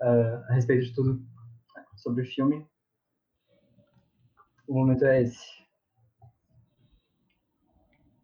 [0.00, 1.24] uh, a respeito de tudo
[1.96, 2.66] sobre o filme,
[4.66, 5.56] o momento é esse.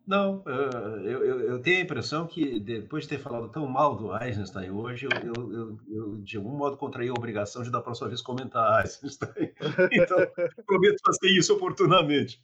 [0.05, 4.15] Não, eu, eu, eu, tenho a impressão que depois de ter falado tão mal do
[4.17, 8.21] Eisenstein hoje, eu, eu, eu de algum modo contraí a obrigação de da próxima vez
[8.21, 9.55] comentar Eisenstein.
[9.93, 10.19] Então,
[10.67, 12.43] prometo fazer isso oportunamente.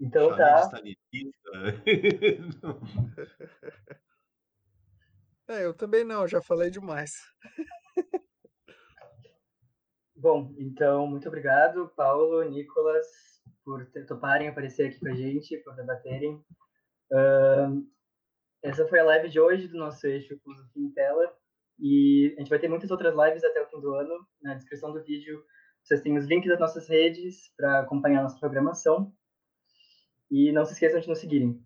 [0.00, 0.70] Então tá.
[5.46, 7.12] É, eu também não, já falei demais.
[10.16, 13.06] Bom, então, muito obrigado, Paulo, Nicolas,
[13.64, 16.34] por toparem aparecer aqui com a gente, por debaterem.
[17.12, 17.86] Uh,
[18.62, 21.36] essa foi a live de hoje do nosso eixo Filosofia em Tela.
[21.78, 24.26] E a gente vai ter muitas outras lives até o fim do ano.
[24.40, 25.44] Na descrição do vídeo
[25.82, 29.12] vocês têm os links das nossas redes para acompanhar a nossa programação.
[30.30, 31.62] E não se esqueçam de nos seguirem.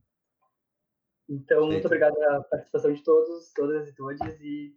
[1.28, 4.74] Então, muito obrigado pela participação de todos, todas e todos, e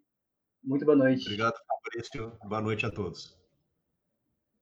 [0.64, 1.24] muito boa noite.
[1.24, 2.38] Obrigado, Fabrício.
[2.48, 3.41] Boa noite a todos.